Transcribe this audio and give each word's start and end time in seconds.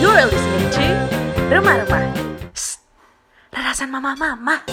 You're 0.00 0.16
listening 0.16 0.72
to 0.72 0.86
Remah-Remah. 1.52 2.08
Shh, 2.56 2.80
Rarasan 3.52 3.92
mama-mama. 3.92 4.64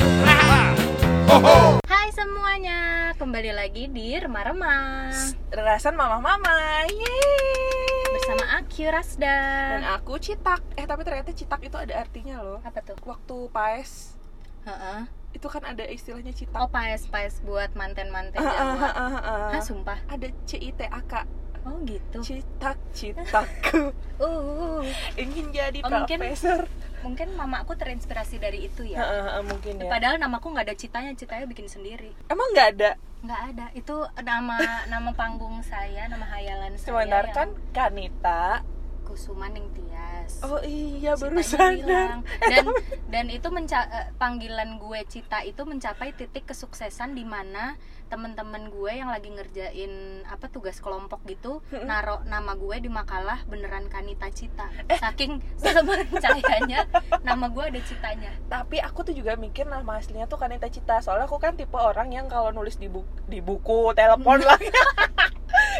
Hai 1.83 2.07
semuanya, 2.15 3.11
kembali 3.19 3.51
lagi 3.51 3.91
di 3.91 4.15
Remah-Remah 4.15 5.11
Rarasan 5.51 5.99
mama-mama. 5.99 6.87
Yeay. 6.87 8.07
Bersama 8.15 8.55
aku 8.55 8.87
Rasda 8.87 9.35
Dan 9.75 9.83
aku 9.99 10.15
Citak. 10.15 10.63
Eh 10.79 10.87
tapi 10.87 11.03
ternyata 11.03 11.35
Citak 11.35 11.59
itu 11.59 11.75
ada 11.75 11.91
artinya 11.99 12.39
loh. 12.39 12.63
Apa 12.63 12.79
tuh? 12.87 12.95
Waktu 13.03 13.51
paes 13.51 14.15
Heeh. 14.63 15.11
itu 15.35 15.47
kan 15.51 15.67
ada 15.67 15.83
istilahnya 15.91 16.31
Citak. 16.31 16.55
Oh 16.55 16.71
paes-paes 16.71 17.43
buat 17.43 17.75
manten-manten 17.75 18.39
Ah, 18.39 18.47
ah, 18.47 18.55
Jawa 18.55 18.71
ah, 18.79 18.95
ah, 18.95 19.15
ah. 19.27 19.47
Hah 19.51 19.59
sumpah? 19.59 19.99
Ada 20.07 20.31
C 20.47 20.55
I 20.55 20.71
T 20.71 20.87
A 20.87 21.03
K. 21.03 21.27
Oh 21.67 21.75
gitu 21.83 22.17
Citak, 22.23 22.79
citakku 22.95 23.91
uh, 24.23 24.79
ingin 25.21 25.51
jadi 25.51 25.83
Oh, 25.83 25.91
mungkin- 25.91 26.23
profesor. 26.23 26.63
Mungkin 27.05 27.37
mamaku 27.37 27.77
terinspirasi 27.77 28.41
dari 28.41 28.65
itu 28.65 28.81
ya 28.81 28.97
ah, 28.97 29.37
ah, 29.37 29.43
mungkin 29.45 29.77
ya. 29.77 29.85
Padahal 29.85 30.17
namaku 30.17 30.49
nggak 30.49 30.65
ada 30.65 30.75
citanya, 30.75 31.13
citanya 31.13 31.45
bikin 31.45 31.69
sendiri 31.69 32.09
Emang 32.25 32.49
nggak 32.55 32.67
ada. 32.73 32.91
Nggak 33.21 33.41
ada, 33.53 33.65
itu 33.75 33.95
nama 34.23 34.57
nama 34.87 35.11
panggung 35.13 35.61
saya, 35.61 36.09
nama 36.09 36.25
hayalan 36.25 36.73
saya 36.73 36.89
Sebentar 36.89 37.23
yang 37.25 37.35
kan 37.35 37.47
Kanita. 37.69 38.65
Kusuma 39.07 39.47
Ning 39.47 39.71
Tias 39.71 40.43
Oh 40.43 40.59
iya 40.59 41.15
baru 41.15 41.39
sadar. 41.39 42.19
dan 42.51 42.65
dan 43.07 43.25
itu 43.27 43.47
menca- 43.47 43.87
eh, 43.87 44.11
panggilan 44.13 44.75
gue 44.77 44.99
Cita 45.05 45.39
itu 45.41 45.63
mencapai 45.63 46.11
titik 46.11 46.43
kesuksesan 46.45 47.15
di 47.15 47.23
mana 47.23 47.79
teman-teman 48.07 48.67
gue 48.67 48.91
yang 48.93 49.07
lagi 49.07 49.27
ngerjain 49.27 49.91
apa 50.25 50.47
tugas 50.47 50.79
kelompok 50.79 51.23
gitu 51.25 51.59
naro 51.81 52.23
nama 52.23 52.55
gue 52.55 52.79
di 52.79 52.87
makalah 52.87 53.43
beneran 53.45 53.87
Kanita 53.87 54.27
Cita 54.29 54.67
Eh. 54.85 54.95
saking 54.95 55.43
percayanya 56.09 56.87
nama 57.21 57.47
gue 57.47 57.63
ada 57.65 57.79
citanya 57.81 58.31
Tapi 58.47 58.79
aku 58.79 59.03
tuh 59.03 59.13
juga 59.13 59.35
mikir 59.35 59.63
nama 59.65 59.95
aslinya 59.95 60.25
tuh 60.25 60.35
Kanita 60.37 60.67
Cita. 60.67 60.99
Soalnya 60.99 61.25
aku 61.25 61.37
kan 61.37 61.53
tipe 61.53 61.75
orang 61.75 62.09
yang 62.09 62.27
kalau 62.27 62.49
nulis 62.49 62.75
di 62.75 62.87
buku, 62.87 63.07
di 63.25 63.39
buku 63.39 63.91
telepon 63.93 64.39
lah. 64.47 64.55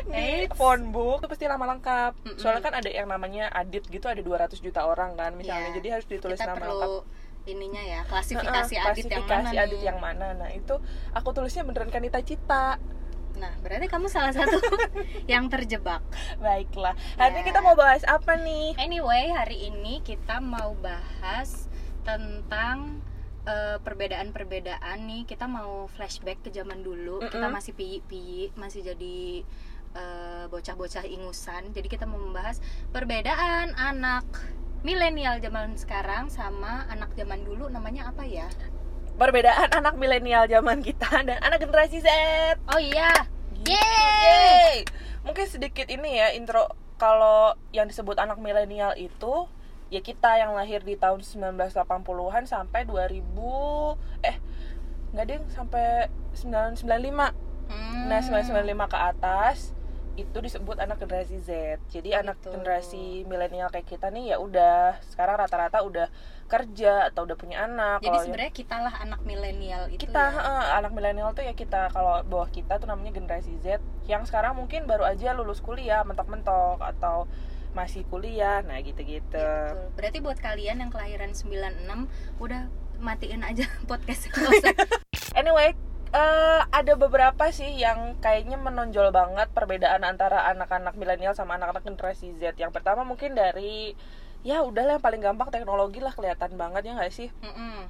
Di 0.09 0.19
Eits. 0.43 0.53
phone 0.53 0.89
book 0.89 1.19
itu 1.19 1.27
pasti 1.27 1.45
nama 1.45 1.65
lengkap. 1.67 2.11
Mm-mm. 2.17 2.37
Soalnya 2.37 2.61
kan 2.61 2.73
ada 2.73 2.87
yang 2.87 3.05
namanya 3.05 3.49
Adit 3.49 3.83
gitu 3.85 4.05
ada 4.05 4.19
200 4.19 4.57
juta 4.57 4.83
orang 4.83 5.13
kan 5.13 5.33
misalnya. 5.33 5.69
Iya. 5.69 5.75
Jadi 5.75 5.87
harus 5.89 6.05
ditulis 6.05 6.35
kita 6.35 6.47
nama 6.47 6.57
perlu 6.57 6.75
lengkap. 6.97 7.25
ininya 7.47 7.79
ya 7.79 8.01
klasifikasi 8.03 8.73
Heeh, 8.75 8.83
adit 8.85 9.07
yang 9.07 9.23
klasifikasi 9.23 9.47
mana 9.47 9.63
Adit 9.63 9.81
yang 9.81 9.97
mana. 9.97 10.27
Nah, 10.33 10.49
itu 10.51 10.75
aku 11.11 11.29
tulisnya 11.31 11.63
beneran 11.63 11.87
Kanita 11.87 12.19
Cita. 12.19 12.75
nah 13.33 13.53
berarti 13.61 13.85
kamu 13.85 14.09
salah 14.09 14.33
satu 14.33 14.57
yang 15.31 15.45
terjebak 15.45 16.01
Baiklah. 16.37 16.91
Hari 17.15 17.31
ini 17.31 17.41
Ya. 17.41 17.47
kita 17.47 17.59
mau 17.61 17.73
bahas 17.73 18.01
apa 18.03 18.33
nih? 18.35 18.73
Anyway, 18.77 19.29
hari 19.29 19.69
ini 19.69 20.01
kita 20.01 20.39
mau 20.39 20.73
bahas 20.75 21.69
tentang 22.01 22.97
eh, 23.45 23.77
perbedaan-perbedaan 23.77 24.97
nih. 25.05 25.23
Kita 25.23 25.45
mau 25.45 25.85
flashback 25.87 26.41
ke 26.41 26.49
zaman 26.49 26.81
dulu. 26.81 27.21
Kita 27.21 27.39
Mm-mm. 27.39 27.53
masih 27.53 27.71
piyi-piyi, 27.71 28.51
masih 28.53 28.83
jadi 28.83 29.45
bocah-bocah 30.47 31.03
ingusan. 31.05 31.75
Jadi 31.75 31.87
kita 31.91 32.07
mau 32.07 32.17
membahas 32.19 32.63
perbedaan 32.89 33.75
anak 33.75 34.25
milenial 34.81 35.41
zaman 35.43 35.75
sekarang 35.75 36.31
sama 36.31 36.87
anak 36.87 37.11
zaman 37.17 37.43
dulu 37.43 37.67
namanya 37.67 38.09
apa 38.09 38.23
ya? 38.23 38.47
Perbedaan 39.17 39.73
anak 39.73 39.97
milenial 39.97 40.45
zaman 40.45 40.79
kita 40.79 41.09
dan 41.25 41.37
anak 41.41 41.59
generasi 41.61 41.99
Z. 41.99 42.09
Oh 42.71 42.79
iya. 42.79 43.11
Gitu. 43.65 43.73
Yeay. 43.73 44.23
Yeay. 44.23 44.75
Mungkin 45.25 45.45
sedikit 45.49 45.89
ini 45.91 46.21
ya 46.21 46.31
intro 46.37 46.71
kalau 46.97 47.53
yang 47.75 47.89
disebut 47.89 48.17
anak 48.17 48.41
milenial 48.41 48.95
itu 48.97 49.45
ya 49.87 50.01
kita 50.03 50.39
yang 50.39 50.51
lahir 50.55 50.83
di 50.83 50.99
tahun 50.99 51.23
1980-an 51.23 52.43
sampai 52.43 52.83
2000 52.83 53.23
eh 54.27 54.35
nggak 55.15 55.25
deh 55.25 55.39
sampai 55.51 56.11
995. 56.35 57.47
Hmm. 57.67 58.07
Nah, 58.07 58.19
995 58.23 58.87
ke 58.87 58.97
atas 58.97 59.76
itu 60.17 60.37
disebut 60.41 60.81
anak 60.81 60.97
generasi 60.97 61.37
Z. 61.37 61.77
Jadi 61.87 62.09
anak 62.11 62.41
gitu. 62.41 62.49
generasi 62.51 63.21
milenial 63.23 63.69
kayak 63.69 63.85
kita 63.85 64.09
nih 64.09 64.33
ya 64.33 64.37
udah 64.41 64.97
sekarang 65.05 65.37
rata-rata 65.37 65.85
udah 65.85 66.09
kerja 66.49 67.07
atau 67.07 67.29
udah 67.29 67.37
punya 67.37 67.63
anak. 67.63 68.01
Jadi 68.01 68.09
yang- 68.11 68.25
sebenarnya 68.25 68.53
kita 68.57 68.75
lah 68.81 68.93
anak 68.97 69.21
milenial 69.21 69.83
itu 69.87 70.09
kita 70.09 70.23
ya. 70.27 70.41
eh, 70.41 70.65
anak 70.81 70.91
milenial 70.91 71.29
tuh 71.31 71.45
ya 71.45 71.53
kita 71.53 71.93
kalau 71.93 72.25
bawah 72.25 72.49
kita 72.49 72.81
tuh 72.81 72.89
namanya 72.89 73.13
generasi 73.13 73.53
Z 73.61 73.77
yang 74.09 74.25
sekarang 74.25 74.57
mungkin 74.57 74.89
baru 74.89 75.05
aja 75.05 75.31
lulus 75.31 75.61
kuliah 75.61 76.01
mentok-mentok 76.01 76.81
atau 76.81 77.29
masih 77.71 78.01
kuliah 78.09 78.65
nah 78.65 78.81
gitu-gitu 78.81 79.37
betul. 79.37 79.93
Berarti 79.93 80.17
buat 80.17 80.39
kalian 80.41 80.81
yang 80.81 80.89
kelahiran 80.89 81.37
96 81.37 82.09
udah 82.41 82.65
matiin 82.97 83.45
aja 83.45 83.69
podcast 83.89 84.25
anyway 85.39 85.77
eh, 86.11 86.61
ada 86.67 86.93
beberapa 86.95 87.49
sih 87.49 87.79
yang 87.79 88.15
kayaknya 88.19 88.55
menonjol 88.55 89.11
banget 89.11 89.49
perbedaan 89.51 90.03
antara 90.03 90.47
anak-anak 90.51 90.95
milenial 90.95 91.33
sama 91.33 91.55
anak-anak 91.59 91.83
generasi 91.83 92.35
Z 92.37 92.55
yang 92.55 92.71
pertama 92.71 93.03
mungkin 93.03 93.35
dari 93.35 93.95
ya 94.45 94.63
udahlah 94.63 94.97
yang 94.97 95.03
paling 95.03 95.19
gampang 95.19 95.49
teknologi 95.51 95.99
lah 95.99 96.13
kelihatan 96.13 96.55
banget 96.55 96.87
ya 96.87 96.93
nggak 96.95 97.11
sih 97.11 97.29
Mm-mm. 97.43 97.89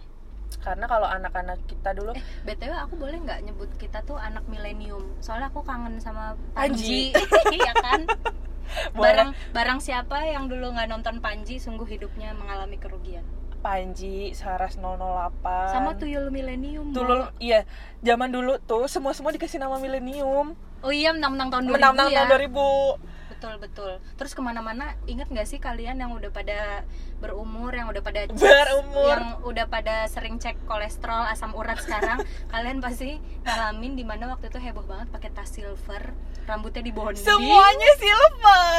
karena 0.64 0.86
kalau 0.88 1.06
anak-anak 1.06 1.60
kita 1.68 1.92
dulu 1.94 2.16
Eh, 2.16 2.24
BTW 2.48 2.72
aku 2.72 2.96
boleh 2.96 3.20
nggak 3.20 3.40
nyebut 3.44 3.70
kita 3.76 4.00
tuh 4.08 4.16
anak 4.16 4.48
milenium? 4.48 5.04
Soalnya 5.20 5.52
aku 5.52 5.62
kangen 5.62 6.00
sama 6.00 6.40
Panji. 6.56 7.12
Panji, 7.12 7.54
Iya 7.62 7.74
kan? 7.76 8.02
Boleh. 8.96 9.12
Barang 9.12 9.30
barang 9.56 9.80
siapa 9.80 10.28
yang 10.28 10.52
dulu 10.52 10.76
nggak 10.76 10.88
nonton 10.92 11.20
Panji 11.24 11.60
sungguh 11.60 11.88
hidupnya 11.88 12.36
mengalami 12.36 12.76
kerugian. 12.76 13.24
Panji 13.58 14.32
Saras 14.32 14.76
008 14.76 15.74
Sama 15.74 15.96
tuyul 15.96 16.30
milenium. 16.30 16.92
Dulu 16.92 17.26
Mo. 17.26 17.34
iya, 17.38 17.66
zaman 18.00 18.30
dulu 18.30 18.58
tuh 18.60 18.86
semua-semua 18.86 19.30
dikasih 19.30 19.58
nama 19.58 19.78
milenium. 19.78 20.54
Oh 20.80 20.94
iya, 20.94 21.10
menang-menang 21.10 21.50
tahun 21.50 21.64
2000 21.68 21.74
Menang-menang 21.74 22.10
ya. 22.10 22.18
tahun 22.20 22.30
2000. 22.54 23.18
Betul 23.28 23.54
betul. 23.60 23.92
Terus 24.18 24.34
ke 24.34 24.42
mana-mana 24.42 24.98
inget 25.06 25.30
nggak 25.30 25.46
sih 25.46 25.58
kalian 25.58 25.98
yang 25.98 26.10
udah 26.10 26.30
pada 26.30 26.82
berumur, 27.18 27.70
yang 27.70 27.86
udah 27.86 28.02
pada 28.02 28.26
Berumur. 28.34 29.10
yang 29.10 29.26
udah 29.44 29.66
pada 29.68 30.06
sering 30.06 30.38
cek 30.38 30.66
kolesterol, 30.66 31.26
asam 31.28 31.54
urat 31.54 31.78
sekarang, 31.78 32.22
kalian 32.54 32.78
pasti 32.78 33.18
ngalamin 33.44 33.94
di 33.94 34.02
mana 34.02 34.30
waktu 34.32 34.48
itu 34.48 34.58
heboh 34.58 34.86
banget 34.86 35.10
pakai 35.10 35.30
tas 35.30 35.50
silver, 35.50 36.18
rambutnya 36.48 36.80
dibondi, 36.82 37.20
Semuanya 37.20 37.92
silver. 37.96 38.72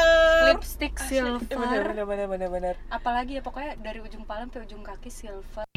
lipstick 0.49 0.95
Bener 0.97 1.09
silver, 1.39 1.85
bener 1.85 2.05
bener 2.05 2.27
bener 2.27 2.49
bener. 2.49 2.75
apalagi 2.89 3.37
ya 3.37 3.43
pokoknya 3.43 3.77
dari 3.77 4.01
ujung 4.01 4.25
kepala 4.25 4.45
sampai 4.45 4.65
ujung 4.65 4.81
kaki 4.81 5.11
silver. 5.11 5.69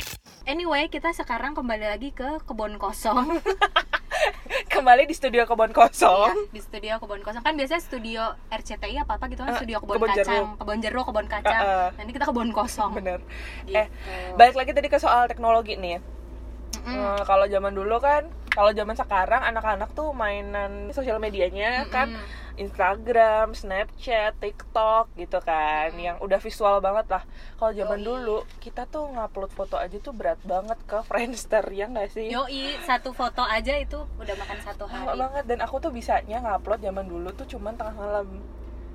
Anyway, 0.44 0.88
kita 0.88 1.12
sekarang 1.12 1.52
kembali 1.52 1.86
lagi 1.86 2.10
ke 2.10 2.42
kebun 2.42 2.76
kosong. 2.78 3.38
Kembali 4.68 5.04
di 5.04 5.12
studio 5.12 5.44
kebon 5.44 5.72
kosong. 5.72 6.32
Iya, 6.32 6.50
di 6.50 6.62
studio 6.62 6.94
kebun 6.98 7.22
kosong 7.22 7.42
kan 7.42 7.54
biasanya 7.54 7.80
studio 7.80 8.22
RCTI 8.48 8.96
apa 8.98 9.16
apa 9.16 9.26
gitu 9.28 9.42
kan 9.42 9.52
Eh, 9.52 9.58
studio 9.58 9.78
kebun 9.80 9.96
kebun 9.98 10.10
kacang 10.10 10.26
jeruk. 10.26 10.50
kebun 10.58 10.78
jeruk 10.80 11.06
kebun 11.06 11.28
kacang 11.28 11.62
Eh, 11.62 11.68
eh. 11.68 11.88
nah, 11.92 12.02
ini 12.02 12.12
kita 12.12 12.26
kebun 12.26 12.50
kosong 12.52 12.92
Bener. 12.94 13.20
gitu. 13.64 13.76
Eh, 13.76 13.88
balik 14.34 14.56
lagi 14.56 14.72
tadi 14.72 14.88
ke 14.88 14.98
soal 14.98 15.28
teknologi 15.28 15.76
nih. 15.76 16.00
Mm-mm. 16.80 16.94
Eh, 16.94 17.22
kalau 17.24 17.46
zaman 17.46 17.72
dulu 17.72 18.00
kan, 18.00 18.28
kalau 18.52 18.72
zaman 18.72 18.94
sekarang 18.94 19.42
anak-anak 19.48 19.96
tuh 19.96 20.12
mainan 20.12 20.92
sosial 20.92 21.18
medianya 21.18 21.88
kan 21.88 22.12
Mm-mm. 22.12 22.40
Instagram, 22.60 23.56
Snapchat, 23.56 24.36
TikTok 24.38 25.16
gitu 25.16 25.40
kan, 25.40 25.96
yang 25.96 26.20
udah 26.20 26.38
visual 26.38 26.84
banget 26.84 27.08
lah. 27.08 27.24
Kalau 27.56 27.72
zaman 27.72 28.04
Yoi. 28.04 28.06
dulu 28.06 28.38
kita 28.60 28.86
tuh 28.86 29.08
ngupload 29.08 29.50
foto 29.50 29.80
aja 29.80 29.96
tuh 29.98 30.12
berat 30.12 30.38
banget 30.44 30.76
ke 30.84 31.00
Friendster 31.08 31.64
ya 31.72 31.88
nggak 31.88 32.12
sih? 32.12 32.28
Yoi, 32.28 32.76
satu 32.84 33.16
foto 33.16 33.42
aja 33.42 33.80
itu 33.80 34.04
udah 34.20 34.36
makan 34.36 34.58
satu 34.62 34.84
Lama 34.86 35.16
hari. 35.16 35.20
banget 35.26 35.44
dan 35.48 35.60
aku 35.64 35.80
tuh 35.80 35.90
bisanya 35.90 36.44
ngupload 36.44 36.84
zaman 36.84 37.08
dulu 37.08 37.32
tuh 37.34 37.48
cuman 37.48 37.74
tengah 37.80 37.96
malam. 37.96 38.28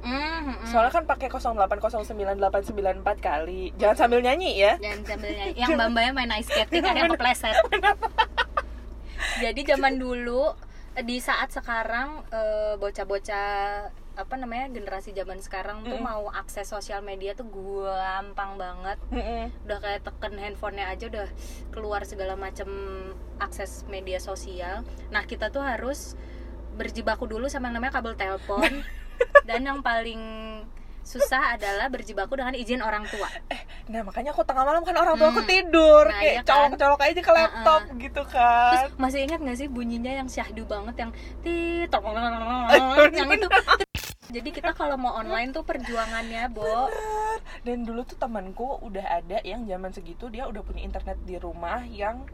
Mm, 0.04 0.12
mm, 0.12 0.44
mm. 0.62 0.66
Soalnya 0.70 0.92
kan 0.92 1.04
pakai 1.08 1.26
0809894 1.32 3.18
kali. 3.18 3.74
Jangan 3.80 3.96
sambil 3.96 4.20
nyanyi 4.22 4.62
ya. 4.62 4.78
Jangan 4.78 5.00
sambil 5.02 5.32
nyanyi. 5.32 5.56
Yang 5.58 5.68
mbak-mbaknya 5.74 6.12
main 6.12 6.30
ice 6.38 6.46
skating 6.52 6.84
ada 6.84 6.98
yang 7.02 7.10
kepleset. 7.10 7.56
Jadi 9.44 9.60
zaman 9.66 10.00
dulu 10.00 10.52
di 10.96 11.20
saat 11.20 11.52
sekarang 11.52 12.24
eh, 12.32 12.74
bocah-bocah 12.80 13.48
apa 14.16 14.34
namanya 14.40 14.72
generasi 14.72 15.12
zaman 15.12 15.44
sekarang 15.44 15.84
tuh 15.84 16.00
Mm-mm. 16.00 16.08
mau 16.08 16.24
akses 16.32 16.72
sosial 16.72 17.04
media 17.04 17.36
tuh 17.36 17.52
gampang 17.52 18.56
banget 18.56 18.96
Mm-mm. 19.12 19.52
udah 19.68 19.76
kayak 19.76 20.08
teken 20.08 20.40
handphonenya 20.40 20.88
aja 20.88 21.04
udah 21.12 21.28
keluar 21.68 22.00
segala 22.08 22.32
macam 22.32 22.64
akses 23.36 23.84
media 23.92 24.16
sosial 24.16 24.88
nah 25.12 25.20
kita 25.28 25.52
tuh 25.52 25.60
harus 25.60 26.16
berjibaku 26.80 27.28
dulu 27.28 27.44
sama 27.52 27.68
yang 27.68 27.76
namanya 27.76 28.00
kabel 28.00 28.16
telepon 28.16 28.80
dan 29.48 29.68
yang 29.68 29.84
paling 29.84 30.20
susah 31.04 31.60
adalah 31.60 31.92
berjibaku 31.92 32.40
dengan 32.40 32.56
izin 32.56 32.80
orang 32.80 33.04
tua 33.12 33.28
Nah 33.86 34.02
makanya 34.02 34.30
aku 34.30 34.42
tengah 34.42 34.62
malam 34.62 34.82
kan 34.82 34.94
orang 34.94 35.14
tua 35.14 35.30
aku 35.30 35.40
Hmm. 35.40 35.48
tidur 35.48 36.04
Nah, 36.04 36.18
kayak 36.18 36.26
iya 36.28 36.42
kan? 36.42 36.48
colok-colok 36.68 37.00
aja 37.00 37.20
ke 37.20 37.32
laptop 37.32 37.80
gitu 37.96 38.22
kan. 38.26 38.72
terus 38.74 38.98
masih 38.98 39.20
ingat 39.22 39.38
nggak 39.38 39.56
sih 39.56 39.68
bunyinya 39.68 40.12
yang 40.12 40.26
syahdu 40.26 40.62
banget 40.64 40.94
yang 40.98 41.10
tit 41.40 41.86
yang 43.12 43.30
itu? 43.30 43.48
jadi 44.26 44.48
kita 44.50 44.70
kalau 44.72 44.98
mau 44.98 45.14
online 45.14 45.50
tuh 45.50 45.62
perjuangannya 45.62 46.50
bo. 46.50 46.66
Bener. 46.66 47.38
dan 47.62 47.78
dulu 47.82 48.02
tuh 48.02 48.16
temanku 48.16 48.66
udah 48.80 49.22
ada 49.22 49.38
yang 49.42 49.62
zaman 49.62 49.90
segitu 49.90 50.26
dia 50.26 50.44
udah 50.44 50.60
punya 50.60 50.82
internet 50.82 51.14
di 51.22 51.36
rumah 51.36 51.86
yang 51.86 52.26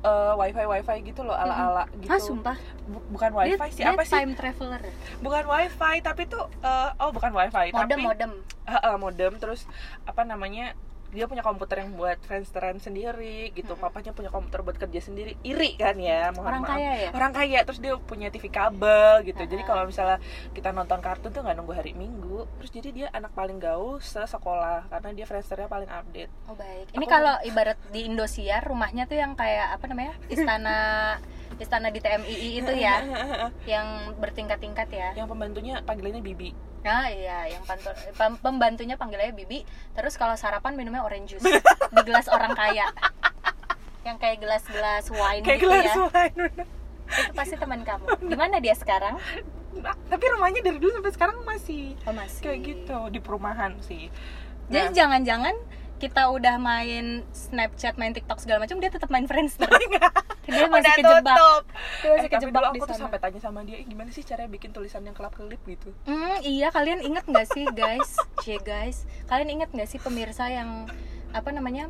eh, 0.00 0.32
wifi 0.32 0.64
wifi 0.64 0.96
gitu 1.04 1.20
loh 1.20 1.34
ala 1.34 1.52
ala 1.52 1.84
gitu. 1.96 2.06
Ah 2.06 2.16
sumpah? 2.16 2.56
Bu- 2.86 3.04
bukan 3.10 3.30
Dia- 3.34 3.58
wifi 3.58 3.68
sih 3.68 3.82
dia 3.82 3.90
apa 3.90 4.02
sih? 4.02 4.14
time 4.14 4.32
traveler. 4.32 4.80
Bukan 5.18 5.44
wifi 5.44 5.94
tapi 6.00 6.22
tuh 6.24 6.46
eh, 6.56 6.88
oh 6.96 7.10
bukan 7.10 7.32
wifi 7.32 7.66
modem 7.68 7.88
tapi 7.90 8.00
modem. 8.00 8.30
Heeh, 8.64 8.94
modem. 8.96 9.32
Terus 9.36 9.66
apa 10.06 10.22
namanya 10.22 10.72
dia 11.10 11.26
punya 11.26 11.42
komputer 11.42 11.82
yang 11.82 11.92
buat 11.92 12.18
friendsteran 12.20 12.78
sendiri 12.78 13.50
gitu. 13.50 13.72
Mm-mm. 13.72 13.82
papanya 13.82 14.10
punya 14.10 14.28
komputer 14.28 14.62
buat 14.62 14.76
kerja 14.76 15.00
sendiri. 15.00 15.34
Iri 15.42 15.74
kan 15.74 15.94
ya 15.94 16.30
mohon 16.30 16.46
orang 16.48 16.62
maaf. 16.62 16.70
kaya 16.72 16.92
ya? 16.96 17.10
Orang 17.10 17.32
kaya 17.32 17.58
terus 17.62 17.78
dia 17.78 17.94
punya 17.96 18.28
TV 18.28 18.46
kabel 18.46 19.22
gitu. 19.22 19.42
Jadi 19.42 19.62
Ah. 19.62 19.68
kalau 19.68 19.82
misalnya 19.84 20.18
kita 20.50 20.70
nonton 20.70 20.98
kartun 20.98 21.30
tuh 21.30 21.42
nggak 21.42 21.56
nunggu 21.56 21.74
hari 21.74 21.92
minggu. 21.92 22.46
Terus 22.58 22.70
jadi 22.70 22.88
dia 22.90 23.06
anak 23.10 23.32
paling 23.32 23.58
gaul 23.58 23.98
sekolah 24.00 24.86
karena 24.86 25.10
dia 25.12 25.26
friendsternya 25.26 25.66
paling 25.66 25.88
update. 25.88 26.30
Oh 26.46 26.54
baik. 26.54 26.92
Ini 26.92 27.02
Aku- 27.02 27.10
kalau 27.10 27.34
ibarat 27.42 27.78
di 27.90 28.06
Indosiar 28.06 28.62
rumahnya 28.62 29.04
tuh 29.04 29.18
yang 29.18 29.34
kayak 29.34 29.74
apa 29.74 29.84
namanya 29.86 30.14
istana 30.28 30.78
istana 31.56 31.88
di 31.88 31.98
TMII 31.98 32.50
itu 32.58 32.72
ya 32.72 33.02
yang 33.72 33.86
bertingkat-tingkat 34.16 34.88
ya 34.88 35.08
yang 35.12 35.26
pembantunya 35.26 35.82
panggilannya 35.82 36.20
bibi 36.20 36.50
Nah 36.80 37.12
iya, 37.12 37.44
yang 37.46 37.60
pantu- 37.60 37.92
pem- 38.16 38.40
pembantunya 38.40 38.96
panggilnya 38.96 39.36
Bibi. 39.36 39.68
Terus 39.92 40.16
kalau 40.16 40.32
sarapan 40.32 40.72
minumnya 40.72 41.04
orange 41.04 41.36
juice 41.36 41.44
di 41.92 42.00
gelas 42.00 42.24
orang 42.24 42.56
kaya. 42.56 42.88
Yang 44.00 44.16
kayak 44.16 44.38
gelas-gelas 44.40 45.12
wine 45.12 45.44
kayak 45.44 45.60
gitu 45.60 45.68
gelas 45.68 45.84
ya. 45.84 45.94
wine 46.08 46.64
Itu 47.04 47.32
pasti 47.36 47.60
teman 47.60 47.84
kamu. 47.84 48.04
Gimana 48.32 48.64
dia 48.64 48.72
sekarang? 48.72 49.20
Nah, 49.76 49.92
tapi 50.08 50.24
rumahnya 50.32 50.64
dari 50.64 50.80
dulu 50.80 50.88
sampai 50.90 51.12
sekarang 51.12 51.36
masih 51.44 52.00
Oh 52.02 52.16
masih. 52.16 52.40
kayak 52.42 52.60
gitu 52.64 52.96
di 53.08 53.20
perumahan 53.20 53.76
sih 53.80 54.08
Jadi 54.66 54.80
Nah. 54.82 54.94
jangan-jangan 54.96 55.54
kita 56.00 56.32
udah 56.32 56.56
main 56.56 57.22
Snapchat, 57.30 58.00
main 58.00 58.16
TikTok 58.16 58.40
segala 58.40 58.64
macam, 58.64 58.80
dia 58.80 58.88
tetap 58.88 59.12
main 59.12 59.28
Friendster. 59.28 59.68
dia 60.48 60.66
masih 60.66 60.88
Udah 60.88 60.94
kejebak. 60.96 61.36
tutup. 61.36 61.62
Dia 62.00 62.08
masih 62.08 62.10
Eh, 62.10 62.16
tapi 62.16 62.34
kejebak 62.34 62.62
dulu 62.64 62.72
di 62.72 62.80
aku 62.80 62.84
tuh 62.88 62.96
sampai 62.96 63.18
tanya 63.20 63.38
sama 63.38 63.60
dia, 63.62 63.76
eh, 63.78 63.84
gimana 63.84 64.08
sih 64.08 64.24
caranya 64.24 64.50
bikin 64.50 64.72
tulisan 64.72 65.04
yang 65.04 65.12
kelap-kelip 65.12 65.60
gitu? 65.68 65.92
Hmm, 66.08 66.40
iya 66.40 66.72
kalian 66.72 67.04
inget 67.04 67.28
nggak 67.28 67.46
sih 67.52 67.68
guys, 67.70 68.16
Cie 68.42 68.56
guys, 68.58 69.04
kalian 69.28 69.60
inget 69.60 69.68
nggak 69.70 69.86
sih 69.86 70.00
pemirsa 70.00 70.48
yang 70.48 70.88
apa 71.30 71.54
namanya 71.54 71.86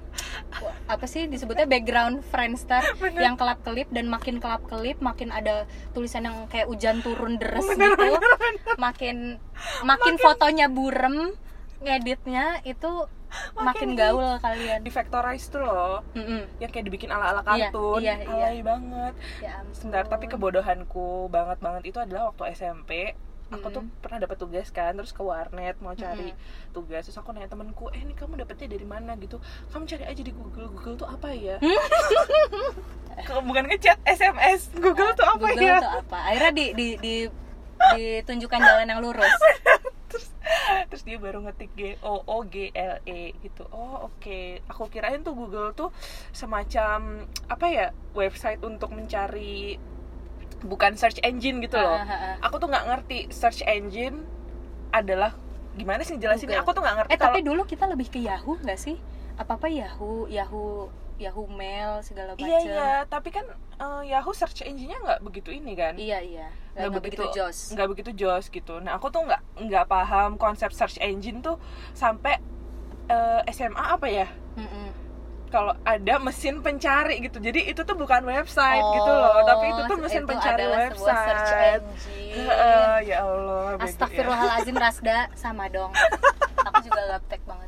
apa 0.84 1.08
sih 1.08 1.24
disebutnya 1.24 1.64
background 1.64 2.20
Friendster 2.28 2.84
Bener. 3.00 3.24
yang 3.24 3.34
kelap 3.40 3.64
kelip 3.64 3.88
dan 3.88 4.04
makin 4.04 4.36
kelap 4.36 4.60
kelip 4.68 5.00
makin 5.00 5.32
ada 5.32 5.64
tulisan 5.96 6.28
yang 6.28 6.44
kayak 6.52 6.68
hujan 6.68 7.00
turun 7.00 7.40
deres 7.40 7.64
Bener, 7.64 7.96
gitu 7.96 8.04
bener, 8.04 8.28
makin 8.76 9.40
makin 9.80 10.14
fotonya 10.20 10.68
burem 10.68 11.32
ngeditnya 11.80 12.60
itu 12.68 13.08
makin, 13.53 13.65
Makin 13.65 13.91
gaul 13.94 14.29
kalian 14.38 14.81
Di 14.81 14.91
Vectorize 14.91 15.47
tuh 15.49 15.61
loh, 15.61 16.03
Mm-mm. 16.12 16.43
yang 16.56 16.69
kayak 16.69 16.85
dibikin 16.85 17.09
ala-ala 17.09 17.41
Iya, 17.49 17.69
kartun, 17.69 18.00
iya, 18.00 18.15
iya. 18.17 18.27
alay 18.27 18.59
banget. 18.61 19.15
ya 19.38 19.50
ampun. 19.59 19.73
Sebentar, 19.73 20.05
tapi 20.06 20.27
kebodohanku 20.27 21.06
banget 21.29 21.59
banget 21.59 21.82
itu 21.87 21.99
adalah 21.99 22.29
waktu 22.29 22.50
SMP. 22.53 23.15
Aku 23.50 23.67
tuh 23.69 23.82
pernah 23.99 24.19
dapat 24.21 24.37
tugas 24.37 24.69
kan, 24.69 24.94
terus 24.94 25.11
ke 25.11 25.19
warnet 25.21 25.75
mau 25.79 25.91
cari 25.93 26.31
Mm-mm. 26.31 26.71
tugas. 26.71 27.03
Terus 27.03 27.17
aku 27.17 27.31
nanya 27.31 27.47
temenku, 27.47 27.91
eh 27.91 27.99
ini 27.99 28.12
kamu 28.12 28.38
dapetnya 28.38 28.67
dari 28.69 28.85
mana 28.85 29.15
gitu? 29.17 29.43
Kamu 29.69 29.85
cari 29.85 30.05
aja 30.05 30.21
di 30.21 30.31
Google. 30.31 30.71
Google 30.71 30.94
tuh 30.97 31.09
apa 31.09 31.31
ya? 31.31 31.59
Ke- 33.21 33.43
Bukan 33.43 33.65
ngechat, 33.67 33.99
SMS. 34.05 34.71
Google 34.73 35.12
tuh 35.12 35.27
apa 35.29 35.38
Google 35.44 35.67
ya? 35.67 35.79
tuh 35.79 35.93
apa 36.00 36.19
akhirnya 36.25 36.53
di 36.53 36.67
di 36.73 36.88
di 36.97 37.15
ditunjukkan 37.91 38.61
jalan 38.61 38.87
yang 38.87 39.00
lurus 39.00 39.25
terus 40.10 40.26
terus 40.90 41.02
dia 41.06 41.16
baru 41.22 41.46
ngetik 41.46 41.70
G 41.78 41.82
O 42.02 42.20
O 42.26 42.42
G 42.44 42.74
L 42.74 42.98
E 43.06 43.32
gitu. 43.40 43.64
Oh 43.70 44.10
oke. 44.10 44.60
Aku 44.66 44.90
kirain 44.90 45.22
tuh 45.22 45.32
Google 45.38 45.72
tuh 45.72 45.94
semacam 46.34 47.24
apa 47.46 47.66
ya 47.70 47.86
website 48.12 48.60
untuk 48.66 48.90
mencari 48.90 49.78
bukan 50.66 50.92
search 50.98 51.22
engine 51.24 51.62
gitu 51.64 51.80
loh. 51.80 51.96
Ah, 51.96 52.04
ah, 52.04 52.12
ah. 52.12 52.34
aku 52.50 52.60
tuh 52.60 52.68
nggak 52.68 52.84
ngerti 52.90 53.18
search 53.32 53.64
engine 53.64 54.26
adalah 54.90 55.32
gimana 55.78 56.02
sih 56.02 56.18
jelasinnya 56.18 56.60
aku 56.60 56.74
tuh 56.74 56.82
nggak 56.82 56.96
ngerti 56.98 57.10
Eh 57.14 57.18
tapi 57.18 57.40
kalau 57.40 57.48
dulu 57.54 57.62
kita 57.64 57.86
lebih 57.86 58.10
ke 58.10 58.18
Yahoo 58.20 58.58
nggak 58.58 58.76
sih? 58.76 58.98
Apa 59.40 59.56
apa 59.56 59.72
Yahoo, 59.72 60.28
Yahoo, 60.28 60.92
Yahoo 61.20 61.44
Mail 61.46 62.00
segala 62.00 62.32
macam. 62.32 62.43
iya 62.43 62.58
iya 62.58 62.90
tapi 63.05 63.28
kan 63.28 63.44
eh, 63.76 64.02
Yahoo 64.08 64.32
search 64.32 64.61
engine-nya 64.62 64.96
nggak 64.99 65.20
begitu 65.20 65.50
ini 65.50 65.72
kan 65.75 65.94
Iya 65.94 66.19
iya. 66.19 66.49
Nggak, 66.70 66.90
begitu 66.96 67.20
begitu- 67.22 67.37
jos. 67.37 67.58
nggak 67.70 67.88
begitu 67.88 68.11
jos 68.17 68.44
gitu 68.49 68.75
nah 68.78 68.96
aku 68.96 69.08
tuh 69.08 69.20
nggak 69.22 69.40
nggak 69.61 69.84
paham 69.87 70.34
konsep 70.34 70.70
search 70.70 70.96
engine 70.99 71.38
tuh 71.38 71.61
sampai 71.93 72.40
eh, 73.06 73.40
SMA 73.50 73.84
apa 73.90 74.06
ya 74.06 74.28
Mm-mm. 74.55 74.88
kalau 75.49 75.75
ada 75.82 76.14
mesin 76.19 76.62
pencari 76.62 77.20
gitu 77.20 77.37
jadi 77.37 77.69
itu 77.69 77.82
tuh 77.82 77.94
bukan 77.94 78.22
website 78.22 78.81
Oh, 78.81 78.94
gitu 78.94 79.11
loh 79.11 79.37
tapi 79.44 79.64
itu 79.69 79.82
tuh 79.84 79.99
mesin 79.99 80.22
itu 80.22 80.31
pencari 80.31 80.62
search 80.62 81.00
website 81.00 81.82
engine. 81.82 82.31
Heeh, 82.40 82.94
ya 83.05 83.17
Allah 83.20 83.75
bego 83.75 83.82
ya. 83.82 83.87
Astagfirullahalazim 83.90 84.76
Rasda 84.78 85.19
sama 85.34 85.67
dong. 85.67 85.90
Aku 86.70 86.78
juga 86.81 87.02
gaptek 87.11 87.43
banget. 87.43 87.67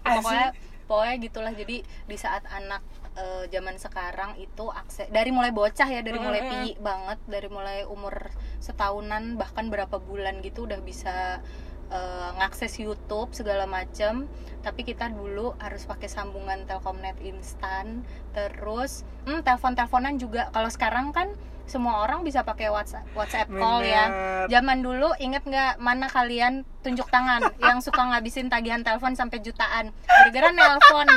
Asli. 0.00 0.38
Pokoknya 0.86 1.14
gitulah. 1.22 1.52
Jadi 1.52 1.82
di 1.82 2.16
saat 2.16 2.46
anak 2.50 2.82
eh, 3.18 3.44
zaman 3.50 3.76
sekarang 3.76 4.38
itu 4.38 4.70
akses 4.70 5.10
dari 5.10 5.30
mulai 5.34 5.50
bocah 5.50 5.88
ya 5.90 6.00
dari 6.00 6.18
mulai 6.18 6.42
pi 6.46 6.62
banget 6.78 7.18
dari 7.26 7.48
mulai 7.50 7.82
umur 7.86 8.30
setahunan 8.62 9.38
bahkan 9.38 9.68
berapa 9.68 9.98
bulan 9.98 10.40
gitu 10.40 10.64
udah 10.66 10.80
bisa 10.82 11.42
eh, 11.90 12.30
ngakses 12.38 12.78
YouTube 12.78 13.34
segala 13.34 13.66
macem. 13.66 14.30
Tapi 14.62 14.82
kita 14.82 15.10
dulu 15.10 15.54
harus 15.62 15.86
pakai 15.86 16.10
sambungan 16.10 16.66
Telkomnet 16.66 17.18
instan. 17.22 18.06
Terus 18.34 19.06
hmm, 19.26 19.46
telepon-teleponan 19.46 20.18
juga. 20.18 20.50
Kalau 20.50 20.70
sekarang 20.70 21.14
kan 21.14 21.30
semua 21.66 22.06
orang 22.06 22.22
bisa 22.22 22.46
pakai 22.46 22.70
WhatsApp 22.70 23.06
WhatsApp 23.18 23.50
call 23.50 23.82
ya 23.82 24.06
Bener. 24.06 24.46
Zaman 24.46 24.78
dulu 24.86 25.10
inget 25.18 25.42
nggak 25.42 25.82
mana 25.82 26.06
kalian 26.06 26.62
tunjuk 26.86 27.10
tangan 27.10 27.42
yang 27.66 27.82
suka 27.82 27.98
ngabisin 27.98 28.46
tagihan 28.46 28.86
telepon 28.86 29.18
sampai 29.18 29.42
jutaan 29.42 29.90
gara-gara 30.06 30.54
nelpon. 30.54 31.08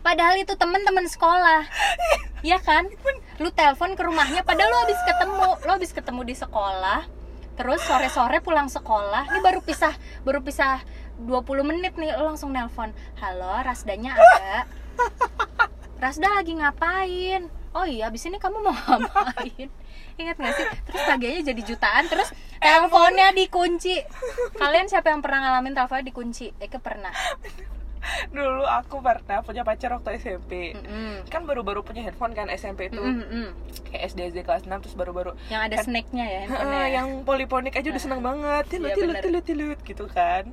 Padahal 0.00 0.40
itu 0.40 0.56
temen-temen 0.56 1.04
sekolah, 1.12 1.68
ya 2.40 2.56
kan? 2.56 2.88
Lu 3.36 3.52
telepon 3.52 3.92
ke 3.92 4.00
rumahnya, 4.00 4.40
padahal 4.40 4.72
lu 4.72 4.78
habis 4.88 4.96
ketemu, 5.04 5.48
lu 5.60 5.70
habis 5.76 5.92
ketemu 5.92 6.20
di 6.24 6.34
sekolah. 6.40 7.04
Terus 7.60 7.84
sore-sore 7.84 8.40
pulang 8.40 8.72
sekolah, 8.72 9.28
ini 9.28 9.44
baru 9.44 9.60
pisah, 9.60 9.92
baru 10.24 10.40
pisah 10.40 10.80
20 11.20 11.68
menit 11.68 12.00
nih, 12.00 12.16
lu 12.16 12.32
langsung 12.32 12.48
nelpon. 12.48 12.96
Halo, 13.20 13.60
Rasdanya 13.60 14.16
ada. 14.16 14.64
Rasda 16.02 16.32
lagi 16.32 16.56
ngapain? 16.56 17.59
Oh 17.70 17.84
iya, 17.84 18.06
abis 18.06 18.26
ini 18.26 18.36
kamu 18.36 18.60
mau 18.60 18.74
ngapain? 18.88 19.70
Ingat 20.16 20.36
gak 20.36 20.52
sih? 20.52 20.66
Terus 20.84 21.02
tagihannya 21.04 21.42
jadi 21.44 21.62
jutaan, 21.64 22.04
terus 22.06 22.28
teleponnya 22.56 23.30
dikunci. 23.30 24.02
Kalian 24.54 24.86
siapa 24.86 25.08
yang 25.08 25.20
pernah 25.20 25.38
ngalamin 25.40 25.72
teleponnya 25.72 26.06
dikunci? 26.06 26.50
Eke 26.56 26.76
pernah. 26.76 27.14
dulu 28.32 28.64
aku 28.64 28.96
pernah 28.98 29.44
punya 29.44 29.60
pacar 29.60 29.92
waktu 29.92 30.16
SMP 30.16 30.72
Mm-mm. 30.72 31.28
kan 31.28 31.44
baru-baru 31.44 31.84
punya 31.84 32.00
handphone 32.00 32.32
kan 32.32 32.48
SMP 32.48 32.88
itu 32.88 32.96
Mm-mm, 32.96 33.20
mm-mm. 33.20 33.48
kayak 33.86 34.08
SD 34.08 34.32
SD 34.32 34.38
kelas 34.40 34.64
6 34.64 34.72
terus 34.72 34.96
baru-baru 34.96 35.36
Yang 35.46 35.62
ada 35.62 35.76
Kan- 35.76 35.84
snake-nya 35.84 36.24
ya 36.24 36.40
handphonenya. 36.42 36.86
yang 36.96 37.08
poliponik 37.22 37.76
aja 37.76 37.84
udah 37.86 38.00
seneng 38.00 38.24
banget 38.24 38.64
tilut 38.72 38.88
Iya, 38.88 38.96
tilut 38.96 39.16
tilut 39.20 39.44
tilut 39.44 39.78
gitu 39.84 40.04
kan 40.08 40.48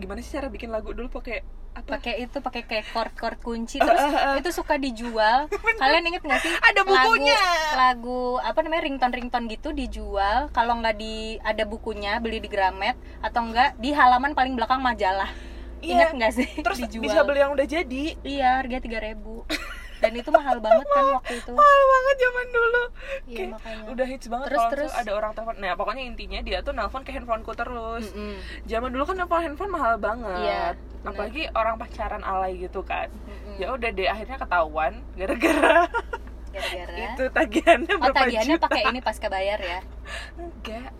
gimana 0.00 0.18
sih 0.18 0.32
cara 0.32 0.48
bikin 0.48 0.68
lagu 0.68 0.90
dulu? 0.90 1.12
Pakai 1.12 1.44
apa? 1.70 1.86
Pakai 1.94 2.14
itu 2.20 2.40
pakai 2.40 2.62
kayak 2.64 2.84
chord 2.88 3.12
chord 3.14 3.38
kunci 3.38 3.78
terus 3.78 3.94
Eh, 3.94 4.10
eh, 4.10 4.22
eh. 4.26 4.34
itu 4.40 4.50
suka 4.50 4.74
dijual. 4.74 5.46
Kalian 5.80 6.02
inget 6.02 6.22
gak 6.22 6.40
sih? 6.40 6.50
Ada 6.50 6.82
bukunya. 6.82 7.36
lagu, 7.36 7.76
lagu 7.76 8.20
apa 8.40 8.58
namanya 8.60 8.82
ringtone 8.82 9.14
ringtone 9.14 9.46
gitu 9.46 9.70
dijual. 9.70 10.48
Kalau 10.50 10.74
nggak 10.76 10.96
di 10.96 11.14
ada 11.38 11.62
bukunya 11.62 12.18
beli 12.18 12.40
di 12.40 12.48
Gramet. 12.48 12.96
Atau 13.20 13.44
enggak 13.44 13.76
di 13.76 13.92
halaman 13.92 14.32
paling 14.32 14.56
belakang 14.56 14.80
majalah. 14.80 15.30
Inget 15.80 16.10
Iya. 16.10 16.16
nggak 16.18 16.32
sih? 16.34 16.48
Terus 16.66 16.78
dijual. 16.82 17.04
bisa 17.04 17.20
beli 17.22 17.38
yang 17.38 17.52
udah 17.52 17.64
jadi. 17.64 18.04
Iya 18.20 18.48
harga 18.58 18.78
tiga 18.80 18.98
ribu 18.98 19.46
dan 20.00 20.12
itu 20.12 20.28
mahal 20.28 20.56
banget 20.58 20.86
kan 20.86 21.04
waktu 21.14 21.34
itu 21.36 21.52
mahal 21.52 21.82
banget 21.86 22.16
zaman 22.18 22.46
dulu 22.50 22.82
Iya, 23.22 23.36
Kayak 23.36 23.50
makanya. 23.52 23.84
udah 23.86 24.06
hits 24.06 24.26
banget 24.26 24.46
Terus- 24.46 24.58
kalau 24.58 24.72
terus. 24.74 24.92
ada 24.94 25.10
orang 25.12 25.30
telepon 25.32 25.54
nah 25.56 25.72
pokoknya 25.74 26.02
intinya 26.04 26.38
dia 26.40 26.58
tuh 26.60 26.72
nelpon 26.72 27.00
ke 27.00 27.10
handphoneku 27.10 27.52
terus 27.52 28.04
Mm-mm. 28.10 28.34
zaman 28.64 28.88
dulu 28.90 29.04
kan 29.04 29.16
nelpon 29.16 29.40
handphone 29.40 29.70
mahal 29.70 29.94
banget 29.96 30.40
Iya, 30.40 30.64
bener. 30.74 31.06
apalagi 31.06 31.42
orang 31.52 31.74
pacaran 31.76 32.22
alay 32.22 32.56
gitu 32.58 32.80
kan 32.82 33.06
Mm-mm. 33.06 33.56
ya 33.56 33.70
udah 33.70 33.88
deh 33.88 34.06
akhirnya 34.06 34.36
ketahuan 34.36 34.92
gara-gara 35.14 35.84
gara-gara 36.48 36.94
itu 37.06 37.22
tagihannya 37.30 37.92
oh 37.92 38.00
berapa 38.00 38.18
tagihannya 38.20 38.56
pakai 38.58 38.82
ini 38.88 39.00
pasca 39.00 39.28
bayar 39.28 39.58
ya 39.58 39.80
enggak 40.34 40.90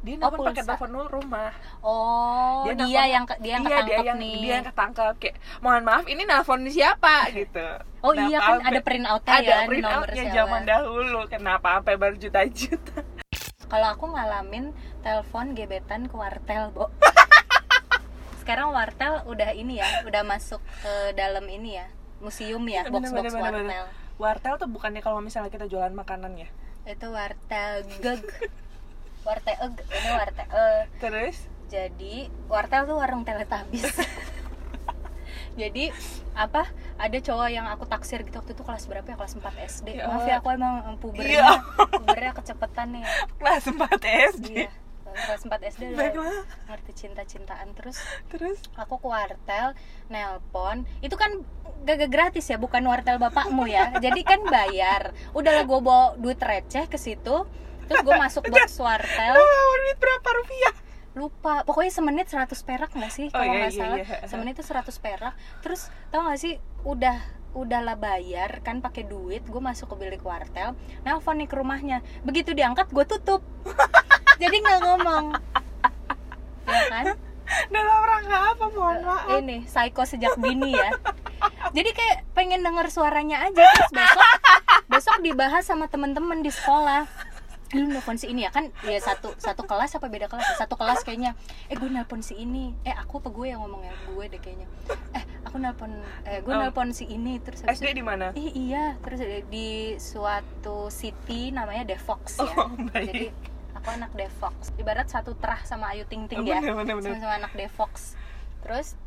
dia 0.00 0.16
Oh, 0.16 0.32
nelpon 0.32 0.48
pakai 0.48 0.64
telepon 0.64 0.90
rumah. 1.12 1.50
Oh 1.84 2.64
dia, 2.64 2.72
nelpon- 2.72 2.88
yang 2.88 3.24
dia 3.36 3.50
yang 3.52 3.62
iya, 3.62 3.68
ketangkep 3.68 3.84
dia 3.84 4.08
yang 4.08 4.18
nih. 4.18 4.34
dia 4.40 4.52
yang 4.56 4.66
ketangkep. 4.66 5.14
Kayak 5.20 5.36
mohon 5.60 5.82
maaf 5.84 6.04
ini 6.08 6.22
nelpon 6.24 6.60
siapa? 6.66 7.14
Gitu. 7.36 7.66
Oh 8.00 8.16
iya 8.16 8.38
kan 8.40 8.56
Kenapa 8.58 8.68
ada 8.72 8.80
print 8.80 9.06
outnya 9.06 9.32
ada 9.36 9.44
ya 9.44 9.58
print 9.68 9.84
outnya 9.86 10.24
zaman 10.32 10.62
dahulu. 10.64 11.20
Kenapa 11.28 11.68
sampai 11.76 11.94
berjuta-juta 11.96 12.96
kalau 13.72 13.86
aku 13.92 14.04
ngalamin 14.08 14.72
telepon 15.00 15.52
gebetan 15.52 16.08
ke 16.08 16.16
wartel 16.16 16.72
bo. 16.72 16.88
Sekarang 18.40 18.72
wartel 18.72 19.20
udah 19.28 19.52
ini 19.52 19.78
ya 19.78 19.86
udah 20.02 20.24
masuk 20.24 20.58
ke 20.80 20.92
dalam 21.14 21.44
ini 21.46 21.76
ya 21.76 21.86
museum 22.18 22.64
ya 22.66 22.88
box 22.88 23.12
box 23.12 23.30
bener, 23.32 23.40
wartel 23.40 23.64
bener. 23.68 23.84
wartel 24.16 24.54
tuh 24.56 24.68
bukannya 24.68 25.00
kalau 25.00 25.20
misalnya 25.20 25.52
kita 25.52 25.68
jualan 25.68 25.92
makanan 25.92 26.40
ya? 26.40 26.48
Itu 26.88 27.12
wartel 27.12 27.84
geg 28.00 28.24
wartel 29.26 29.56
eg 29.56 29.74
ini 29.84 30.10
wartel 30.16 30.48
eh. 30.48 30.82
terus? 30.98 31.36
Jadi 31.70 32.26
wartel 32.50 32.82
tuh 32.90 32.98
warung 32.98 33.22
teletabis 33.22 33.86
jadi 35.60 35.90
apa 36.34 36.70
ada 36.96 37.18
cowok 37.18 37.48
yang 37.50 37.66
aku 37.66 37.84
taksir 37.84 38.22
gitu 38.22 38.38
waktu 38.38 38.54
itu 38.54 38.62
kelas 38.62 38.86
berapa 38.86 39.06
ya? 39.06 39.16
Kelas 39.18 39.34
4 39.34 39.66
SD 39.66 39.88
Ya 39.98 40.06
maaf 40.06 40.24
ya 40.26 40.38
aku 40.38 40.48
emang 40.54 40.96
pubernya 41.02 41.42
Iya. 41.42 41.50
pubernya 42.00 42.32
kecepatan 42.32 42.86
nih. 42.96 43.04
Kelas 43.38 43.64
4 43.66 44.36
SD 44.38 44.46
iya 44.54 44.70
kelas 45.10 45.42
4 45.42 45.70
SD 45.74 45.82
udah 45.90 46.46
ngerti 46.70 46.92
cinta-cintaan. 47.06 47.74
Terus 47.74 47.98
terus? 48.30 48.58
aku 48.78 49.02
ke 49.02 49.08
wartel 49.10 49.74
nelpon. 50.06 50.86
Itu 51.02 51.18
kan 51.18 51.42
gak 51.82 52.06
gratis 52.12 52.46
ya 52.46 52.56
bukan 52.60 52.84
wartel 52.86 53.18
bapakmu 53.18 53.66
ya. 53.66 53.90
Jadi 53.98 54.22
kan 54.22 54.40
bayar. 54.46 55.10
Udahlah 55.34 55.66
gue 55.66 55.80
bawa 55.82 56.14
duit 56.14 56.38
receh 56.38 56.86
ke 56.86 56.98
situ 56.98 57.46
terus 57.90 58.06
gue 58.06 58.14
masuk 58.14 58.42
box 58.46 58.78
wartel. 58.78 59.34
Oh, 59.34 59.72
duit 59.82 59.98
berapa 59.98 60.28
rupiah? 60.38 60.74
Lupa. 61.10 61.66
Pokoknya 61.66 61.90
semenit 61.90 62.30
100 62.30 62.54
perak 62.62 62.94
nggak 62.94 63.10
sih 63.10 63.26
Oh, 63.28 63.42
kalau 63.42 63.50
iya, 63.50 63.58
nggak 63.66 63.72
iya, 63.74 63.82
salah. 63.82 63.98
iya. 63.98 64.16
semenit 64.30 64.54
itu 64.54 64.64
100 64.64 64.94
perak. 65.02 65.34
Terus 65.58 65.90
tau 66.08 66.22
nggak 66.22 66.38
sih 66.38 66.54
udah 66.86 67.18
udahlah 67.50 67.98
bayar 67.98 68.62
kan 68.62 68.78
pakai 68.78 69.10
duit 69.10 69.42
gue 69.42 69.58
masuk 69.58 69.90
ke 69.90 70.06
bilik 70.06 70.22
wartel 70.22 70.78
nelfon 71.02 71.42
nih 71.42 71.50
ke 71.50 71.58
rumahnya. 71.58 71.98
Begitu 72.22 72.54
diangkat 72.54 72.94
gue 72.94 73.02
tutup. 73.04 73.42
Jadi 74.42 74.56
nggak 74.56 74.80
ngomong. 74.86 75.24
Ya 76.70 76.82
kan? 76.86 77.06
Dalam 77.66 78.02
rangka 78.06 78.38
apa 78.54 78.64
mohon 78.70 78.98
maaf. 79.02 79.42
ini 79.42 79.66
psycho 79.66 80.06
sejak 80.06 80.38
dini 80.38 80.70
ya. 80.70 80.94
Jadi 81.74 81.90
kayak 81.90 82.22
pengen 82.32 82.62
denger 82.62 82.86
suaranya 82.86 83.42
aja 83.42 83.66
terus 83.66 83.90
besok 83.90 84.28
besok 84.92 85.16
dibahas 85.20 85.66
sama 85.66 85.90
temen-temen 85.90 86.40
di 86.40 86.54
sekolah 86.54 87.10
lu 87.72 87.86
nelfon 87.86 88.16
si 88.16 88.26
ini 88.26 88.42
ya? 88.42 88.50
Kan 88.50 88.74
ya 88.82 88.98
satu 88.98 89.30
satu 89.36 89.62
kelas 89.62 89.94
apa 89.94 90.06
beda 90.06 90.26
kelas? 90.26 90.58
Satu 90.58 90.74
kelas 90.74 91.02
kayaknya. 91.02 91.38
Eh 91.66 91.74
gue 91.74 91.86
nelpon 91.86 92.18
si 92.18 92.34
ini. 92.34 92.74
Eh 92.82 92.90
aku 92.90 93.18
apa 93.18 93.30
gue 93.30 93.46
yang 93.46 93.62
ngomong 93.62 93.82
ya? 93.82 93.94
Gue 94.08 94.26
deh 94.26 94.36
kayaknya. 94.36 94.66
Eh 95.12 95.24
aku 95.42 95.56
nelpon 95.56 95.90
eh 96.24 96.40
gue 96.40 96.50
Oh. 96.50 96.58
nelpon 96.58 96.90
si 96.90 97.06
ini 97.06 97.38
terus 97.38 97.62
SD 97.62 97.94
di 97.94 98.02
mana? 98.02 98.34
Iya. 98.34 98.98
Terus 99.00 99.20
di 99.46 99.94
suatu 99.96 100.90
city 100.90 101.50
namanya 101.50 101.86
Devox 101.86 102.38
ya. 102.38 102.50
Oh, 102.58 102.74
baik. 102.90 103.06
jadi 103.06 103.26
aku 103.74 103.88
anak 103.90 104.10
Devox. 104.12 104.54
Ibarat 104.76 105.06
satu 105.06 105.38
terah 105.38 105.62
sama 105.62 105.94
Ayu 105.94 106.04
Ting 106.04 106.26
Ting 106.26 106.42
ya. 106.42 106.58
sama-sama 106.58 107.06
anak 107.32 107.52
Devox. 107.54 108.18
Terus 108.66 108.98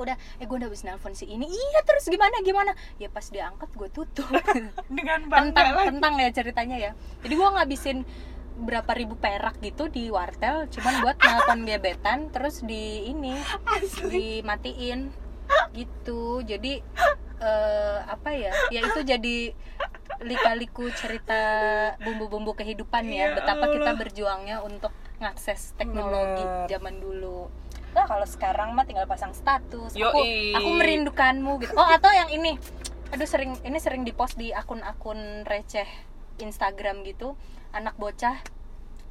udah 0.00 0.16
eh 0.40 0.44
gue 0.46 0.56
udah 0.56 0.68
habis 0.68 0.82
nelpon 0.82 1.14
si 1.14 1.26
ini. 1.26 1.46
Iya 1.46 1.80
terus 1.86 2.06
gimana 2.08 2.40
gimana? 2.42 2.72
Ya 2.98 3.06
pas 3.10 3.26
diangkat 3.28 3.70
gue 3.74 3.88
tutup. 3.92 4.26
Dengan 4.90 5.26
bangga 5.28 5.52
tentang 5.54 5.68
lagi. 5.76 5.88
tentang 5.94 6.14
ya 6.18 6.28
ceritanya 6.32 6.76
ya. 6.78 6.92
Jadi 7.22 7.34
gue 7.34 7.48
ngabisin 7.48 7.98
berapa 8.54 8.86
ribu 8.94 9.18
perak 9.18 9.58
gitu 9.58 9.90
di 9.90 10.14
wartel 10.14 10.70
cuman 10.70 10.94
buat 11.02 11.16
nelpon 11.18 11.60
gebetan 11.68 12.30
terus 12.30 12.62
di 12.62 13.10
ini 13.10 13.34
asli. 13.66 14.40
dimatiin. 14.40 15.10
Gitu. 15.74 16.42
Jadi 16.46 16.80
eh, 17.42 17.98
apa 18.06 18.30
ya 18.32 18.52
ya 18.70 18.80
itu 18.86 19.00
jadi 19.04 19.36
lika-liku 20.22 20.88
cerita 20.94 21.42
bumbu-bumbu 22.00 22.54
kehidupan 22.54 23.10
ya 23.10 23.34
Ya 23.34 23.36
betapa 23.36 23.66
kita 23.68 23.98
berjuangnya 23.98 24.62
untuk 24.62 24.94
ngakses 25.18 25.74
teknologi 25.78 26.42
Bener. 26.42 26.68
zaman 26.70 26.94
dulu 27.00 27.50
nah 27.94 28.10
kalau 28.10 28.26
sekarang 28.26 28.74
mah 28.74 28.82
tinggal 28.84 29.06
pasang 29.06 29.30
status 29.30 29.94
aku 29.94 30.18
Yoi. 30.18 30.52
aku 30.52 30.68
merindukanmu 30.74 31.62
gitu. 31.62 31.72
Oh 31.78 31.86
atau 31.86 32.10
yang 32.10 32.28
ini. 32.34 32.58
Aduh 33.14 33.28
sering 33.30 33.54
ini 33.62 33.78
sering 33.78 34.02
dipost 34.02 34.34
di 34.34 34.50
akun-akun 34.50 35.46
receh 35.46 35.86
Instagram 36.42 37.06
gitu. 37.06 37.38
Anak 37.70 37.94
bocah 37.94 38.42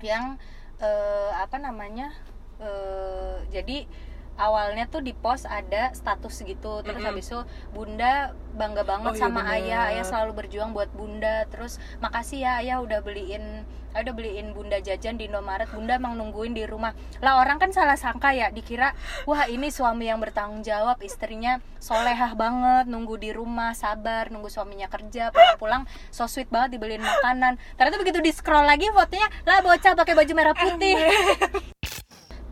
yang 0.04 0.36
eh, 0.84 1.32
apa 1.32 1.56
namanya 1.64 2.12
eh, 2.60 3.40
jadi 3.56 3.88
awalnya 4.36 4.90
tuh 4.90 5.02
di 5.06 5.14
post 5.14 5.46
ada 5.46 5.94
status 5.94 6.42
gitu. 6.42 6.82
Terus 6.82 7.00
Mm-mm. 7.00 7.10
habis 7.14 7.26
itu 7.30 7.42
bunda 7.72 8.34
bangga 8.54 8.86
banget 8.86 9.14
Oh, 9.14 9.18
iya 9.18 9.22
sama 9.22 9.42
bener. 9.46 9.56
ayah. 9.62 9.84
Ayah 9.94 10.06
selalu 10.06 10.32
berjuang 10.46 10.72
buat 10.74 10.90
bunda. 10.94 11.46
Terus 11.50 11.78
makasih 12.00 12.46
ya 12.46 12.52
ayah 12.62 12.78
udah 12.82 13.00
beliin 13.06 13.66
ayah 13.94 14.10
udah 14.10 14.16
beliin 14.18 14.58
bunda 14.58 14.82
jajan 14.82 15.22
di 15.22 15.30
Indomaret. 15.30 15.70
Bunda 15.70 16.02
emang 16.02 16.18
nungguin 16.18 16.58
di 16.58 16.66
rumah. 16.66 16.98
Lah 17.22 17.38
orang 17.38 17.62
kan 17.62 17.70
salah 17.70 17.94
sangka 17.94 18.34
ya 18.34 18.50
dikira 18.50 18.98
wah 19.30 19.46
ini 19.46 19.70
suami 19.70 20.10
yang 20.10 20.18
bertanggung 20.18 20.66
jawab. 20.66 20.98
Istrinya 21.06 21.62
solehah 21.78 22.34
banget 22.34 22.90
nunggu 22.90 23.22
di 23.22 23.30
rumah 23.30 23.78
sabar 23.78 24.34
nunggu 24.34 24.50
suaminya 24.50 24.90
kerja 24.90 25.30
pulang-pulang 25.30 25.84
so 26.10 26.26
sweet 26.26 26.50
banget 26.50 26.82
dibeliin 26.82 27.06
makanan. 27.06 27.62
Ternyata 27.78 28.02
begitu 28.02 28.18
di 28.18 28.34
scroll 28.34 28.66
lagi 28.66 28.90
fotonya 28.90 29.30
lah 29.46 29.62
bocah 29.62 29.94
pakai 29.94 30.14
baju 30.18 30.34
merah 30.34 30.56
putih 30.58 30.98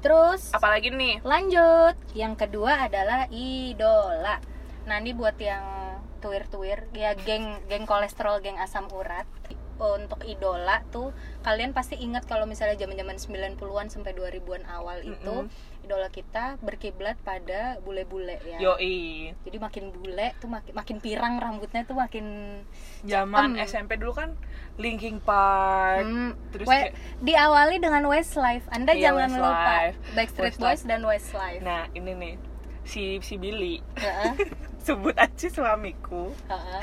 terus 0.01 0.49
apalagi 0.51 0.89
nih? 0.89 1.21
lanjut. 1.21 1.95
Yang 2.17 2.33
kedua 2.45 2.89
adalah 2.89 3.29
idola. 3.29 4.41
Nah 4.89 4.97
ini 4.97 5.13
buat 5.13 5.37
yang 5.37 5.63
tuir-tuir 6.21 6.85
ya 6.93 7.17
geng 7.17 7.61
geng 7.69 7.85
kolesterol 7.85 8.41
geng 8.41 8.57
asam 8.57 8.89
urat. 8.89 9.25
Untuk 9.81 10.21
idola 10.29 10.85
tuh 10.93 11.09
kalian 11.41 11.73
pasti 11.73 11.97
ingat 11.97 12.29
kalau 12.29 12.45
misalnya 12.45 12.77
zaman-zaman 12.77 13.17
90-an 13.17 13.87
sampai 13.89 14.13
2000-an 14.13 14.69
awal 14.69 15.01
itu 15.01 15.49
Mm-mm. 15.49 15.70
Idola 15.81 16.07
kita 16.07 16.55
berkiblat 16.59 17.17
pada 17.19 17.75
bule-bule 17.79 18.37
ya. 18.41 18.57
Yoi. 18.59 19.33
Jadi 19.41 19.57
makin 19.57 19.89
bule 19.89 20.31
tuh 20.37 20.47
makin 20.47 20.71
makin 20.71 20.97
pirang 20.97 21.35
rambutnya 21.35 21.81
tuh 21.81 21.93
makin 21.93 22.25
zaman 23.01 23.55
Em. 23.55 23.63
SMP 23.63 23.95
dulu 23.95 24.13
kan 24.13 24.37
Linkin 24.75 25.19
Park 25.19 26.01
Hmm, 26.01 26.31
terus 26.49 26.65
we- 26.65 26.73
kayak- 26.87 26.95
diawali 27.19 27.75
dengan 27.77 28.03
Westlife. 28.05 28.65
Anda 28.67 28.91
Iya, 28.91 29.09
jangan 29.09 29.29
lupa 29.31 29.49
Westlife. 29.51 29.97
Backstreet 30.11 30.45
Westlife. 30.47 30.61
Boys 30.63 30.81
dan 30.83 31.01
Westlife. 31.01 31.61
Nah 31.61 31.81
ini 31.91 32.11
nih 32.13 32.33
si 32.83 33.01
si 33.19 33.35
Billy. 33.35 33.77
Heeh, 33.95 34.33
sebut 34.85 35.13
aja 35.13 35.47
suamiku. 35.47 36.33
Heeh, 36.45 36.81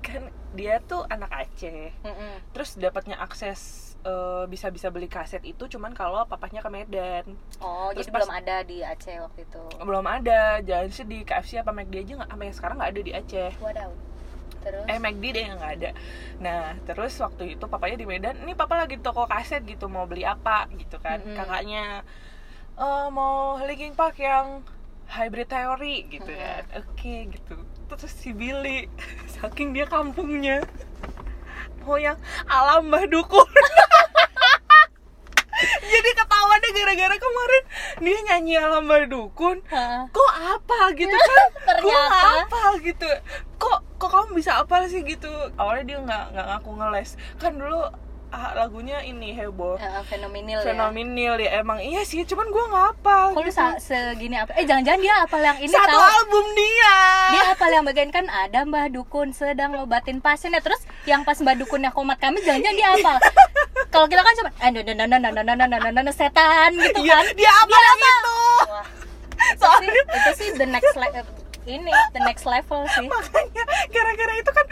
kan 0.00 0.22
dia 0.50 0.80
tuh 0.82 1.04
anak 1.06 1.28
Aceh. 1.30 1.92
Heeh. 1.94 2.34
terus 2.50 2.74
dapatnya 2.74 3.16
akses 3.16 3.87
eh, 4.00 4.44
bisa-bisa 4.46 4.88
beli 4.88 5.06
kaset 5.06 5.42
itu 5.42 5.66
cuman 5.68 5.90
kalau 5.92 6.22
papahnya 6.24 6.58
ke 6.58 6.68
Medan. 6.68 7.24
Oh, 7.58 7.90
Terus 7.90 8.06
jadi 8.06 8.10
pas- 8.10 8.20
belum 8.22 8.34
ada 8.36 8.56
di 8.62 8.78
Aceh 8.80 9.16
waktu 9.18 9.40
itu. 9.42 9.62
belum 9.78 10.06
ada. 10.06 10.40
Jangan 10.60 10.88
sih 10.88 11.04
di 11.04 11.18
KFC 11.20 11.58
apa 11.58 11.70
McD 11.70 11.94
aja 11.98 12.12
nggak 12.16 12.30
sampai 12.30 12.48
sekarang 12.50 12.76
nggak 12.76 12.90
ada 12.90 13.00
di 13.00 13.12
Aceh. 13.12 13.50
Wadaw. 13.58 13.90
Terus? 14.58 14.84
Eh 14.86 14.98
McD 14.98 15.24
deh 15.28 15.44
yang 15.44 15.56
nggak 15.56 15.74
ada. 15.76 15.90
Nah 16.38 16.60
terus 16.84 17.14
waktu 17.16 17.54
itu 17.54 17.64
papanya 17.64 17.96
di 17.96 18.06
Medan 18.06 18.36
ini 18.38 18.52
papa 18.52 18.74
lagi 18.76 18.94
di 18.94 19.02
toko 19.02 19.24
kaset 19.24 19.62
gitu 19.62 19.86
mau 19.86 20.04
beli 20.04 20.22
apa? 20.22 20.66
Gitu 20.72 20.98
kan 20.98 21.18
Mm-mm. 21.20 21.34
kakaknya 21.34 22.02
"Eh, 22.74 23.06
mau 23.08 23.58
Linkin 23.60 23.92
Park 23.92 24.18
yang 24.18 24.62
hybrid 25.08 25.46
theory 25.46 26.06
gitu 26.08 26.26
Mm-mm. 26.26 26.38
kan. 26.38 26.62
Oke 26.80 27.14
gitu. 27.28 27.54
Terus 27.88 28.12
si 28.12 28.30
Billy 28.30 28.86
saking 29.34 29.72
dia 29.72 29.86
kampungnya 29.86 30.62
mau 31.88 31.96
yang 31.96 32.20
alam 32.44 32.92
mbah 32.92 33.08
dukun. 33.08 33.48
Jadi 35.88 36.10
ketahuannya 36.14 36.70
gara-gara 36.70 37.16
kemarin 37.18 37.62
dia 37.98 38.18
nyanyi 38.28 38.54
alam 38.60 38.84
mbah 38.84 39.08
dukun. 39.08 39.64
Hah? 39.72 40.04
kok 40.12 40.32
apa 40.36 40.92
gitu 40.92 41.16
kan? 41.32 41.48
Kok 41.80 42.08
apa 42.44 42.60
gitu? 42.84 43.08
Kok 43.56 43.78
kok 43.96 44.10
kamu 44.12 44.36
bisa 44.36 44.60
apa 44.60 44.84
sih 44.86 45.00
gitu? 45.02 45.32
Awalnya 45.56 45.84
dia 45.88 45.98
nggak 46.04 46.24
nggak 46.36 46.46
ngaku 46.52 46.70
ngeles. 46.76 47.10
Kan 47.40 47.56
dulu 47.56 47.88
ah, 48.32 48.52
lagunya 48.56 49.00
ini 49.04 49.32
heboh 49.32 49.80
uh, 49.80 50.02
fenomenal 50.04 50.60
fenomenal 50.60 51.34
ya? 51.40 51.48
ya 51.48 51.64
emang 51.64 51.78
iya 51.80 52.04
sih 52.04 52.24
cuman 52.28 52.46
gue 52.52 52.64
nggak 52.68 52.86
apa 52.98 53.16
kalau 53.32 53.44
gitu. 53.44 53.62
segini 53.80 54.36
apa 54.36 54.52
eh 54.56 54.64
jangan-jangan 54.68 55.00
dia 55.00 55.14
apa 55.24 55.36
yang 55.40 55.56
ini 55.60 55.72
satu 55.72 55.96
tau. 55.96 56.08
album 56.20 56.46
dia 56.52 56.96
dia 57.32 57.44
apa 57.56 57.64
yang 57.72 57.84
bagian 57.88 58.10
kan 58.12 58.26
ada 58.28 58.68
mbah 58.68 58.86
dukun 58.92 59.32
sedang 59.32 59.72
ngobatin 59.76 60.20
pasien 60.20 60.52
ya 60.52 60.60
terus 60.60 60.84
yang 61.08 61.24
pas 61.24 61.40
mbah 61.40 61.56
dukunnya 61.56 61.88
komat 61.92 62.20
kami 62.20 62.44
jangan-jangan 62.44 62.76
dia 62.76 62.88
apa 63.00 63.14
kalau 63.92 64.06
kita 64.06 64.20
kan 64.20 64.34
cuma 64.36 64.50
eh 64.60 64.70
no 64.72 64.80
no 64.84 64.92
no 64.92 65.04
no 65.06 65.16
no 65.32 65.42
no 65.42 65.54
no 65.56 65.66
no 65.66 65.88
no 65.88 66.00
no 66.04 66.12
setan 66.12 66.76
gitu 66.76 67.00
kan 67.08 67.24
dia 67.32 67.50
apa 67.52 67.68
dia 67.72 67.88
apa? 67.88 68.10
itu 68.12 68.36
itu, 69.38 69.62
Sorry. 69.62 69.88
itu 69.88 70.30
sih 70.36 70.48
the 70.58 70.66
next 70.68 70.94
level 70.98 71.24
ini 71.68 71.92
the 72.16 72.20
next 72.24 72.44
level 72.48 72.80
sih 72.96 73.06
makanya 73.06 73.64
gara-gara 73.92 74.34
itu 74.40 74.50
kan 74.50 74.66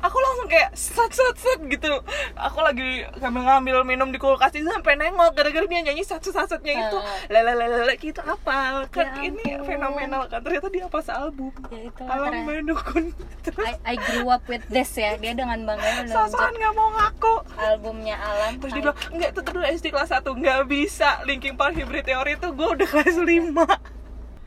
aku 0.00 0.16
langsung 0.16 0.46
kayak 0.46 0.70
set 0.72 1.10
set 1.10 1.36
set 1.36 1.60
gitu. 1.66 2.00
Aku 2.34 2.58
lagi 2.58 2.82
ngambil 3.14 3.42
ngambil 3.42 3.76
minum 3.84 4.08
di 4.08 4.16
kulkas 4.16 4.52
itu 4.52 4.66
sampai 4.66 4.94
nengok 4.94 5.32
gara-gara 5.32 5.62
dia 5.62 5.80
nyanyi 5.80 6.00
satu 6.00 6.28
satsetnya 6.28 6.74
itu 6.82 6.98
Ah. 6.98 7.28
lele 7.30 7.94
gitu 7.96 8.20
apa 8.20 8.84
kan 8.86 9.06
Ya 9.14 9.24
ini 9.24 9.44
ampun. 9.54 9.66
fenomenal 9.66 10.22
kan 10.26 10.40
ternyata 10.40 10.68
dia 10.68 10.86
pas 10.86 11.06
album 11.06 11.48
ya 11.66 11.80
itu 11.82 12.02
alam 12.02 12.32
mendukun 12.42 13.12
I, 13.58 13.72
I 13.84 13.94
grew 13.96 14.28
up 14.28 14.44
with 14.44 14.64
this 14.66 14.92
ya 14.92 15.14
dia 15.14 15.32
dengan 15.32 15.62
bangga 15.62 16.04
sosokan 16.06 16.52
nggak 16.52 16.72
mau 16.72 16.88
ngaku. 16.90 17.34
albumnya 17.54 18.16
Alam 18.16 18.56
terus 18.56 18.72
dia 18.72 18.82
bilang 18.82 18.98
enggak 19.10 19.30
itu 19.30 19.40
dulu 19.42 19.60
SD 19.62 19.86
kelas 19.88 20.10
1 20.10 20.24
nggak 20.24 20.60
bisa. 20.66 21.08
Linkin 21.22 21.54
Park 21.54 21.74
Hybrid 21.74 22.04
Theory 22.04 22.34
itu 22.34 22.48
gue 22.48 22.68
udah 22.70 22.88
kelas 22.88 23.16
5 23.16 23.28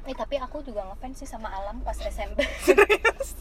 Eh, 0.03 0.12
tapi 0.12 0.36
aku 0.36 0.60
juga 0.60 0.83
ngefans 0.86 1.15
sih 1.15 1.25
sama 1.25 1.48
Alam 1.48 1.79
pas 1.79 1.95
SMP 1.95 2.43
serius 2.67 3.39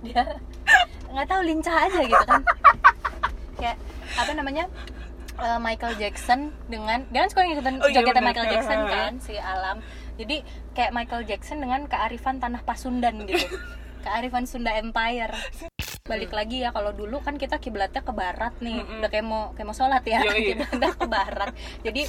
dia 0.00 0.22
nggak 1.12 1.26
tahu 1.26 1.42
lincah 1.44 1.76
aja 1.86 2.00
gitu 2.06 2.24
kan. 2.24 2.42
Kayak 3.58 3.76
apa 4.16 4.32
namanya 4.34 4.64
eh, 5.38 5.58
Michael 5.58 5.94
Jackson 5.98 6.52
dengan 6.66 7.04
dia 7.10 7.26
kan 7.26 7.30
suka 7.30 7.42
ngikutin 7.46 7.76
Oh, 7.80 7.88
iya, 7.90 8.00
bener. 8.02 8.24
Michael 8.24 8.48
Jackson 8.50 8.80
kan 8.86 9.12
si 9.26 9.34
Alam. 9.36 9.78
Jadi 10.20 10.44
kayak 10.76 10.92
Michael 10.92 11.24
Jackson 11.24 11.58
dengan 11.64 11.88
kearifan 11.88 12.38
tanah 12.38 12.60
Pasundan 12.60 13.24
gitu 13.24 13.40
kearifan 14.00 14.48
Sunda 14.48 14.74
Empire. 14.76 15.32
Balik 16.08 16.34
lagi 16.34 16.66
ya 16.66 16.74
kalau 16.74 16.90
dulu 16.90 17.22
kan 17.22 17.38
kita 17.38 17.62
kiblatnya 17.62 18.02
ke 18.02 18.10
barat 18.10 18.50
nih. 18.58 18.82
Mm-mm. 18.82 18.98
udah 18.98 19.10
kayak 19.12 19.26
mau 19.26 19.54
kayak 19.54 19.66
mau 19.70 19.76
sholat 19.76 20.02
ya. 20.02 20.18
Yoi. 20.26 20.58
kiblatnya 20.58 20.90
ke 20.96 21.06
barat. 21.06 21.50
Jadi 21.86 22.02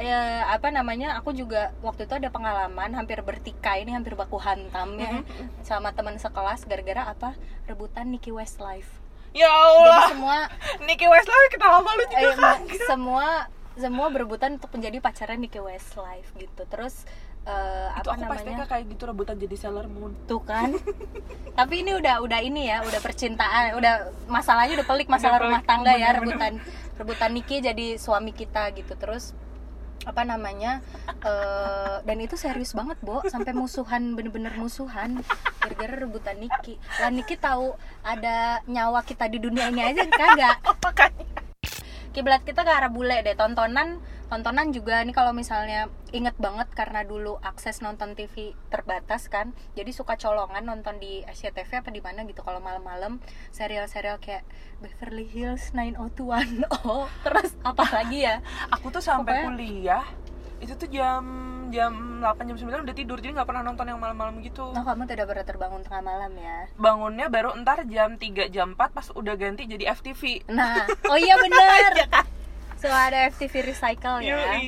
eh, 0.00 0.42
apa 0.48 0.72
namanya 0.72 1.20
aku 1.20 1.36
juga 1.36 1.76
waktu 1.84 2.08
itu 2.08 2.14
ada 2.16 2.32
pengalaman 2.32 2.96
hampir 2.96 3.20
bertikai 3.20 3.84
ini 3.84 3.92
hampir 3.92 4.16
baku 4.16 4.40
hantam 4.40 4.96
ya 4.96 5.20
sama 5.60 5.92
teman 5.92 6.16
sekelas 6.16 6.64
gara-gara 6.64 7.12
apa? 7.12 7.36
Rebutan 7.68 8.08
Nicky 8.08 8.32
Westlife. 8.32 8.88
Ya 9.32 9.48
jadi 9.48 9.84
Allah. 9.84 10.08
semua 10.12 10.38
Nicky 10.84 11.08
Westlife 11.08 11.48
kenapa 11.52 11.88
lu 11.92 12.04
juga 12.08 12.20
eh, 12.20 12.36
kaget? 12.36 12.84
semua 12.88 13.28
semua 13.72 14.12
berebutan 14.12 14.60
untuk 14.60 14.68
menjadi 14.76 15.00
pacarnya 15.00 15.40
Nicky 15.40 15.60
Westlife 15.60 16.32
gitu. 16.36 16.62
Terus 16.68 17.04
eh, 17.42 17.88
itu 17.98 18.08
apa 18.08 18.14
aku 18.14 18.24
pas 18.30 18.38
TK 18.38 18.46
namanya 18.46 18.66
kayak 18.70 18.84
gitu 18.94 19.02
rebutan 19.08 19.36
jadi 19.38 19.56
Sailor 19.58 19.86
Moon. 19.90 20.12
Tuh 20.30 20.42
kan. 20.42 20.70
Tapi 21.58 21.74
ini 21.82 21.92
udah 21.98 22.22
udah 22.22 22.40
ini 22.40 22.70
ya 22.70 22.80
udah 22.86 23.00
percintaan 23.02 23.76
udah 23.76 23.94
masalahnya 24.30 24.78
udah 24.80 24.86
pelik 24.86 25.08
masalah 25.10 25.42
Udah 25.42 25.44
rumah 25.50 25.62
pelik, 25.62 25.70
tangga 25.70 25.92
ya 25.98 26.08
rebutan 26.16 26.52
rebutan 26.96 27.30
Niki 27.34 27.56
jadi 27.60 27.86
suami 27.98 28.30
kita 28.30 28.70
gitu. 28.78 28.94
Terus 28.94 29.34
apa 30.02 30.26
namanya 30.26 30.82
eh, 31.22 32.02
dan 32.02 32.18
itu 32.22 32.34
serius 32.38 32.74
banget 32.74 32.98
Bo. 33.02 33.22
Sampai 33.26 33.52
musuhan 33.54 34.14
bener-bener 34.14 34.54
musuhan. 34.54 35.18
Gara-gara 35.58 35.94
rebutan 35.98 36.38
Niki 36.38 36.78
lah 37.02 37.10
Niki 37.10 37.34
tahu 37.34 37.74
ada 38.06 38.62
nyawa 38.70 39.02
kita 39.02 39.26
di 39.26 39.42
dunia 39.42 39.70
ini 39.70 39.82
aja 39.82 40.06
kagak? 40.06 40.56
Kiblat 42.12 42.44
kita 42.44 42.60
ke 42.60 42.68
arah 42.68 42.92
bule 42.92 43.24
deh 43.24 43.32
tontonan 43.32 43.96
tontonan 44.32 44.72
juga 44.72 45.04
nih 45.04 45.12
kalau 45.12 45.36
misalnya 45.36 45.92
inget 46.08 46.32
banget 46.40 46.64
karena 46.72 47.04
dulu 47.04 47.36
akses 47.44 47.84
nonton 47.84 48.16
TV 48.16 48.56
terbatas 48.72 49.28
kan 49.28 49.52
jadi 49.76 49.92
suka 49.92 50.16
colongan 50.16 50.64
nonton 50.64 50.96
di 50.96 51.20
SCTV 51.28 51.84
apa 51.84 51.92
di 51.92 52.00
mana 52.00 52.24
gitu 52.24 52.40
kalau 52.40 52.56
malam-malam. 52.56 53.20
Serial-serial 53.52 54.16
kayak 54.16 54.48
Beverly 54.80 55.28
Hills 55.28 55.76
90210 55.76 56.64
terus 57.28 57.52
apa 57.60 57.84
lagi 57.92 58.24
ya? 58.24 58.40
Aku 58.72 58.88
tuh 58.88 59.04
sampai 59.04 59.44
Pokoknya- 59.44 59.44
kuliah 59.52 60.04
itu 60.62 60.78
tuh 60.78 60.88
jam 60.88 61.24
jam 61.68 61.92
8 62.22 62.48
jam 62.48 62.56
9 62.56 62.86
udah 62.86 62.94
tidur 62.94 63.18
jadi 63.18 63.36
nggak 63.36 63.48
pernah 63.50 63.60
nonton 63.60 63.84
yang 63.84 64.00
malam-malam 64.00 64.40
gitu. 64.40 64.64
Oh 64.64 64.80
kamu 64.80 65.04
tidak 65.04 65.28
pernah 65.28 65.44
terbangun 65.44 65.84
tengah 65.84 66.00
malam 66.00 66.32
ya? 66.40 66.72
Bangunnya 66.80 67.28
baru 67.28 67.52
entar 67.52 67.84
jam 67.84 68.16
3 68.16 68.48
jam 68.48 68.72
4 68.72 68.96
pas 68.96 69.12
udah 69.12 69.36
ganti 69.36 69.68
jadi 69.68 69.92
FTV 69.92 70.48
nah 70.48 70.88
oh 71.04 71.18
iya 71.20 71.36
bener 71.36 71.92
Iya 72.00 72.08
kan? 72.08 72.24
So 72.82 72.90
ada 72.90 73.30
FTV 73.30 73.70
recycle 73.70 74.18
ya. 74.20 74.58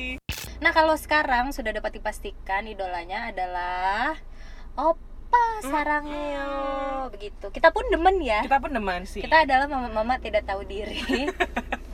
Nah 0.57 0.71
kalau 0.71 0.95
sekarang 0.95 1.51
sudah 1.51 1.75
dapat 1.75 1.99
dipastikan 1.99 2.63
idolanya 2.63 3.27
adalah 3.27 4.15
Opa 4.73 5.59
Sarangeo 5.59 7.11
begitu. 7.11 7.51
Kita 7.51 7.69
pun 7.69 7.83
demen 7.91 8.23
ya. 8.23 8.39
kita 8.39 8.57
pun 8.57 8.71
demen 8.71 9.03
sih 9.03 9.19
Kita 9.19 9.43
adalah 9.43 9.67
mama-mama 9.67 10.15
tidak 10.17 10.47
tahu 10.47 10.63
diri. 10.63 11.27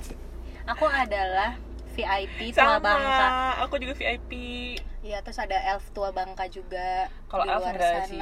Aku 0.72 0.86
adalah 0.86 1.58
VIP 1.92 2.54
tua 2.54 2.78
sama 2.78 2.80
Bangka. 2.80 3.28
aku 3.66 3.76
juga 3.76 3.92
VIP 3.92 4.32
Iya 5.02 5.20
terus 5.20 5.36
ada 5.36 5.58
Elf 5.68 5.92
tua 5.92 6.14
Bangka 6.14 6.48
juga 6.48 7.10
kalau 7.28 7.44
Elf 7.44 7.60
luar 7.60 7.76
enggak 7.76 7.92
sana. 7.98 8.08
sih 8.08 8.22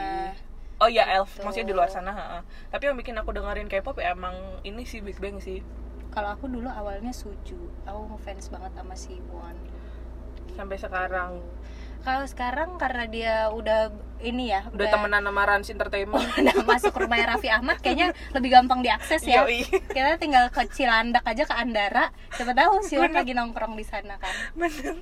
oh 0.79 0.89
iya 0.89 1.03
Elf 1.13 1.29
Gitu. 1.29 1.43
maksudnya 1.43 1.67
di 1.67 1.75
luar 1.75 1.89
sana 1.91 2.09
ha. 2.09 2.39
tapi 2.71 2.89
yang 2.89 2.97
bikin 2.97 3.13
aku 3.13 3.29
dengerin 3.29 3.69
K-pop 3.69 3.99
ya 3.99 4.15
emang 4.15 4.33
ini 4.63 4.87
sih 4.87 5.03
Big 5.03 5.19
Bang 5.19 5.37
sih 5.37 5.61
Kalau 6.09 6.29
aku 6.33 6.49
dulu 6.49 6.67
awalnya 6.67 7.13
Suju. 7.13 7.57
Aku 7.85 8.09
ngefans 8.09 8.49
banget 8.49 8.71
sama 8.73 8.95
si 8.97 9.17
Won. 9.29 9.55
sampai 10.49 10.75
sekarang 10.75 11.39
Kalau 12.03 12.25
sekarang 12.27 12.75
karena 12.75 13.05
dia 13.07 13.35
udah 13.47 13.95
ini 14.19 14.51
ya, 14.51 14.67
udah 14.71 14.87
temenan 14.91 15.23
sama 15.23 15.43
Rans 15.47 15.71
Entertainment 15.71 16.19
udah 16.41 16.67
masuk 16.67 16.91
rumahnya 16.95 17.31
Raffi 17.31 17.47
Ahmad 17.47 17.79
kayaknya 17.79 18.11
lebih 18.35 18.51
gampang 18.51 18.83
diakses 18.83 19.23
ya. 19.23 19.47
Yoi. 19.47 19.63
kita 19.67 20.19
tinggal 20.19 20.51
ke 20.51 20.67
Cilandak 20.67 21.23
aja 21.23 21.47
ke 21.47 21.55
Andara 21.55 22.11
siapa 22.35 22.51
tahu 22.51 22.83
si 22.83 22.99
Wan 22.99 23.15
Bener. 23.15 23.23
lagi 23.23 23.31
nongkrong 23.35 23.75
di 23.79 23.83
sana 23.87 24.19
kan 24.19 24.31
bener 24.55 24.99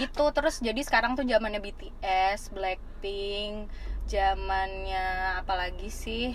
gitu 0.00 0.24
terus 0.32 0.64
jadi 0.64 0.80
sekarang 0.80 1.16
tuh 1.16 1.28
zamannya 1.28 1.60
BTS 1.60 2.56
Blackpink 2.56 3.68
zamannya 4.08 5.40
apalagi 5.40 5.88
sih 5.92 6.32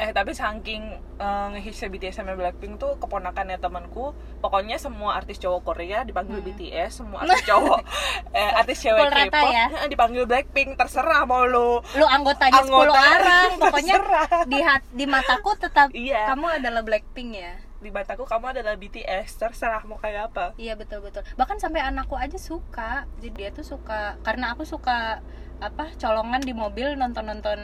eh 0.00 0.16
tapi 0.16 0.32
saking 0.32 0.96
uh, 1.20 1.52
ngehitsnya 1.52 1.92
BTS 1.92 2.24
sama 2.24 2.32
Blackpink 2.32 2.80
tuh 2.80 2.96
keponakannya 2.96 3.60
temanku. 3.60 4.16
Pokoknya 4.40 4.80
semua 4.80 5.20
artis 5.20 5.36
cowok 5.36 5.60
Korea 5.60 6.08
dipanggil 6.08 6.40
Hmm. 6.40 6.48
BTS 6.48 7.04
semua 7.04 7.28
artis 7.28 7.44
cowok 7.44 7.80
eh, 8.40 8.50
artis 8.56 8.80
cewek 8.80 9.12
K-pop 9.12 9.52
ya? 9.52 9.66
eh, 9.84 9.88
dipanggil 9.92 10.24
Blackpink. 10.24 10.80
Terserah 10.80 11.28
mau 11.28 11.44
lu. 11.44 11.84
Lu 12.00 12.06
anggotanya 12.08 12.64
10 12.64 12.72
Anggota, 12.72 12.96
orang. 13.12 13.48
Pokoknya 13.60 13.94
terserah. 14.00 14.28
di 14.48 14.58
hat, 14.64 14.82
di 14.88 15.04
mataku 15.04 15.50
tetap 15.60 15.92
iya. 15.92 16.32
kamu 16.32 16.64
adalah 16.64 16.80
Blackpink 16.80 17.30
ya? 17.36 17.54
Di 17.80 17.92
mataku 17.92 18.24
kamu 18.24 18.56
adalah 18.56 18.80
BTS 18.80 19.36
terserah 19.36 19.84
mau 19.84 20.00
kayak 20.00 20.32
apa. 20.32 20.56
Iya 20.56 20.80
betul 20.80 21.04
betul. 21.04 21.28
Bahkan 21.36 21.60
sampai 21.60 21.84
anakku 21.84 22.16
aja 22.16 22.40
suka. 22.40 23.04
Jadi 23.20 23.28
dia 23.36 23.52
tuh 23.52 23.68
suka 23.68 24.16
karena 24.24 24.56
aku 24.56 24.64
suka 24.64 25.20
apa 25.60 25.92
colongan 26.00 26.40
di 26.40 26.56
mobil 26.56 26.96
nonton 26.96 27.28
nonton 27.28 27.60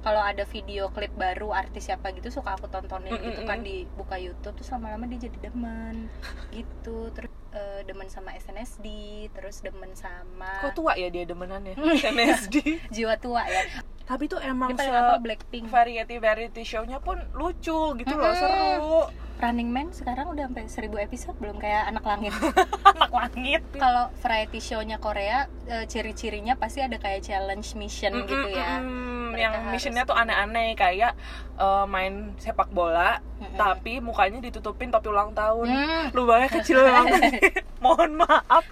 kalau 0.00 0.24
ada 0.24 0.48
video 0.48 0.88
klip 0.90 1.12
baru 1.12 1.52
artis 1.52 1.92
siapa 1.92 2.12
gitu 2.16 2.32
suka 2.32 2.56
aku 2.56 2.66
tontonin 2.72 3.12
Mm, 3.12 3.24
gitu 3.32 3.40
mm, 3.44 3.48
kan 3.48 3.58
mm. 3.60 3.66
di 3.66 3.76
buka 3.96 4.16
YouTube 4.16 4.56
terus 4.56 4.72
lama-lama 4.72 5.04
dia 5.08 5.28
jadi 5.28 5.38
demen 5.50 6.08
gitu. 6.56 7.12
Terus 7.12 7.32
eh, 7.52 7.80
demen 7.84 8.08
sama 8.08 8.32
SNSD 8.38 8.86
terus 9.34 9.60
demen 9.60 9.92
sama 9.92 10.62
kok 10.64 10.72
tua 10.78 10.94
ya 10.96 11.10
dia 11.10 11.26
demenannya 11.26 11.74
SNSD 11.76 12.56
jiwa 12.94 13.14
tua 13.18 13.42
ya 13.44 13.62
tapi 14.10 14.26
tuh 14.26 14.42
emang 14.42 14.74
se 14.74 14.90
Blackpink. 15.22 15.70
variety 15.70 16.18
variety 16.18 16.66
show-nya 16.66 16.98
pun 16.98 17.22
lucu 17.30 17.94
gitu 17.94 18.14
loh 18.18 18.34
Mm-mm. 18.34 18.42
seru. 18.42 18.98
Running 19.40 19.72
Man 19.72 19.88
sekarang 19.88 20.36
udah 20.36 20.52
sampai 20.52 20.68
1000 20.68 21.06
episode 21.08 21.36
belum? 21.40 21.56
Kayak 21.56 21.88
anak 21.88 22.04
langit. 22.04 22.34
Anak 22.92 23.08
langit. 23.08 23.62
Kalau 23.72 24.12
variety 24.20 24.60
show-nya 24.60 25.00
Korea 25.00 25.48
eh, 25.64 25.88
ciri-cirinya 25.88 26.60
pasti 26.60 26.84
ada 26.84 27.00
kayak 27.00 27.24
challenge 27.24 27.72
mission 27.72 28.12
Mm, 28.12 28.28
gitu 28.28 28.48
mm, 28.50 28.52
ya 28.52 28.70
mm. 28.84 29.30
Yang 29.40 29.52
harus 29.56 29.72
missionnya 29.72 30.04
tuh 30.04 30.16
aneh-aneh 30.18 30.76
kayak 30.76 31.16
eh, 31.56 31.84
main 31.88 32.36
sepak 32.36 32.68
bola 32.68 33.24
Mm-mm. 33.40 33.56
tapi 33.56 34.04
mukanya 34.04 34.44
ditutupin 34.44 34.92
topi 34.92 35.08
ulang 35.08 35.32
tahun. 35.32 35.70
Hmm, 35.72 36.04
lubangnya 36.12 36.60
kecil 36.60 36.84
banget 36.84 37.40
mohon 37.84 38.20
maaf. 38.20 38.66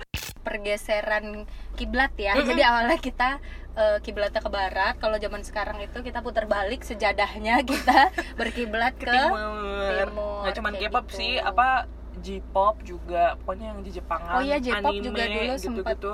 Pergeseran 0.45 1.49
kiblat 1.81 2.13
ya. 2.21 2.37
Mm-mm. 2.37 2.45
jadi 2.45 2.63
awalnya 2.69 2.99
kita 3.01 3.41
eh, 3.79 3.99
kiblatnya 4.01 4.39
ke 4.39 4.51
barat 4.51 4.95
kalau 4.97 5.15
zaman 5.17 5.41
sekarang 5.41 5.79
itu 5.79 5.99
kita 6.01 6.19
putar 6.19 6.45
balik 6.45 6.83
sejadahnya 6.83 7.63
kita 7.71 8.11
berkiblat 8.35 8.93
ke, 8.93 9.07
ke 9.07 9.15
timur 9.15 9.39
timur, 10.11 10.43
nggak 10.43 10.55
cuman 10.55 10.73
K-pop 10.75 11.07
gitu. 11.07 11.17
sih 11.17 11.33
apa 11.39 11.87
J-pop 12.19 12.83
juga 12.83 13.39
pokoknya 13.39 13.67
yang 13.71 13.81
di 13.81 13.91
Jepangan 13.93 14.33
Oh 14.33 14.43
iya, 14.43 14.59
J-pop 14.59 14.91
anime, 14.91 15.07
juga 15.07 15.23
dulu 15.25 15.53
gitu 15.53 15.63
sempet. 15.63 15.95
gitu 15.95 16.13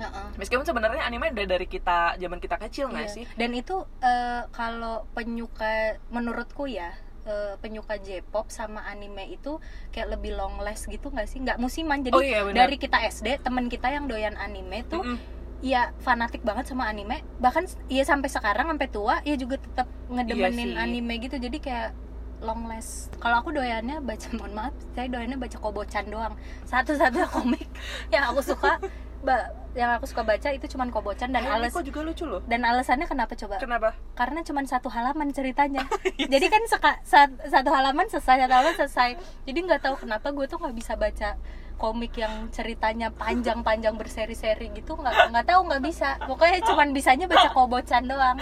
Heeh. 0.00 0.26
meskipun 0.34 0.64
sebenarnya 0.64 1.04
anime 1.04 1.28
udah 1.28 1.46
dari 1.46 1.66
kita 1.66 2.16
zaman 2.16 2.38
kita 2.38 2.56
kecil 2.58 2.88
nggak 2.88 3.04
Iya. 3.04 3.14
sih 3.14 3.24
dan 3.30 3.50
itu 3.52 3.76
eh, 4.00 4.48
kalau 4.50 5.04
penyuka 5.12 5.68
menurutku 6.08 6.64
ya 6.64 6.96
eh, 7.22 7.60
penyuka 7.60 8.00
J-pop 8.00 8.48
sama 8.48 8.80
anime 8.82 9.28
itu 9.28 9.60
kayak 9.90 10.16
lebih 10.16 10.32
long 10.32 10.56
last 10.58 10.88
gitu 10.88 11.12
nggak 11.12 11.28
sih 11.28 11.38
nggak 11.38 11.60
musiman 11.60 12.00
jadi 12.00 12.16
oh 12.16 12.24
iya 12.24 12.40
dari 12.48 12.76
kita 12.76 12.96
SD 12.96 13.44
teman 13.44 13.68
kita 13.68 13.92
yang 13.92 14.08
doyan 14.08 14.40
anime 14.40 14.80
tuh 14.84 15.04
Mm-mm. 15.04 15.20
Ya 15.60 15.92
fanatik 16.00 16.40
banget 16.40 16.66
sama 16.66 16.86
anime. 16.86 17.20
Bahkan 17.38 17.64
ya 17.86 18.02
sampai 18.02 18.28
sekarang 18.28 18.66
sampai 18.66 18.88
tua 18.88 19.20
ya 19.22 19.34
juga 19.34 19.56
tetap 19.56 19.86
ngedemenin 20.08 20.72
sih. 20.72 20.78
anime 20.78 21.14
gitu. 21.20 21.36
Jadi 21.36 21.58
kayak 21.58 21.92
long 22.40 22.64
last. 22.64 23.12
Kalau 23.16 23.36
aku 23.38 23.52
doyannya 23.52 24.00
baca 24.00 24.28
mohon 24.36 24.52
maaf 24.52 24.74
saya 24.92 25.06
doyannya 25.06 25.36
baca 25.36 25.56
kobocan 25.56 26.08
doang. 26.08 26.34
Satu-satu 26.64 27.20
komik 27.34 27.68
yang 28.08 28.24
aku 28.26 28.40
suka 28.42 28.80
ba- 29.20 29.52
yang 29.70 29.92
aku 29.94 30.08
suka 30.08 30.24
baca 30.24 30.48
itu 30.48 30.66
cuman 30.66 30.88
kobocan 30.88 31.28
dan 31.28 31.44
Eh, 31.44 31.52
alas 31.52 31.70
juga 31.76 32.00
lucu 32.00 32.24
loh. 32.24 32.40
Dan 32.42 32.64
alasannya 32.64 33.04
kenapa 33.04 33.36
coba? 33.36 33.60
Kenapa? 33.60 33.94
Karena 34.16 34.40
cuma 34.40 34.64
satu 34.64 34.88
halaman 34.88 35.30
ceritanya. 35.30 35.84
Jadi 36.32 36.46
kan 36.48 36.62
seka- 36.66 36.98
sa- 37.04 37.38
satu 37.44 37.68
halaman 37.68 38.08
selesai 38.08 38.42
satu 38.42 38.50
halaman 38.50 38.74
selesai. 38.74 39.10
Jadi 39.44 39.58
nggak 39.60 39.84
tahu 39.84 39.94
kenapa 40.00 40.32
gue 40.32 40.48
tuh 40.48 40.58
nggak 40.58 40.74
bisa 40.74 40.96
baca 40.96 41.36
komik 41.80 42.12
yang 42.20 42.52
ceritanya 42.52 43.08
panjang-panjang 43.08 43.96
berseri-seri 43.96 44.68
gitu 44.76 45.00
nggak 45.00 45.32
nggak 45.32 45.46
tahu 45.48 45.60
nggak 45.64 45.82
bisa. 45.82 46.20
Pokoknya 46.28 46.60
cuma 46.68 46.84
bisanya 46.92 47.24
baca 47.24 47.48
kobocan 47.56 48.04
doang. 48.04 48.36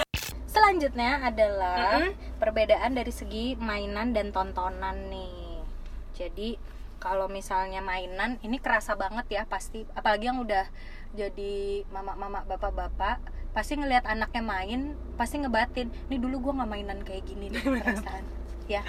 Selanjutnya 0.50 1.22
adalah 1.22 2.02
Mm-mm. 2.02 2.42
perbedaan 2.42 2.98
dari 2.98 3.14
segi 3.14 3.54
mainan 3.54 4.10
dan 4.10 4.34
tontonan 4.34 5.06
nih. 5.06 5.62
Jadi 6.18 6.58
kalau 6.98 7.30
misalnya 7.30 7.78
mainan 7.78 8.42
ini 8.42 8.58
kerasa 8.58 8.98
banget 8.98 9.30
ya 9.30 9.42
pasti. 9.46 9.86
Apalagi 9.94 10.26
yang 10.26 10.42
udah 10.42 10.66
jadi 11.14 11.86
mama-mama 11.94 12.42
bapak-bapak 12.42 13.22
pasti 13.56 13.80
ngelihat 13.80 14.04
anaknya 14.04 14.44
main 14.44 14.80
pasti 15.16 15.40
ngebatin 15.40 15.88
ini 16.12 16.16
dulu 16.20 16.50
gua 16.50 16.62
nggak 16.62 16.70
mainan 16.70 17.00
kayak 17.00 17.24
gini 17.24 17.48
nih 17.48 17.64
perasaan 17.80 18.24
ya. 18.68 18.82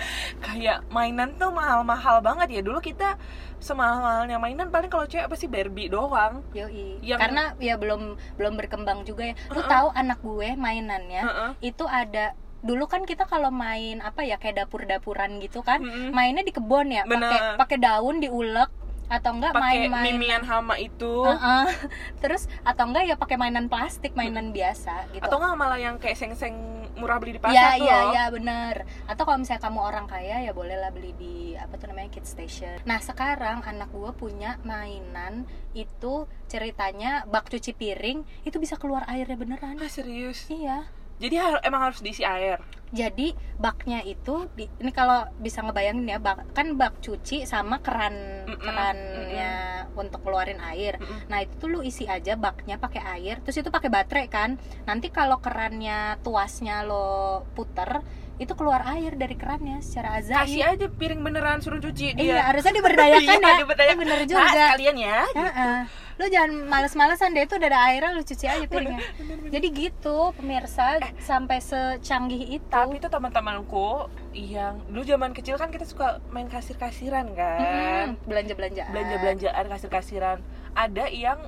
Kayak 0.44 0.84
mainan 0.92 1.34
tuh 1.36 1.50
mahal-mahal 1.50 2.20
banget 2.20 2.48
ya. 2.52 2.62
Dulu 2.62 2.80
kita 2.80 3.16
semahal-mahalnya 3.60 4.40
mainan 4.40 4.70
paling 4.70 4.88
kalau 4.88 5.08
cewek 5.08 5.28
pasti 5.28 5.48
Barbie 5.48 5.88
doang. 5.88 6.44
Yoi. 6.52 7.00
Yang- 7.02 7.20
karena 7.20 7.44
ya 7.58 7.76
belum 7.76 8.16
belum 8.36 8.54
berkembang 8.56 9.04
juga 9.04 9.32
ya. 9.32 9.36
Lu 9.52 9.60
Uh-uh. 9.60 9.68
tahu 9.68 9.88
anak 9.96 10.20
gue 10.20 10.56
mainannya 10.56 11.22
Heeh. 11.24 11.52
itu 11.64 11.88
ada 11.88 12.36
dulu 12.60 12.92
kan 12.92 13.08
kita 13.08 13.24
kalau 13.24 13.56
main 13.56 14.04
apa 14.04 14.28
ya 14.28 14.36
kayak 14.36 14.68
dapur-dapuran 14.68 15.40
gitu 15.40 15.64
kan 15.64 15.80
Mm-mm. 15.80 16.12
mainnya 16.12 16.44
di 16.44 16.52
kebun 16.52 16.92
ya. 16.92 17.08
Pakai 17.08 17.56
pakai 17.56 17.78
daun 17.80 18.20
diulek 18.20 18.68
atau 19.10 19.34
enggak 19.34 19.58
pakai 19.58 19.90
main-main 19.90 20.06
mimian 20.06 20.44
hama 20.46 20.76
itu. 20.78 21.26
Heeh. 21.26 21.66
terus 22.22 22.46
atau 22.62 22.88
enggak 22.88 23.10
ya 23.10 23.16
pakai 23.18 23.36
mainan 23.36 23.66
plastik 23.68 24.14
mainan 24.16 24.52
biasa 24.52 25.08
gitu. 25.16 25.24
Atau 25.24 25.40
nggak 25.40 25.56
malah 25.56 25.80
yang 25.80 25.96
kayak 25.98 26.16
seng-seng 26.16 26.79
murah 26.98 27.18
beli 27.22 27.38
di 27.38 27.42
pasar 27.42 27.56
ya 27.56 27.70
tuh 27.78 27.86
ya 27.86 28.00
loh. 28.00 28.12
ya 28.14 28.26
bener. 28.34 28.76
Atau 29.06 29.24
kalau 29.28 29.38
misalnya 29.42 29.64
kamu 29.68 29.80
orang 29.82 30.06
kaya 30.10 30.38
ya 30.46 30.52
bolehlah 30.56 30.92
beli 30.94 31.12
di 31.18 31.36
apa 31.58 31.78
tuh 31.78 31.92
namanya 31.94 32.10
kid 32.14 32.26
station. 32.26 32.78
Nah 32.86 33.00
sekarang 33.02 33.62
anak 33.66 33.90
gue 33.94 34.12
punya 34.18 34.58
mainan 34.66 35.46
itu 35.78 36.26
ceritanya 36.50 37.28
bak 37.30 37.50
cuci 37.50 37.78
piring 37.78 38.26
itu 38.46 38.58
bisa 38.58 38.76
keluar 38.76 39.06
airnya 39.06 39.38
beneran. 39.38 39.78
Ah, 39.78 39.92
serius? 39.92 40.50
Iya 40.50 40.99
jadi 41.20 41.36
har- 41.38 41.62
emang 41.62 41.82
harus 41.84 42.00
diisi 42.00 42.24
air? 42.24 42.58
Jadi 42.90 43.32
baknya 43.56 44.02
itu 44.02 44.50
di, 44.52 44.66
ini 44.76 44.90
kalau 44.90 45.30
bisa 45.38 45.62
ngebayangin 45.62 46.10
ya 46.10 46.18
bak 46.18 46.42
kan 46.52 46.74
bak 46.74 46.98
cuci 46.98 47.46
sama 47.46 47.78
keran 47.80 48.18
Mm-mm, 48.48 48.58
kerannya 48.58 49.52
untuk 49.94 50.24
keluarin 50.24 50.58
air. 50.60 50.98
Mm-mm. 50.98 51.30
nah 51.30 51.38
itu 51.38 51.54
tuh 51.56 51.70
lu 51.70 51.80
isi 51.82 52.08
aja 52.08 52.34
baknya 52.34 52.76
pakai 52.76 53.02
air 53.14 53.36
terus 53.40 53.58
itu 53.58 53.70
pakai 53.70 53.88
baterai 53.88 54.26
kan. 54.28 54.58
Nanti 54.84 55.08
kalau 55.10 55.38
kerannya 55.38 56.18
tuasnya 56.20 56.82
lo 56.82 57.46
puter 57.54 58.02
itu 58.40 58.56
keluar 58.56 58.82
air 58.90 59.14
dari 59.14 59.36
kerannya 59.36 59.84
secara 59.84 60.18
kasih 60.18 60.34
ajaib 60.34 60.64
aja 60.72 60.88
piring 60.90 61.20
beneran 61.20 61.60
suruh 61.60 61.78
cuci 61.78 62.16
iya 62.16 62.40
dia 62.40 62.42
harusnya 62.42 62.72
diberdayakan 62.80 63.38
Iya, 63.38 63.46
ya. 63.46 63.58
diberdayakan. 63.60 63.98
Bener 64.00 64.18
Nah, 64.18 64.26
juga. 64.26 64.48
sekalian 64.66 64.96
ya. 64.98 65.20
Heeh. 65.30 65.78
Lu 66.20 66.28
jangan 66.28 66.68
males-malesan 66.68 67.32
deh 67.32 67.48
itu 67.48 67.56
udah 67.56 67.70
ada 67.72 67.80
airnya 67.88 68.12
lu 68.12 68.28
cuci 68.28 68.44
aja 68.44 68.68
piringnya. 68.68 69.00
jadi 69.48 69.68
gitu 69.72 70.36
pemirsa 70.36 71.00
sampai 71.24 71.64
secanggih 71.64 72.60
itu. 72.60 72.68
Tapi 72.68 73.00
itu 73.00 73.08
teman-temanku 73.08 74.12
yang 74.36 74.84
dulu 74.92 75.08
zaman 75.08 75.32
kecil 75.32 75.56
kan 75.56 75.72
kita 75.72 75.88
suka 75.88 76.20
main 76.36 76.52
kasir-kasiran 76.52 77.32
kan? 77.40 78.20
Belanja 78.28 78.52
belanjaan 78.52 78.92
belanja-belanjaan 78.92 79.66
kasir-kasiran. 79.72 80.38
Ada 80.76 81.08
yang 81.08 81.40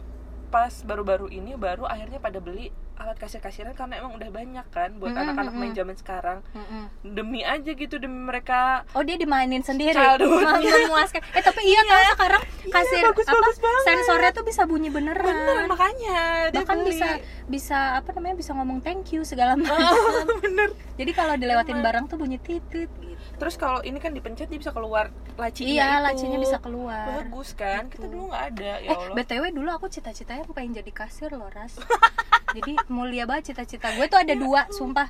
pas 0.52 0.84
baru-baru 0.84 1.32
ini 1.32 1.56
baru 1.56 1.84
akhirnya 1.84 2.20
pada 2.20 2.38
beli 2.38 2.68
alat 2.94 3.16
kasir-kasiran 3.16 3.72
karena 3.72 3.98
emang 3.98 4.14
udah 4.14 4.30
banyak 4.30 4.68
kan 4.68 4.94
buat 4.96 5.10
anak-anak 5.12 5.50
main 5.52 5.64
mm-mm. 5.66 5.80
zaman 5.80 5.96
sekarang 5.96 6.38
Mm-mm. 6.52 6.84
demi 7.10 7.42
aja 7.42 7.72
gitu 7.72 7.98
demi 7.98 8.20
mereka 8.22 8.84
Oh 8.92 9.02
dia 9.02 9.16
dimainin 9.16 9.62
sendiri. 9.62 9.96
Mem- 9.96 10.22
memuaskan. 10.86 11.24
Eh 11.32 11.42
tapi 11.42 11.62
iya, 11.64 11.82
tau 11.82 12.04
sekarang 12.14 12.44
kasir 12.68 13.02
bagus, 13.02 13.26
apa 13.26 13.34
bagus 13.34 13.58
banget. 13.58 13.84
sensornya 13.88 14.32
tuh 14.32 14.44
bisa 14.44 14.62
bunyi 14.64 14.90
beneran. 14.90 15.24
bener 15.24 15.66
makanya 15.66 16.20
dia 16.48 16.62
Bahkan 16.62 16.78
beli. 16.78 16.90
bisa 16.92 17.08
bisa 17.48 17.78
apa 17.98 18.12
namanya 18.12 18.36
bisa 18.38 18.52
ngomong 18.54 18.80
thank 18.80 19.10
you 19.10 19.24
segala 19.24 19.56
macam. 19.58 19.74
Oh, 19.74 20.22
bener 20.38 20.70
Jadi 20.94 21.12
kalau 21.12 21.34
dilewatin 21.34 21.74
Emang. 21.74 21.86
barang 21.88 22.06
tuh 22.06 22.18
bunyi 22.18 22.38
titit 22.38 22.92
gitu. 22.92 23.21
Terus 23.42 23.58
kalau 23.58 23.82
ini 23.82 23.98
kan 23.98 24.14
dipencet 24.14 24.46
dia 24.46 24.56
bisa 24.56 24.70
keluar 24.70 25.10
lacinya 25.34 25.66
iya, 25.68 25.90
itu. 25.92 26.06
lacinya 26.06 26.38
bisa 26.38 26.58
keluar. 26.58 27.26
bagus 27.26 27.52
kan 27.52 27.90
Gitu. 27.90 27.98
kita 27.98 28.06
dulu 28.08 28.24
nggak 28.30 28.44
ada 28.54 28.72
ya 28.78 28.86
Eh, 28.86 28.94
Allah 28.94 29.16
BTW 29.18 29.44
dulu 29.50 29.70
aku 29.72 29.90
cita-citanya 29.90 30.46
pengen 30.48 30.78
jadi 30.78 30.92
kasir 30.92 31.30
loh, 31.32 31.50
Ras. 31.50 31.82
jadi 32.56 32.78
mulia 32.88 33.26
banget 33.26 33.52
cita-cita 33.52 33.90
gue 33.92 34.06
tuh 34.06 34.20
ada 34.20 34.38
dua, 34.38 34.70
sumpah. 34.70 35.10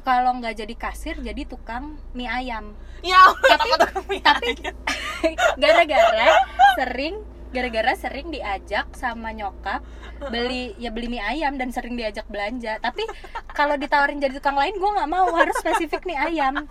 Kalau 0.00 0.32
nggak 0.34 0.56
jadi 0.56 0.74
kasir, 0.74 1.20
jadi 1.20 1.44
tukang 1.44 1.94
mie 2.10 2.26
ayam. 2.26 2.74
ya 3.00 3.20
Tapi- 3.30 3.70
aku 3.70 3.74
tapi 4.18 4.52
gara-gara 5.62 6.26
sering 6.74 7.14
gara-gara 7.50 7.92
sering 7.94 8.30
diajak 8.30 8.86
sama 8.94 9.30
nyokap 9.30 9.82
beli 10.24 10.74
ya 10.76 10.90
beli 10.90 11.06
mie 11.08 11.18
ayam 11.20 11.54
dan 11.54 11.70
sering 11.70 11.94
diajak 11.94 12.26
belanja 12.26 12.78
tapi 12.78 13.02
kalau 13.50 13.74
ditawarin 13.74 14.18
jadi 14.18 14.36
tukang 14.36 14.54
lain 14.54 14.72
gue 14.72 14.90
nggak 14.90 15.06
mau 15.06 15.26
harus 15.32 15.54
spesifik 15.56 16.02
mie 16.04 16.14
ayam 16.14 16.66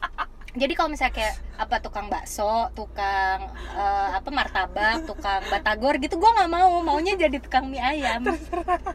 jadi 0.57 0.73
kalau 0.73 0.89
misalnya 0.89 1.13
kayak 1.13 1.35
apa 1.59 1.77
tukang 1.83 2.09
bakso 2.09 2.73
tukang 2.73 3.53
eh, 3.75 4.09
apa 4.17 4.29
martabak 4.33 5.05
tukang 5.05 5.45
batagor 5.51 6.01
gitu 6.01 6.17
gue 6.17 6.31
nggak 6.31 6.49
mau. 6.49 6.81
Maunya 6.81 7.13
jadi 7.13 7.37
tukang 7.37 7.69
mie 7.69 7.83
ayam. 7.83 8.25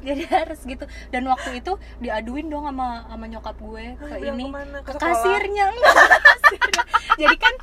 Jadi 0.06 0.22
harus 0.26 0.60
gitu. 0.66 0.84
Dan 1.14 1.30
waktu 1.30 1.62
itu 1.62 1.78
diaduin 2.02 2.50
dong 2.50 2.66
sama 2.66 3.06
sama 3.06 3.24
nyokap 3.30 3.56
gue 3.60 3.84
ke 4.00 4.06
Bilang 4.18 4.38
ini. 4.38 4.44
ke 4.44 4.50
mana? 4.50 4.78
Ke 4.82 4.92
ke 4.96 4.98
kasirnya. 4.98 5.64
Enggak 5.70 5.94
kasirnya. 5.94 6.82
jadi 7.20 7.36
kan 7.38 7.54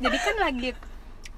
jadi 0.00 0.18
kan 0.20 0.36
lagi 0.38 0.70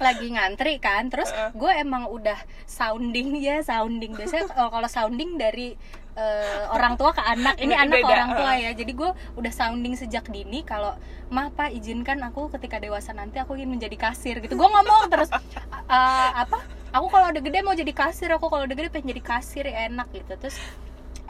lagi 0.03 0.27
ngantri 0.35 0.75
kan. 0.83 1.03
Terus 1.09 1.31
gue 1.57 1.73
emang 1.73 2.13
udah 2.13 2.37
sounding 2.69 3.41
ya 3.41 3.65
sounding. 3.65 4.13
Biasanya 4.13 4.53
kalau 4.53 4.69
kalau 4.69 4.89
sounding 4.91 5.41
dari 5.41 5.81
eh, 6.17 6.65
orang 6.73 6.95
tua 7.01 7.13
ke 7.17 7.23
anak. 7.23 7.57
Ini 7.57 7.75
Beda, 7.75 7.85
anak 7.85 7.99
ke 7.99 8.09
orang 8.09 8.31
tua 8.37 8.53
ya. 8.59 8.71
Jadi 8.77 8.93
gue 8.93 9.11
udah 9.39 9.53
sounding 9.53 9.95
sejak 9.97 10.29
dini 10.29 10.65
kalau 10.65 10.97
mah 11.33 11.49
pak 11.53 11.73
izinkan 11.73 12.21
aku 12.21 12.53
ketika 12.53 12.77
dewasa 12.77 13.17
nanti 13.17 13.41
aku 13.41 13.57
ingin 13.57 13.79
menjadi 13.79 13.97
kasir 13.97 14.41
gitu. 14.45 14.55
Gue 14.55 14.69
ngomong 14.69 15.09
terus 15.09 15.33
eh, 15.33 16.31
apa? 16.37 16.61
Aku 16.93 17.09
kalau 17.09 17.33
udah 17.33 17.43
gede 17.43 17.65
mau 17.65 17.73
jadi 17.73 17.93
kasir 17.97 18.29
aku 18.37 18.53
kalau 18.53 18.69
udah 18.69 18.77
gede 18.77 18.93
pengen 18.93 19.17
jadi 19.17 19.23
kasir 19.25 19.65
ya 19.65 19.89
enak 19.89 20.13
gitu. 20.13 20.37
Terus 20.37 20.57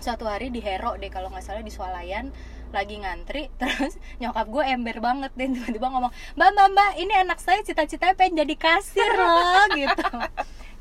suatu 0.03 0.27
hari 0.27 0.51
di 0.51 0.59
Hero 0.59 0.99
deh 0.99 1.09
kalau 1.15 1.31
nggak 1.31 1.47
salah 1.47 1.63
di 1.63 1.71
Swalayan 1.71 2.35
lagi 2.75 2.99
ngantri 2.99 3.53
terus 3.61 4.01
nyokap 4.19 4.49
gue 4.49 4.65
ember 4.65 4.99
banget 4.99 5.31
deh 5.37 5.47
tiba-tiba 5.47 5.87
ngomong 5.93 6.13
mbak 6.35 6.51
mbak 6.57 6.69
mbak 6.73 6.93
ini 6.99 7.15
anak 7.15 7.39
saya 7.39 7.61
cita-citanya 7.63 8.17
pengen 8.17 8.43
jadi 8.43 8.55
kasir 8.59 9.13
loh 9.13 9.69
gitu 9.77 10.09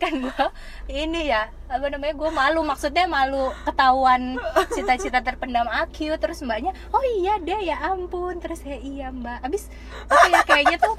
kan 0.01 0.13
gue 0.17 0.45
ini 0.89 1.29
ya 1.29 1.53
apa 1.69 1.85
namanya 1.93 2.17
gue 2.17 2.29
malu 2.33 2.65
maksudnya 2.65 3.05
malu 3.05 3.53
ketahuan 3.69 4.41
cita-cita 4.73 5.21
terpendam 5.21 5.69
aku 5.69 6.09
terus 6.17 6.41
mbaknya 6.41 6.73
oh 6.89 7.03
iya 7.21 7.37
deh 7.37 7.61
ya 7.61 7.77
ampun 7.93 8.41
terus 8.41 8.65
ya 8.65 8.81
iya 8.81 9.13
mbak 9.13 9.45
abis 9.45 9.69
ya 10.33 10.41
kayaknya 10.41 10.81
tuh 10.81 10.97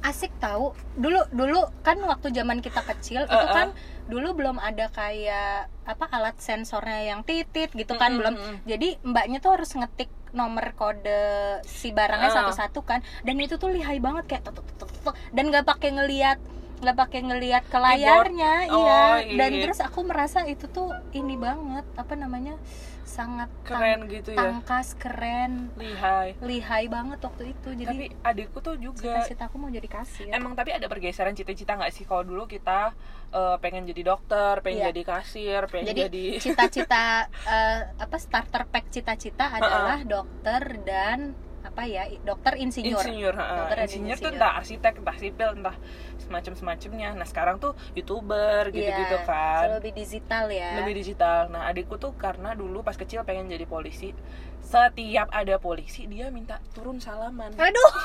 asik 0.00 0.32
tahu 0.40 0.72
dulu 0.96 1.20
dulu 1.28 1.60
kan 1.84 2.00
waktu 2.00 2.32
zaman 2.32 2.64
kita 2.64 2.80
kecil 2.88 3.28
itu 3.28 3.46
kan 3.52 3.76
dulu 4.08 4.32
belum 4.32 4.56
ada 4.56 4.88
kayak 4.88 5.68
apa 5.84 6.04
alat 6.08 6.40
sensornya 6.40 7.14
yang 7.14 7.20
titit 7.20 7.68
gitu 7.76 7.94
kan 8.00 8.16
Mm-mm, 8.16 8.18
belum 8.18 8.34
mm-mm. 8.34 8.56
jadi 8.64 8.88
mbaknya 9.04 9.38
tuh 9.44 9.60
harus 9.60 9.70
ngetik 9.76 10.08
nomor 10.32 10.72
kode 10.78 11.60
si 11.68 11.92
barangnya 11.92 12.32
Uh. 12.32 12.36
satu-satu 12.42 12.80
kan 12.86 13.04
dan 13.26 13.36
itu 13.38 13.60
tuh 13.60 13.68
lihai 13.68 14.00
banget 14.00 14.24
kayak 14.24 14.42
tuk, 14.46 14.62
tuk, 14.62 14.66
tuk, 14.78 14.88
tuk, 14.88 15.00
tuk. 15.12 15.14
dan 15.36 15.44
nggak 15.52 15.68
pakai 15.68 15.90
ngelihat 15.92 16.38
nggak 16.80 16.96
pakai 16.96 17.20
ngelihat 17.22 17.64
ke 17.66 17.76
layarnya 17.76 18.54
Oh, 18.68 18.84
iya. 19.16 19.36
Dan 19.36 19.50
iya. 19.52 19.62
terus 19.62 19.78
aku 19.78 20.00
merasa 20.02 20.44
itu 20.44 20.64
tuh 20.66 20.88
ini 21.12 21.36
banget 21.36 21.84
apa 21.94 22.14
namanya 22.14 22.56
sangat 23.02 23.50
tang- 23.64 23.74
keren 23.74 24.00
gitu 24.06 24.30
ya? 24.30 24.38
tangkas 24.40 24.94
keren. 24.94 25.68
Lihai. 25.74 26.38
Lihai 26.40 26.86
banget 26.86 27.18
waktu 27.18 27.50
itu 27.50 27.68
jadi 27.74 27.90
tapi 27.90 28.06
adikku 28.22 28.58
tuh 28.60 28.78
juga 28.78 29.02
cita-cita 29.18 29.44
aku 29.44 29.58
mau 29.58 29.68
jadi 29.68 29.84
kasir. 29.84 30.30
Emang 30.30 30.54
tapi 30.54 30.70
ada 30.70 30.86
pergeseran 30.86 31.34
cita-cita 31.34 31.74
nggak 31.74 31.90
sih? 31.90 32.06
Kalau 32.06 32.22
dulu 32.22 32.46
kita 32.46 32.94
eh, 33.28 33.56
pengen 33.58 33.84
jadi 33.84 34.02
dokter 34.06 34.58
pengen 34.60 34.78
Iya. 34.80 34.88
jadi 34.90 35.02
kasir 35.04 35.60
pengen 35.66 35.86
jadi 35.90 36.00
jadi 36.06 36.24
cita-cita 36.38 37.04
eh, 37.44 37.80
apa 37.98 38.16
starter 38.16 38.62
pack 38.64 38.88
cita-cita 38.88 39.50
adalah 39.58 40.00
dokter 40.00 40.62
dan 40.80 41.34
apa 41.60 41.84
ya 41.84 42.08
dokter 42.24 42.56
insinyur, 42.56 42.96
insinyur, 42.98 43.34
ha. 43.36 43.68
Dokter 43.68 43.76
dan 43.76 43.86
insinyur 43.86 44.16
tuh 44.16 44.32
insinyur. 44.32 44.34
entah 44.40 44.52
arsitek 44.56 44.94
entah 45.04 45.16
sipil 45.20 45.48
entah 45.60 45.76
semacam 46.16 46.52
semacamnya 46.56 47.08
nah 47.12 47.26
sekarang 47.28 47.56
tuh 47.60 47.72
youtuber 47.92 48.72
gitu 48.72 48.88
gitu 48.88 49.16
Iya, 49.16 49.28
kan. 49.28 49.66
so 49.68 49.76
lebih 49.76 49.92
digital 49.92 50.44
ya. 50.48 50.70
Lebih 50.80 50.94
digital. 50.96 51.38
Nah 51.52 51.68
adikku 51.68 51.96
tuh 51.96 52.16
karena 52.16 52.56
dulu 52.56 52.80
pas 52.80 52.96
kecil 52.96 53.24
pengen 53.24 53.46
jadi 53.46 53.68
polisi 53.68 54.16
setiap 54.62 55.28
ada 55.32 55.58
polisi 55.58 56.06
dia 56.06 56.30
minta 56.30 56.62
turun 56.72 57.02
salaman. 57.02 57.50
Aduh. 57.56 57.90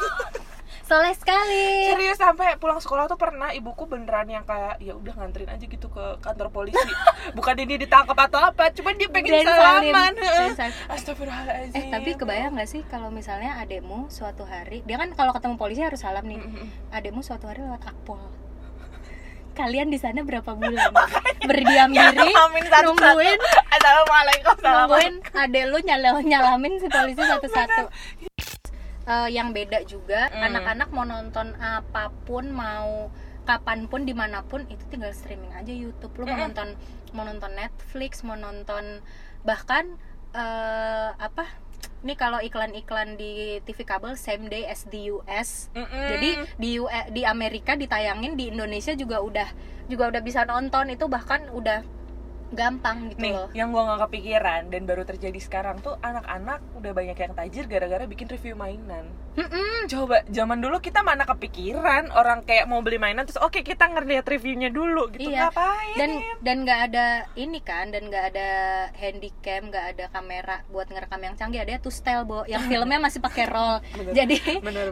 Soleh 0.86 1.14
sekali. 1.18 1.94
Serius 1.94 2.18
sampai 2.22 2.58
pulang 2.62 2.78
sekolah 2.78 3.10
tuh 3.10 3.18
pernah 3.18 3.50
ibuku 3.54 3.90
beneran 3.90 4.30
yang 4.30 4.46
kayak 4.46 4.78
ya 4.82 4.94
udah 4.94 5.14
nganterin 5.18 5.50
aja 5.50 5.66
gitu 5.66 5.88
ke 5.90 6.22
kantor 6.22 6.54
polisi. 6.54 6.78
Bukan 7.38 7.56
ini 7.58 7.82
ditangkap 7.82 8.18
atau 8.18 8.38
apa 8.42 8.70
cuman 8.70 8.94
dia 8.98 9.10
pengen 9.10 9.42
Dan 9.42 9.50
salaman. 9.50 10.14
salim. 10.54 10.74
Astagfirullahaladzim. 10.90 11.78
Eh 11.80 11.86
tapi 11.90 12.14
kebayang 12.14 12.54
nggak 12.58 12.70
sih 12.70 12.82
kalau 12.86 13.10
misalnya 13.10 13.58
adekmu 13.62 14.10
suatu 14.14 14.46
hari 14.46 14.86
dia 14.86 15.02
kan 15.02 15.10
kalau 15.18 15.34
ketemu 15.34 15.56
polisi 15.58 15.82
harus 15.82 16.02
salam 16.02 16.26
nih. 16.26 16.38
Mm-mm. 16.38 16.68
adekmu 16.94 17.22
suatu 17.26 17.50
hari 17.50 17.66
lewat 17.66 17.82
akpol 17.82 18.22
kalian 19.56 19.88
di 19.88 19.96
sana 19.96 20.22
berapa 20.22 20.52
bulan 20.52 20.92
berdiam 21.42 21.90
diri 21.90 22.28
Nyalamin 22.28 22.66
satu-satu. 22.66 22.86
nungguin 22.92 23.40
Assalamualaikum 23.72 24.56
nungguin 24.58 25.14
adek 25.34 25.64
lu 25.66 25.78
nyala 25.80 26.10
nyalamin 26.22 26.74
si 26.78 26.88
polisi 26.88 27.24
satu-satu 27.24 27.84
Eh, 29.06 29.30
yang 29.30 29.54
beda 29.54 29.86
juga 29.86 30.28
Hmm. 30.28 30.50
anak-anak 30.50 30.90
mau 30.90 31.06
nonton 31.06 31.54
apa 31.56 32.10
pun 32.26 32.50
mau 32.50 33.14
kapan 33.46 33.86
pun 33.86 34.02
di 34.02 34.12
mana 34.12 34.42
pun 34.42 34.66
itu 34.66 34.82
tinggal 34.90 35.14
streaming 35.14 35.54
aja 35.54 35.70
YouTube 35.70 36.10
lu 36.18 36.26
mau 36.26 36.34
Mm-mm. 36.34 36.50
nonton 36.50 36.70
mau 37.14 37.22
nonton 37.22 37.54
Netflix 37.54 38.26
mau 38.26 38.34
nonton 38.34 39.06
bahkan 39.42 39.94
eh, 40.34 41.10
apa 41.16 41.46
ini 42.02 42.14
kalau 42.14 42.38
iklan-iklan 42.38 43.16
di 43.16 43.58
TV 43.62 43.82
kabel 43.82 44.14
same 44.14 44.46
day 44.48 44.66
as 44.66 44.86
di 44.86 45.10
US 45.10 45.74
Mm-mm. 45.74 46.06
jadi 46.08 46.30
di 46.56 46.72
U- 46.78 46.88
eh, 46.88 47.10
di 47.10 47.22
Amerika 47.24 47.74
ditayangin 47.74 48.36
di 48.36 48.50
Indonesia 48.50 48.94
juga 48.94 49.20
udah 49.20 49.50
juga 49.86 50.10
udah 50.10 50.22
bisa 50.22 50.46
nonton 50.46 50.90
itu 50.90 51.06
bahkan 51.06 51.46
udah 51.50 51.82
gampang 52.48 53.10
gitu 53.10 53.20
nih 53.20 53.32
loh 53.32 53.50
yang 53.52 53.70
gua 53.70 53.84
nggak 53.88 54.02
kepikiran 54.06 54.62
dan 54.68 54.82
baru 54.84 55.04
terjadi 55.04 55.40
sekarang 55.40 55.80
tuh 55.80 55.98
anak-anak 56.00 56.62
udah 56.76 56.92
banyak 56.92 57.16
yang 57.16 57.34
tajir 57.34 57.66
gara-gara 57.66 58.06
bikin 58.06 58.28
review 58.28 58.54
mainan 58.54 59.10
Mm-mm. 59.34 59.86
coba 59.86 60.24
zaman 60.26 60.58
dulu 60.58 60.78
kita 60.78 61.02
mana 61.02 61.26
kepikiran 61.26 62.08
orang 62.10 62.42
kayak 62.42 62.66
mau 62.66 62.80
beli 62.80 62.96
mainan 62.96 63.24
terus 63.24 63.38
oke 63.38 63.60
kita 63.60 63.86
ngeliat 63.86 64.24
reviewnya 64.24 64.70
dulu 64.70 65.10
gitu 65.10 65.28
Iya. 65.28 65.50
ngapain 65.50 65.96
dan 65.96 66.10
dan 66.40 66.58
nggak 66.62 66.80
ada 66.86 67.06
ini 67.36 67.60
kan 67.60 67.90
dan 67.90 68.08
nggak 68.08 68.26
ada 68.30 68.50
handycam 68.96 69.62
nggak 69.68 69.86
ada 69.92 70.06
kamera 70.08 70.58
buat 70.68 70.88
ngerekam 70.88 71.22
yang 71.22 71.36
canggih 71.36 71.60
ada 71.60 71.78
tuh 71.78 71.92
style 71.92 72.24
bo 72.24 72.46
yang 72.46 72.64
filmnya 72.72 72.98
masih 72.98 73.20
pakai 73.20 73.46
roll 73.46 73.82
Bener. 73.92 74.14
jadi 74.16 74.38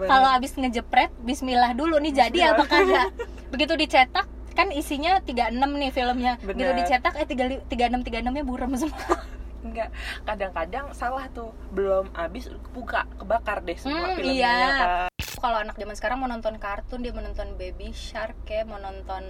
kalau 0.03 0.29
abis 0.33 0.53
ngejepret 0.53 1.13
Bismillah 1.19 1.71
dulu 1.71 1.95
nih 1.97 2.11
jadi 2.17 2.39
Bismillah. 2.43 2.53
apa 2.53 2.63
kagak 2.65 3.07
begitu 3.47 3.73
dicetak 3.75 4.25
kan 4.53 4.69
isinya 4.69 5.17
36 5.19 5.53
nih 5.55 5.91
filmnya 5.91 6.33
begitu 6.39 6.65
Bener. 6.67 6.77
dicetak 6.79 7.13
eh 7.15 7.25
36 7.25 7.65
36 7.67 8.05
nya 8.23 8.43
buram 8.43 8.71
semua 8.79 9.17
enggak 9.59 9.89
kadang-kadang 10.23 10.91
salah 10.91 11.25
tuh 11.29 11.51
belum 11.69 12.11
habis 12.13 12.45
buka 12.69 13.07
kebakar 13.15 13.61
deh 13.61 13.75
semua 13.75 14.11
Hmm, 14.11 14.17
filmnya 14.17 14.35
iya. 14.35 14.67
kan. 14.75 15.09
kalau 15.39 15.57
anak 15.57 15.75
zaman 15.75 15.95
sekarang 15.95 16.17
mau 16.17 16.27
nonton 16.27 16.55
kartun 16.57 16.99
dia 16.99 17.09
mau 17.09 17.19
nonton 17.19 17.55
baby 17.55 17.89
shark 17.89 18.35
kayak 18.43 18.65
mau 18.65 18.77
nonton 18.77 19.23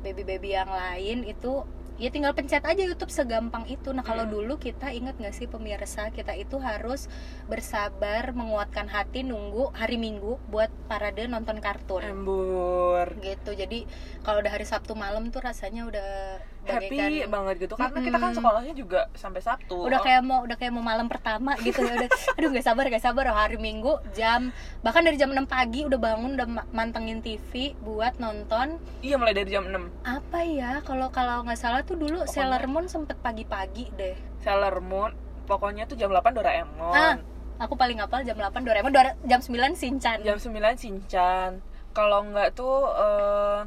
baby 0.00 0.22
baby 0.22 0.52
yang 0.52 0.68
lain 0.68 1.22
itu 1.22 1.62
ya 2.00 2.08
tinggal 2.08 2.32
pencet 2.32 2.64
aja 2.64 2.80
YouTube 2.80 3.12
segampang 3.12 3.68
itu. 3.68 3.92
Nah 3.92 4.00
kalau 4.00 4.24
Mm. 4.24 4.32
dulu 4.32 4.54
kita 4.56 4.88
ingat 4.90 5.20
nggak 5.20 5.36
sih 5.36 5.44
pemirsa 5.44 6.08
kita 6.08 6.32
itu 6.32 6.56
harus 6.56 7.12
bersabar 7.44 8.32
menguatkan 8.32 8.88
hati 8.88 9.20
nunggu 9.20 9.76
hari 9.76 10.00
Minggu 10.00 10.40
buat 10.48 10.72
parade 10.88 11.28
nonton 11.28 11.60
kartun. 11.60 12.00
Embur 12.00 13.12
gitu. 13.20 13.52
Jadi 13.52 13.84
kalau 14.24 14.40
udah 14.40 14.52
hari 14.56 14.64
Sabtu 14.64 14.96
malam 14.96 15.28
tuh 15.28 15.44
rasanya 15.44 15.84
udah 15.84 16.40
happy 16.72 16.88
bagaikan- 16.92 17.30
banget 17.30 17.54
gitu. 17.58 17.74
Karena 17.74 17.98
kita 18.00 18.16
kan 18.16 18.30
sekolahnya 18.32 18.74
juga 18.74 19.00
sampai 19.12 19.40
Sabtu. 19.40 19.76
Udah 19.82 19.98
kayak 19.98 20.22
mau 20.22 20.40
udah 20.40 20.54
kayak 20.54 20.70
mau 20.70 20.80
malam 20.80 21.06
pertama 21.06 21.54
gitu 21.58 21.80
udah. 21.80 22.06
Aduh 22.36 22.48
gak 22.50 22.62
sabar 22.62 22.84
gak 22.86 23.00
sabar. 23.00 23.26
Hari 23.26 23.56
minggu 23.56 23.96
jam 24.10 24.50
bahkan 24.80 25.00
dari 25.00 25.14
jam 25.14 25.28
6 25.28 25.44
pagi 25.44 25.82
udah 25.82 25.96
bangun 25.96 26.34
udah 26.34 26.46
ma- 26.46 26.68
mantengin 26.70 27.18
TV 27.18 27.74
buat 27.78 28.16
nonton. 28.16 28.78
Iya 29.00 29.16
mulai 29.16 29.32
dari 29.32 29.48
jam 29.48 29.64
6 29.64 29.76
apa 30.02 30.38
ya 30.40 30.80
kalau 30.80 31.08
kalau 31.08 31.42
nggak 31.42 31.56
salah 31.56 31.80
tuh 31.80 31.94
dulu 31.94 32.20
Pokoknya- 32.20 32.32
Sailor 32.32 32.64
Moon 32.66 32.86
sempet 32.86 33.16
pagi-pagi 33.18 33.90
deh. 33.92 34.16
Sailor 34.38 34.78
Moon 34.80 35.12
pokoknya 35.44 35.84
tuh 35.84 35.94
jam 35.94 36.08
8 36.08 36.30
Doraemon. 36.32 36.92
Ah. 36.92 37.18
aku 37.58 37.74
paling 37.74 37.98
hafal 37.98 38.22
jam 38.22 38.34
8 38.34 38.62
Doraemon. 38.62 38.88
Dora- 38.88 39.18
jam 39.22 39.38
9 39.38 39.74
Shinchan 39.74 40.20
jam 40.20 40.36
9 40.36 40.50
Shinchan 40.74 41.60
kalau 41.90 42.24
nggak 42.24 42.54
tuh 42.54 42.86
eh, 42.88 43.60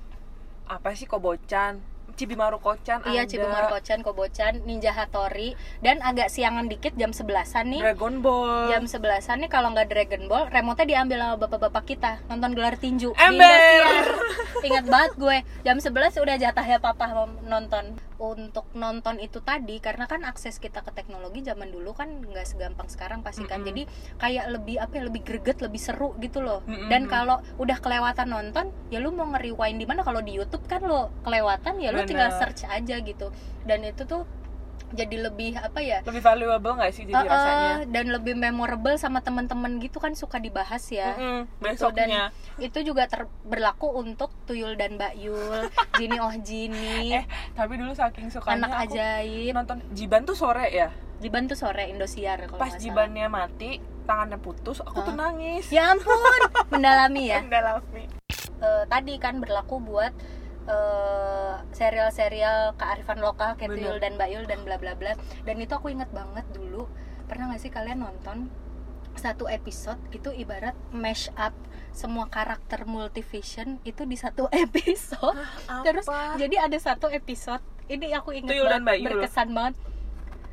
apa 0.68 0.88
sih 0.92 1.04
Kobocan 1.04 1.78
Cibimaru 2.16 2.58
Kocan 2.58 3.04
iya 3.12 3.22
ada. 3.22 3.30
Cibumaru 3.30 3.66
Kocan 3.76 4.00
Kobocan 4.00 4.64
Ninja 4.64 4.96
Hattori. 4.96 5.52
Dan 5.84 6.00
agak 6.00 6.32
siangan 6.32 6.66
dikit 6.66 6.96
jam 6.96 7.12
11an 7.12 7.68
nih. 7.68 7.80
Dragon 7.84 8.24
Ball. 8.24 8.72
Jam 8.72 8.88
11an 8.88 9.36
nih 9.44 9.50
kalau 9.52 9.76
nggak 9.76 9.92
Dragon 9.92 10.24
Ball 10.26 10.48
remote 10.48 10.82
diambil 10.88 11.20
sama 11.20 11.36
bapak-bapak 11.36 11.84
kita. 11.84 12.12
Nonton 12.32 12.56
gelar 12.56 12.80
tinju. 12.80 13.12
Ember. 13.20 14.02
Ingat 14.64 14.84
banget 14.88 15.12
gue. 15.20 15.36
Jam 15.62 15.76
11 15.78 16.16
udah 16.16 16.36
jatahnya 16.40 16.80
papa 16.80 17.28
nonton 17.44 18.00
untuk 18.16 18.68
nonton 18.72 19.20
itu 19.20 19.44
tadi 19.44 19.76
karena 19.78 20.08
kan 20.08 20.24
akses 20.24 20.56
kita 20.56 20.80
ke 20.80 20.90
teknologi 20.92 21.44
zaman 21.44 21.68
dulu 21.68 21.92
kan 21.92 22.08
nggak 22.24 22.46
segampang 22.48 22.88
sekarang 22.88 23.20
pasti 23.20 23.44
kan. 23.44 23.60
Mm-mm. 23.60 23.68
jadi 23.68 23.82
kayak 24.16 24.44
lebih 24.56 24.76
apa 24.80 24.92
ya 24.96 25.02
lebih 25.08 25.22
greget 25.24 25.58
lebih 25.60 25.80
seru 25.80 26.16
gitu 26.20 26.40
loh. 26.40 26.64
Mm-mm. 26.64 26.88
dan 26.88 27.04
kalau 27.06 27.40
udah 27.60 27.78
kelewatan 27.80 28.28
nonton 28.32 28.72
ya 28.88 28.98
lu 29.02 29.12
mau 29.12 29.28
nge-rewind 29.36 29.78
di 29.80 29.86
mana? 29.86 30.00
Kalau 30.06 30.24
di 30.24 30.32
YouTube 30.36 30.64
kan 30.64 30.84
lo 30.84 31.12
kelewatan 31.26 31.80
ya 31.82 31.92
lu 31.92 32.02
tinggal 32.08 32.32
search 32.36 32.64
aja 32.68 32.96
gitu. 33.00 33.28
Dan 33.66 33.82
itu 33.82 34.06
tuh 34.06 34.24
jadi 34.88 35.16
lebih 35.20 35.54
apa 35.54 35.78
ya 35.78 35.98
lebih 36.00 36.20
valuable 36.20 36.72
nggak 36.72 36.92
sih 36.92 37.02
jadi 37.04 37.16
Uh, 37.16 37.22
uh, 37.22 37.32
rasanya? 37.32 37.72
dan 37.88 38.06
lebih 38.08 38.34
memorable 38.34 38.94
sama 38.94 39.18
teman-teman 39.18 39.78
gitu 39.78 39.98
kan 39.98 40.12
suka 40.12 40.38
dibahas 40.38 40.84
ya. 40.86 41.18
Gitu, 41.18 41.50
besoknya. 41.58 42.30
itu 42.56 42.78
juga 42.82 43.04
ter- 43.04 43.26
berlaku 43.42 43.90
untuk 43.92 44.30
Tuyul 44.44 44.74
dan 44.74 44.94
Mbak 44.94 45.14
Yul 45.16 45.66
Jini 45.98 46.16
Oh 46.16 46.30
Jini. 46.36 47.10
Eh, 47.12 47.24
tapi 47.52 47.76
dulu 47.76 47.92
saking 47.92 48.30
sukanya 48.30 48.62
anak 48.62 48.70
aku 48.70 48.94
ajaib. 48.94 49.52
nonton 49.52 49.76
Jiban 49.90 50.22
tuh 50.22 50.34
sore 50.34 50.70
ya? 50.70 50.94
Jiban 51.16 51.46
tuh 51.46 51.56
sore 51.56 51.88
Indosiar 51.88 52.44
kalau 52.44 52.60
pas. 52.60 52.76
Jibannya 52.76 53.26
mati 53.26 53.78
tangannya 54.04 54.38
putus 54.38 54.78
aku 54.78 55.02
tuh 55.02 55.12
Hah? 55.12 55.32
nangis. 55.32 55.66
Ya 55.68 55.90
ampun 55.90 56.14
mendalami 56.72 57.26
ya? 57.26 57.42
Mendalami. 57.42 58.06
Eh, 58.56 58.84
tadi 58.86 59.18
kan 59.18 59.36
berlaku 59.36 59.76
buat 59.78 60.14
eh, 60.66 61.54
serial-serial 61.72 62.74
kearifan 62.74 63.18
lokal 63.18 63.54
kayak 63.54 63.74
Bener. 63.74 63.82
Tuyul 63.86 63.98
dan 63.98 64.12
Mbak 64.16 64.28
Yul 64.30 64.44
dan 64.46 64.60
bla 64.62 64.76
bla 64.76 64.92
bla 64.94 65.12
dan 65.44 65.56
itu 65.56 65.72
aku 65.72 65.88
inget 65.88 66.10
banget 66.10 66.46
dulu 66.50 66.86
pernah 67.26 67.50
nggak 67.50 67.60
sih 67.60 67.70
kalian 67.70 68.02
nonton 68.02 68.50
satu 69.16 69.48
episode 69.48 69.96
itu 70.12 70.28
ibarat 70.28 70.76
mash 70.92 71.32
up 71.34 71.56
semua 71.90 72.28
karakter 72.28 72.84
multivision 72.84 73.80
itu 73.82 74.04
di 74.04 74.14
satu 74.14 74.44
episode 74.64 75.40
terus 75.82 76.04
Apa? 76.06 76.36
jadi 76.36 76.68
ada 76.68 76.76
satu 76.76 77.08
episode 77.08 77.64
ini 77.88 78.12
aku 78.12 78.36
inget 78.36 78.52
Tuyul 78.52 78.68
dan 78.68 78.84
banget 78.84 78.84
Mbak 78.84 78.96
Yul. 78.96 79.06
berkesan 79.08 79.48
banget 79.56 79.74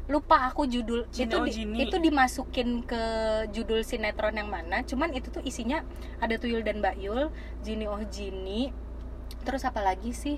lupa 0.03 0.51
aku 0.51 0.67
judul 0.67 1.07
Jini 1.15 1.31
itu 1.31 1.35
oh 1.39 1.47
di- 1.47 1.79
itu 1.87 1.95
dimasukin 1.95 2.83
ke 2.83 3.03
judul 3.55 3.87
sinetron 3.87 4.35
yang 4.35 4.51
mana 4.51 4.83
cuman 4.83 5.15
itu 5.15 5.31
tuh 5.31 5.39
isinya 5.43 5.79
ada 6.19 6.35
Tuyul 6.35 6.59
dan 6.59 6.83
Mbak 6.83 6.95
Yul 6.99 7.31
Jini 7.63 7.87
oh 7.87 8.03
Jini 8.11 8.75
terus 9.41 9.65
apa 9.65 9.81
lagi 9.81 10.13
sih? 10.13 10.37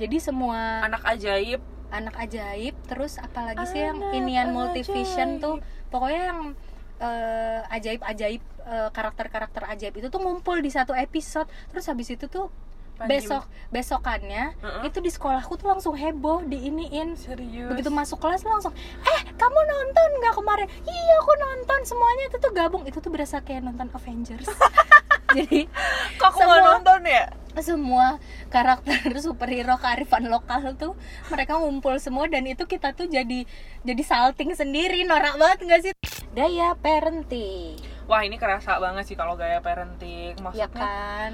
Jadi 0.00 0.16
semua 0.18 0.82
anak 0.88 1.04
ajaib. 1.04 1.60
Anak 1.92 2.16
ajaib 2.16 2.72
terus 2.88 3.20
apalagi 3.20 3.60
sih 3.68 3.84
yang 3.84 4.00
inian 4.16 4.48
multivision 4.56 5.36
ajaib. 5.36 5.44
tuh? 5.44 5.56
Pokoknya 5.92 6.22
yang 6.32 6.40
eh, 6.96 7.60
ajaib-ajaib 7.68 8.42
eh, 8.64 8.88
karakter-karakter 8.88 9.62
ajaib 9.68 9.94
itu 10.00 10.08
tuh 10.08 10.20
ngumpul 10.24 10.56
di 10.64 10.72
satu 10.72 10.96
episode. 10.96 11.46
Terus 11.68 11.84
habis 11.84 12.08
itu 12.08 12.26
tuh 12.32 12.48
Panji. 12.92 13.24
besok 13.24 13.48
besokannya 13.72 14.52
Heeh. 14.60 14.82
itu 14.84 15.00
di 15.00 15.08
sekolahku 15.08 15.56
tuh 15.60 15.68
langsung 15.68 15.92
heboh 15.92 16.44
diiniin. 16.48 17.16
Serius? 17.20 17.68
Begitu 17.68 17.92
masuk 17.92 18.16
kelas 18.20 18.44
langsung 18.48 18.72
eh 19.04 19.20
kamu 19.36 19.60
nonton 19.60 20.08
nggak 20.24 20.34
kemarin? 20.40 20.68
Iya 20.88 21.14
aku 21.20 21.32
nonton. 21.36 21.80
Semuanya 21.84 22.24
itu 22.32 22.36
tuh 22.40 22.52
gabung. 22.56 22.82
Itu 22.88 23.04
tuh 23.04 23.12
berasa 23.12 23.44
kayak 23.44 23.68
nonton 23.68 23.92
Avengers 23.92 24.48
jadi 25.38 25.60
kok 26.16 26.28
aku 26.30 26.38
semua- 26.40 26.64
nonton 26.76 27.02
ya? 27.04 27.24
semua 27.60 28.16
karakter 28.48 29.12
superhero 29.20 29.76
kearifan 29.76 30.24
lokal 30.32 30.72
tuh 30.72 30.96
mereka 31.28 31.60
ngumpul 31.60 32.00
semua 32.00 32.24
dan 32.24 32.48
itu 32.48 32.64
kita 32.64 32.96
tuh 32.96 33.04
jadi 33.04 33.44
jadi 33.84 34.02
salting 34.02 34.56
sendiri. 34.56 35.04
Norak 35.04 35.36
banget 35.36 35.58
nggak 35.60 35.80
sih? 35.84 35.92
Daya 36.32 36.72
parenting. 36.80 37.76
Wah 38.08 38.24
ini 38.24 38.40
kerasa 38.40 38.80
banget 38.80 39.04
sih 39.04 39.16
kalau 39.20 39.36
gaya 39.36 39.60
parenting. 39.60 40.32
Ya 40.32 40.40
maksudnya 40.40 40.68
kan? 40.72 41.30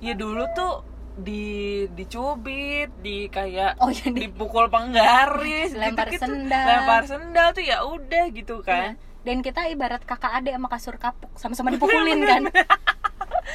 ya 0.00 0.16
dulu 0.16 0.48
tuh 0.56 0.82
di 1.20 1.84
dicubit 1.92 2.88
di 3.04 3.28
kayak 3.28 3.76
oh 3.78 3.92
jadi 3.92 4.26
dipukul 4.26 4.72
penggaris 4.72 5.76
Lempar 5.76 6.08
gitu-gitu. 6.08 6.24
sendal. 6.24 6.66
lempar 6.66 7.02
sendal 7.04 7.48
tuh 7.52 7.62
ya 7.62 7.86
udah 7.86 8.24
gitu 8.32 8.58
kan. 8.64 8.98
Dan 9.20 9.44
kita 9.44 9.68
ibarat 9.68 10.02
kakak 10.02 10.40
adik 10.40 10.56
sama 10.56 10.66
kasur 10.66 10.96
kapuk 10.98 11.30
sama-sama 11.38 11.70
dipukulin 11.76 12.26
kan 12.26 12.42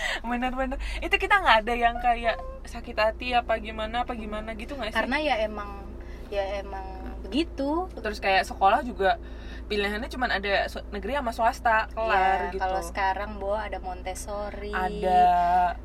bener-bener 0.30 0.78
itu 1.00 1.16
kita 1.16 1.36
nggak 1.42 1.58
ada 1.66 1.74
yang 1.74 1.96
kayak 2.00 2.38
sakit 2.66 2.98
hati 2.98 3.28
apa 3.38 3.58
gimana 3.62 4.04
apa 4.04 4.14
gimana 4.18 4.54
gitu 4.58 4.76
nggak 4.76 4.92
sih? 4.92 4.98
Karena 4.98 5.18
ya 5.22 5.36
emang 5.46 5.86
ya 6.30 6.62
emang 6.62 6.86
begitu. 7.26 7.90
Terus 7.96 8.20
kayak 8.22 8.46
sekolah 8.46 8.82
juga 8.86 9.18
pilihannya 9.66 10.06
cuma 10.08 10.28
ada 10.28 10.70
negeri 10.90 11.18
sama 11.18 11.32
swasta 11.32 11.90
kelar 11.90 12.38
Ya, 12.40 12.54
gitu. 12.54 12.62
kalau 12.62 12.82
sekarang 12.82 13.32
bo 13.38 13.52
ada 13.52 13.82
Montessori 13.82 14.70
ada. 14.70 15.24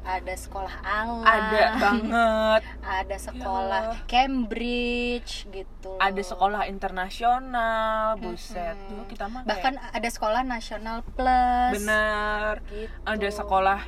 ada 0.05 0.35
sekolah 0.35 0.75
alam 0.81 1.25
ada 1.25 1.62
banget. 1.79 2.62
Ada 3.01 3.16
sekolah 3.19 3.81
Allah. 3.97 3.99
Cambridge 4.05 5.49
gitu. 5.49 5.97
Ada 5.97 6.21
sekolah 6.21 6.69
internasional 6.69 8.16
buset. 8.16 8.77
Dulu 8.87 9.05
kita 9.07 9.25
mah 9.27 9.43
bahkan 9.45 9.75
kayak 9.75 9.97
ada 9.97 10.09
sekolah 10.09 10.40
nasional 10.43 10.97
plus. 11.07 11.73
Bener 11.75 12.61
gitu. 12.69 12.93
ada 13.07 13.29
sekolah 13.31 13.81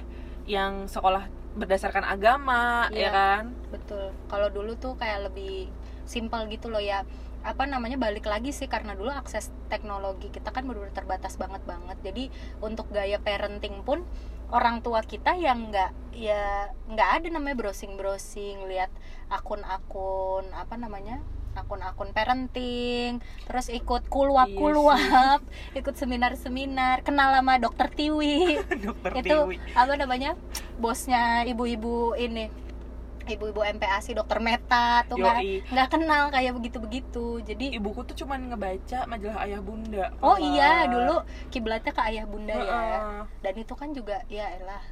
yang 0.49 0.87
sekolah 0.87 1.29
berdasarkan 1.53 2.03
agama 2.03 2.89
Iya. 2.89 2.99
ya 2.99 3.11
kan? 3.11 3.45
betul. 3.69 4.09
Kalau 4.27 4.49
dulu 4.49 4.73
tuh 4.75 4.97
kayak 4.97 5.29
lebih 5.29 5.69
simpel 6.03 6.49
gitu 6.49 6.67
loh 6.67 6.81
ya 6.81 7.05
apa 7.43 7.67
namanya 7.67 7.99
balik 7.99 8.27
lagi 8.27 8.55
sih 8.55 8.71
karena 8.71 8.95
dulu 8.95 9.11
akses 9.11 9.51
teknologi 9.67 10.31
kita 10.31 10.55
kan 10.55 10.67
benar 10.67 10.91
terbatas 10.95 11.37
banget 11.37 11.63
banget. 11.67 11.99
Jadi 12.03 12.25
untuk 12.63 12.91
gaya 12.91 13.19
parenting 13.19 13.83
pun 13.83 14.07
orang 14.53 14.85
tua 14.85 15.01
kita 15.03 15.35
yang 15.35 15.73
nggak 15.73 15.91
ya 16.13 16.69
nggak 16.93 17.11
ada 17.19 17.27
namanya 17.33 17.57
browsing 17.57 17.97
browsing 17.97 18.69
lihat 18.69 18.93
akun-akun 19.33 20.45
apa 20.53 20.77
namanya 20.77 21.25
akun-akun 21.53 22.13
parenting 22.17 23.21
terus 23.45 23.69
ikut 23.69 24.09
kulwap 24.09 24.49
Iya 24.49 24.57
kulwap 24.57 25.41
ikut 25.79 25.95
seminar-seminar 25.97 27.05
kenal 27.05 27.33
sama 27.33 27.61
dokter 27.61 27.89
Tiwi. 27.93 28.61
Dokter 28.89 29.11
itu 29.21 29.37
Dewi 29.37 29.57
apa 29.77 29.93
namanya 29.97 30.37
bosnya 30.81 31.45
ibu-ibu 31.45 32.17
ini 32.17 32.49
ibu-ibu 33.27 33.61
MPASI 33.63 34.17
dokter 34.17 34.39
Meta 34.43 35.07
tuh 35.07 35.21
Yoi. 35.21 35.63
nggak 35.71 35.89
kenal 35.93 36.29
kayak 36.35 36.53
begitu-begitu 36.59 37.43
jadi 37.47 37.79
ibuku 37.79 38.03
tuh 38.07 38.17
cuman 38.25 38.53
ngebaca 38.53 39.07
majalah 39.07 39.39
ayah 39.47 39.61
bunda. 39.63 40.11
Oh 40.19 40.35
kelar. 40.35 40.51
iya 40.51 40.73
dulu 40.91 41.17
kiblatnya 41.55 41.93
ke 41.95 42.03
ayah 42.11 42.25
bunda 42.27 42.55
ya. 42.57 42.81
Dan 43.45 43.55
itu 43.59 43.75
kan 43.79 43.95
juga 43.95 44.25
ya 44.27 44.51
elah 44.59 44.83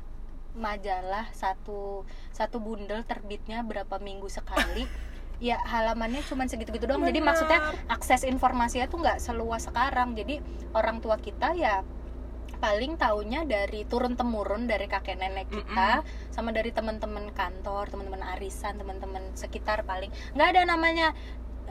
majalah 0.59 1.31
satu 1.31 2.03
satu 2.35 2.59
bundel 2.59 3.07
terbitnya 3.07 3.63
berapa 3.63 3.99
minggu 3.99 4.29
sekali. 4.31 4.87
Ya 5.41 5.57
halamannya 5.57 6.21
cuma 6.29 6.45
segitu-gitu 6.45 6.85
doang. 6.85 7.01
Jadi 7.01 7.25
Benar. 7.25 7.33
maksudnya 7.33 7.59
akses 7.89 8.29
informasinya 8.29 8.93
tuh 8.93 9.01
nggak 9.01 9.25
seluas 9.25 9.65
sekarang. 9.65 10.13
Jadi 10.13 10.37
orang 10.77 11.01
tua 11.01 11.17
kita 11.17 11.57
ya 11.57 11.81
paling 12.61 13.01
taunya 13.01 13.43
dari 13.49 13.89
turun 13.89 14.15
temurun 14.15 14.69
dari 14.69 14.85
kakek 14.85 15.17
nenek 15.17 15.49
kita 15.49 16.05
sama 16.29 16.53
dari 16.53 16.71
teman-teman 16.71 17.33
kantor 17.33 17.89
teman-teman 17.89 18.21
arisan 18.37 18.77
teman-teman 18.77 19.33
sekitar 19.33 19.83
paling. 19.89 20.13
Nggak 20.37 20.49
ada 20.55 20.63
namanya 20.69 21.17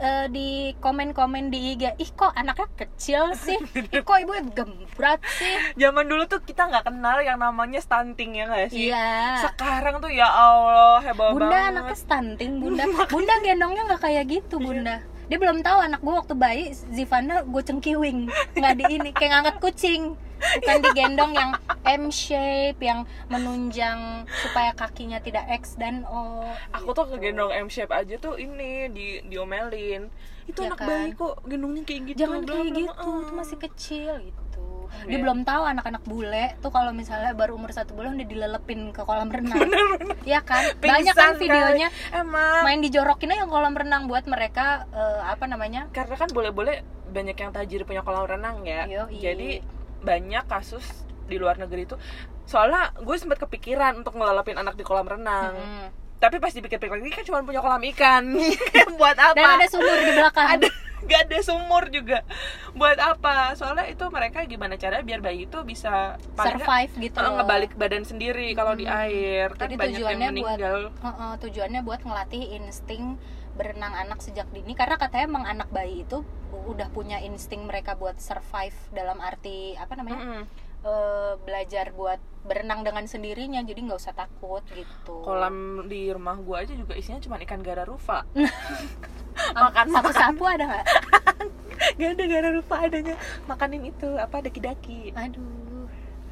eh, 0.02 0.26
di 0.26 0.74
komen-komen 0.82 1.54
di 1.54 1.78
IG 1.78 1.94
ih 1.94 2.10
kok 2.10 2.34
anaknya 2.34 2.66
kecil 2.74 3.38
sih? 3.38 3.54
Ih 3.94 4.02
kok 4.02 4.18
ibu 4.18 4.34
gembrat 4.50 5.22
sih? 5.38 5.54
Zaman 5.78 6.10
dulu 6.10 6.26
tuh 6.26 6.42
kita 6.42 6.66
nggak 6.66 6.90
kenal 6.90 7.22
yang 7.22 7.38
namanya 7.38 7.78
stunting 7.78 8.34
ya 8.34 8.50
nggak 8.50 8.74
sih? 8.74 8.90
Iya. 8.90 9.46
Sekarang 9.46 10.02
tuh 10.02 10.10
ya 10.10 10.26
Allah 10.26 10.98
hebat 11.06 11.30
bunda 11.38 11.54
banget. 11.54 11.70
anaknya 11.70 11.96
stunting 11.96 12.52
bunda. 12.58 12.84
Bunda. 13.06 13.34
Gendongnya 13.46 13.82
nggak 13.94 14.02
kayak 14.02 14.24
gitu 14.26 14.58
bunda. 14.58 15.06
Dia 15.30 15.38
belum 15.38 15.62
tahu 15.62 15.78
anak 15.78 16.02
gue 16.02 16.10
waktu 16.10 16.34
bayi 16.34 16.74
Zivana 16.90 17.46
gue 17.46 17.62
cengkiwing. 17.62 18.26
Nggak 18.58 18.74
di 18.74 18.84
ini 18.98 19.10
kayak 19.14 19.30
ngangkat 19.38 19.56
kucing 19.62 20.18
bukan 20.40 20.78
digendong 20.82 21.32
yang 21.32 21.50
M 21.82 22.08
shape 22.08 22.78
yang 22.78 23.04
menunjang 23.26 24.24
supaya 24.40 24.72
kakinya 24.72 25.18
tidak 25.18 25.44
X 25.54 25.76
dan 25.76 26.04
O 26.04 26.44
aku 26.70 26.90
tuh 26.90 27.06
gitu. 27.06 27.12
kegendong 27.16 27.52
M 27.52 27.68
shape 27.68 27.90
aja 27.90 28.14
tuh 28.16 28.36
ini 28.36 28.88
di 28.88 29.06
diomelin 29.24 30.08
itu 30.44 30.60
Ya 30.60 30.68
anak 30.68 30.78
kan? 30.78 30.88
bayi 30.88 31.10
kok 31.14 31.34
gendongnya 31.44 31.82
kayak 31.84 32.00
gitu 32.06 32.18
jangan 32.18 32.40
kayak 32.42 32.66
gitu 32.68 32.80
bla. 32.82 33.22
itu 33.22 33.32
masih 33.32 33.56
kecil 33.60 34.12
gitu 34.20 34.38
dia 35.00 35.16
Iya. 35.16 35.22
belum 35.22 35.46
tahu 35.46 35.62
anak-anak 35.62 36.02
bule 36.02 36.58
tuh 36.58 36.68
kalau 36.68 36.90
misalnya 36.90 37.30
baru 37.30 37.54
umur 37.54 37.70
satu 37.70 37.94
bulan 37.94 38.18
udah 38.18 38.26
dilelepin 38.26 38.90
ke 38.90 39.00
kolam 39.00 39.30
renang 39.30 39.70
ya 40.26 40.42
kan 40.42 40.74
banyak 40.76 41.14
Pingsan 41.14 41.14
kan 41.14 41.38
videonya 41.38 41.88
kali. 41.88 42.18
emang 42.18 42.60
main 42.66 42.80
dijorokin 42.82 43.30
aja 43.30 43.46
yang 43.46 43.48
kolam 43.48 43.72
renang 43.72 44.10
buat 44.10 44.26
mereka 44.26 44.90
eh, 44.90 45.20
apa 45.22 45.46
namanya 45.46 45.86
karena 45.94 46.18
kan 46.18 46.26
boleh-boleh 46.28 46.82
banyak 47.06 47.38
yang 47.38 47.50
tajir 47.50 47.86
punya 47.86 48.02
kolam 48.02 48.26
renang 48.26 48.66
ya 48.66 48.90
Yoi. 48.90 49.14
jadi 49.14 49.50
banyak 50.00 50.44
kasus 50.44 50.84
di 51.24 51.36
luar 51.36 51.56
negeri 51.56 51.84
itu. 51.84 51.96
Soalnya 52.42 52.90
gue 52.96 53.16
sempat 53.16 53.38
kepikiran 53.38 53.96
untuk 53.96 54.14
ngelalapin 54.14 54.56
anak 54.56 54.74
di 54.74 54.82
kolam 54.82 55.06
renang. 55.06 55.54
Mm. 55.54 55.88
tapi 56.20 56.36
pas 56.36 56.52
dipikir-pikir 56.52 56.92
lagi 56.92 57.08
kan 57.10 57.24
cuma 57.24 57.40
punya 57.40 57.58
kolam 57.58 57.80
ikan. 57.96 58.36
Buat 59.00 59.16
apa? 59.16 59.32
Dan 59.32 59.56
ada 59.56 59.66
sumur 59.66 59.96
di 59.98 60.12
belakang. 60.12 60.48
Ada 60.52 60.68
nggak 61.00 61.20
ada 61.24 61.38
sumur 61.40 61.84
juga. 61.88 62.18
Buat 62.72 63.00
apa? 63.00 63.56
Soalnya 63.56 63.88
itu 63.88 64.04
mereka 64.06 64.44
gimana 64.44 64.76
caranya 64.76 65.00
biar 65.00 65.24
bayi 65.24 65.48
itu 65.48 65.56
bisa 65.64 66.20
survive 66.36 66.92
gitu 67.00 67.16
eh, 67.16 67.24
ngebalik 67.24 67.72
badan 67.72 68.04
sendiri 68.04 68.52
kalau 68.52 68.76
di 68.76 68.84
Hmm. 68.84 69.00
air. 69.00 69.48
Kan 69.56 69.64
Jadi 69.64 69.74
banyak 69.74 69.80
yang 69.80 69.96
tujuannya 69.96 70.28
buat- 70.28 70.36
meninggal. 70.36 70.78
Heeh, 70.92 71.32
tujuannya 71.40 71.80
buat 71.80 72.00
ngelatih 72.04 72.42
insting 72.52 73.04
berenang 73.60 73.92
anak 73.92 74.24
sejak 74.24 74.48
dini 74.56 74.72
karena 74.72 74.96
katanya 74.96 75.28
emang 75.28 75.44
anak 75.44 75.68
bayi 75.68 76.08
itu 76.08 76.24
udah 76.64 76.88
punya 76.96 77.20
insting 77.20 77.68
mereka 77.68 77.92
buat 77.92 78.16
survive 78.16 78.72
dalam 78.96 79.20
arti 79.20 79.76
apa 79.76 80.00
namanya 80.00 80.16
Mm-mm. 80.24 80.42
eh, 80.88 81.32
belajar 81.44 81.92
buat 81.92 82.16
berenang 82.40 82.80
dengan 82.88 83.04
sendirinya 83.04 83.60
jadi 83.60 83.76
nggak 83.84 84.00
usah 84.00 84.16
takut 84.16 84.64
gitu. 84.72 85.20
Kolam 85.20 85.84
di 85.92 86.08
rumah 86.08 86.40
gua 86.40 86.64
aja 86.64 86.72
juga 86.72 86.96
isinya 86.96 87.20
cuma 87.20 87.36
ikan 87.44 87.60
gararufa. 87.60 88.24
Makan. 89.60 89.92
Sapu-sapu 89.92 90.44
ada 90.48 90.64
nggak? 90.64 90.86
Gak 91.96 92.12
ada 92.12 92.24
gararufa 92.28 92.76
adanya. 92.76 93.16
Makanin 93.48 93.88
itu 93.88 94.08
apa 94.20 94.44
daki-daki. 94.44 95.16
Aduh 95.16 95.88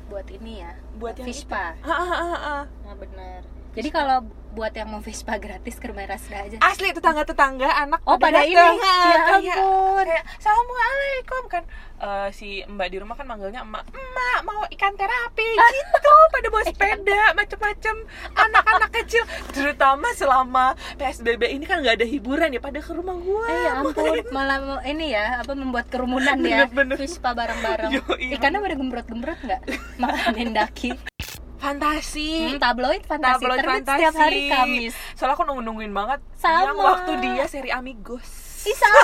buat 0.08 0.24
ini 0.32 0.64
ya 0.64 0.72
buat 0.96 1.14
yang 1.20 1.28
itu. 1.28 1.52
Ah, 1.52 1.92
ah, 1.92 2.12
ah, 2.16 2.36
ah. 2.36 2.62
nah, 2.88 2.96
bener 2.96 3.44
jadi 3.78 3.88
kalau 3.94 4.18
buat 4.58 4.74
yang 4.74 4.90
mau 4.90 4.98
Vespa 4.98 5.38
gratis 5.38 5.78
ke 5.78 5.86
rumah 5.86 6.02
Rasda 6.10 6.36
aja 6.50 6.56
asli 6.66 6.90
tetangga-tetangga 6.90 7.68
anak 7.86 8.02
oh 8.02 8.18
pada 8.18 8.42
ini 8.42 8.58
datang. 8.58 9.40
ya 9.46 9.54
ampun 9.54 10.02
kayak 10.02 10.24
assalamualaikum 10.42 11.44
kan 11.46 11.62
Eh, 11.98 12.30
si 12.30 12.62
mbak 12.62 12.94
di 12.94 13.02
rumah 13.02 13.18
kan 13.18 13.26
manggilnya 13.26 13.66
emak 13.66 13.82
emak 13.90 14.38
mau 14.46 14.62
ikan 14.70 14.94
terapi 14.94 15.50
gitu 15.82 16.14
pada 16.30 16.46
bawa 16.46 16.62
sepeda 16.62 17.22
macem-macem 17.34 17.96
anak-anak 18.38 18.90
kecil 19.02 19.26
terutama 19.50 20.06
selama 20.14 20.78
psbb 20.94 21.50
ini 21.50 21.66
kan 21.66 21.82
nggak 21.82 21.98
ada 21.98 22.06
hiburan 22.06 22.54
ya 22.54 22.62
pada 22.62 22.78
ke 22.78 22.94
rumah 22.94 23.18
gua 23.18 23.50
Eh 23.50 23.58
ya 23.66 23.82
ampun, 23.82 24.14
malah 24.36 24.78
ini 24.86 25.10
ya 25.10 25.42
apa 25.42 25.58
membuat 25.58 25.90
kerumunan 25.90 26.38
ya. 26.38 26.70
Vespa 26.70 27.34
bareng-bareng. 27.34 27.90
Ikannya 28.14 28.62
pada 28.62 28.74
gembrot-gembrot 28.78 29.38
nggak? 29.42 29.60
Makanin 29.98 30.54
daki. 30.54 31.17
Fantasi 31.58 32.28
Hmm, 32.48 32.58
tabloid 32.58 33.02
fantasi 33.02 33.34
Tabloid 33.36 33.58
terbit 33.58 33.74
fantasi. 33.76 33.98
setiap 33.98 34.14
hari 34.16 34.42
Kamis. 34.48 34.94
soalnya 35.12 35.34
aku 35.34 35.44
nunggu-nungguin 35.44 35.90
banget 35.90 36.20
Sama. 36.34 36.64
yang 36.64 36.78
waktu 36.78 37.12
dia 37.20 37.44
seri 37.44 37.70
Amigos 37.70 38.26
Ih 38.60 38.74
sama. 38.74 38.98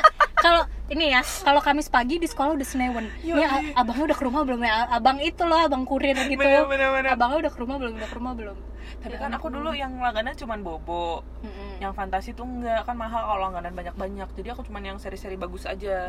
Kalau 0.42 0.62
ini 0.88 1.10
ya, 1.10 1.22
kalau 1.42 1.58
Kamis 1.58 1.86
pagi 1.86 2.18
di 2.18 2.26
sekolah 2.26 2.54
udah 2.54 2.62
senewen. 2.64 3.06
Yoi. 3.20 3.34
Ini 3.34 3.42
a- 3.44 3.82
abangnya 3.82 4.10
udah 4.10 4.16
ke 4.16 4.24
rumah 4.24 4.42
belum 4.42 4.58
ya? 4.60 4.86
Abang 4.88 5.18
itu 5.18 5.42
loh, 5.42 5.58
abang 5.60 5.82
kurir 5.82 6.14
gitu. 6.14 6.34
Bener, 6.36 6.66
bener, 6.66 6.90
bener. 6.92 7.10
Abangnya 7.10 7.38
udah 7.40 7.50
ke 7.50 7.58
rumah 7.58 7.76
belum? 7.78 7.92
Udah 7.94 8.08
ke 8.08 8.16
rumah 8.16 8.34
belum? 8.34 8.58
tapi 8.98 9.14
Ya 9.14 9.18
kan 9.18 9.30
aku 9.32 9.46
dulu 9.48 9.70
yang 9.72 9.94
langganan 9.96 10.34
cuman 10.34 10.60
bobo 10.60 11.26
Mm-mm. 11.40 11.78
yang 11.78 11.90
fantasi 11.90 12.30
tuh 12.32 12.42
enggak 12.44 12.82
kan 12.84 12.94
mahal 12.94 13.22
kalau 13.24 13.40
langganan 13.44 13.72
banyak-banyak 13.72 14.28
jadi 14.32 14.54
aku 14.54 14.62
cuman 14.62 14.82
yang 14.84 14.98
seri-seri 14.98 15.34
bagus 15.34 15.64
aja 15.64 16.06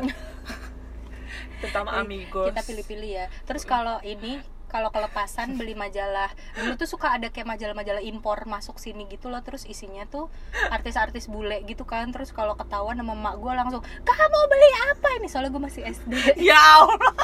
terutama 1.60 1.96
Amigos 1.96 2.50
kita 2.50 2.62
pilih-pilih 2.62 3.10
ya 3.16 3.26
terus 3.42 3.64
kalau 3.64 3.98
ini 4.02 4.38
kalau 4.74 4.90
kelepasan 4.90 5.54
beli 5.54 5.78
majalah. 5.78 6.34
Dulu 6.58 6.74
tuh 6.74 6.90
suka 6.90 7.14
ada 7.14 7.30
kayak 7.30 7.46
majalah-majalah 7.46 8.02
impor 8.02 8.42
masuk 8.50 8.82
sini 8.82 9.06
gitu 9.06 9.30
loh 9.30 9.38
terus 9.46 9.62
isinya 9.70 10.02
tuh 10.10 10.26
artis-artis 10.74 11.30
bule 11.30 11.62
gitu 11.62 11.86
kan. 11.86 12.10
Terus 12.10 12.34
kalau 12.34 12.58
ketahuan 12.58 12.98
sama 12.98 13.14
emak 13.14 13.38
gue 13.38 13.52
langsung 13.54 13.82
kamu 14.02 14.40
beli 14.50 14.70
apa 14.90 15.08
ini? 15.22 15.26
Soalnya 15.30 15.54
gue 15.54 15.62
masih 15.62 15.82
SD 15.86 16.12
ya 16.50 16.58
Allah. 16.58 17.14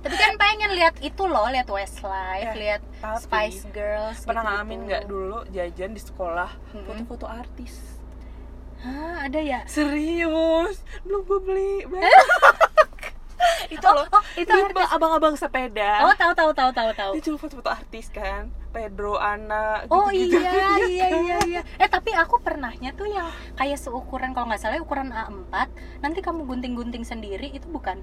Tapi 0.00 0.16
kan 0.16 0.32
pengen 0.40 0.72
lihat 0.72 0.96
itu 1.04 1.28
loh 1.28 1.52
lihat 1.52 1.68
Westlife 1.68 2.56
Ya, 2.56 2.56
lihat 2.56 2.82
Spice 3.20 3.68
Girls 3.68 4.24
pernah 4.24 4.40
gitu-gitu. 4.40 4.56
ngalamin 4.56 4.80
nggak 4.88 5.04
dulu 5.04 5.38
jajan 5.52 5.92
di 5.92 6.00
sekolah 6.00 6.50
foto-foto 6.88 7.28
artis? 7.28 8.00
Hah, 8.78 9.26
ada 9.26 9.42
ya? 9.42 9.66
Serius? 9.66 10.80
Belum 11.02 11.26
gue 11.26 11.40
beli 11.42 11.74
itu 13.68 13.86
loh 13.86 14.06
oh 14.08 14.22
itu 14.34 14.48
artis 14.48 14.88
abang-abang 14.88 15.34
sepeda 15.34 16.02
oh 16.02 16.14
tahu 16.14 16.32
tahu 16.32 16.50
tahu 16.52 16.70
tahu 16.70 16.90
tahu 16.92 17.10
dia 17.14 17.22
cuma 17.22 17.36
foto-foto 17.36 17.68
artis 17.68 18.08
kan 18.08 18.48
Pedro 18.68 19.16
Ana 19.16 19.80
Oh 19.88 20.12
gitu-gitu. 20.12 20.44
iya 20.44 20.76
iya 20.86 21.06
iya 21.10 21.38
iya. 21.42 21.60
Eh 21.76 21.88
tapi 21.88 22.12
aku 22.12 22.36
pernahnya 22.38 22.92
tuh 22.92 23.08
yang 23.08 23.24
kayak 23.56 23.80
seukuran 23.80 24.30
kalau 24.30 24.44
nggak 24.44 24.60
salah 24.60 24.76
ukuran 24.76 25.08
A4, 25.08 25.72
nanti 25.98 26.20
kamu 26.20 26.44
gunting-gunting 26.44 27.00
sendiri 27.00 27.48
itu 27.48 27.64
bukan? 27.64 27.96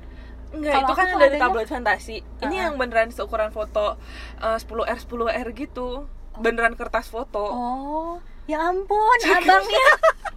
Enggak, 0.50 0.82
itu 0.82 0.94
kan 0.96 1.06
dari 1.14 1.38
adanya- 1.38 1.42
tablet 1.46 1.70
fantasi. 1.70 2.18
Ini 2.42 2.50
Uh-uh. 2.50 2.64
yang 2.66 2.74
beneran 2.76 3.14
seukuran 3.14 3.54
foto 3.54 4.02
eh, 4.42 4.58
10R 4.58 5.00
10R 5.00 5.48
gitu. 5.54 6.10
Beneran 6.36 6.74
kertas 6.74 7.08
foto. 7.08 7.46
Oh, 7.46 8.14
ya 8.46 8.66
ampun, 8.66 9.18
abangnya. 9.22 9.88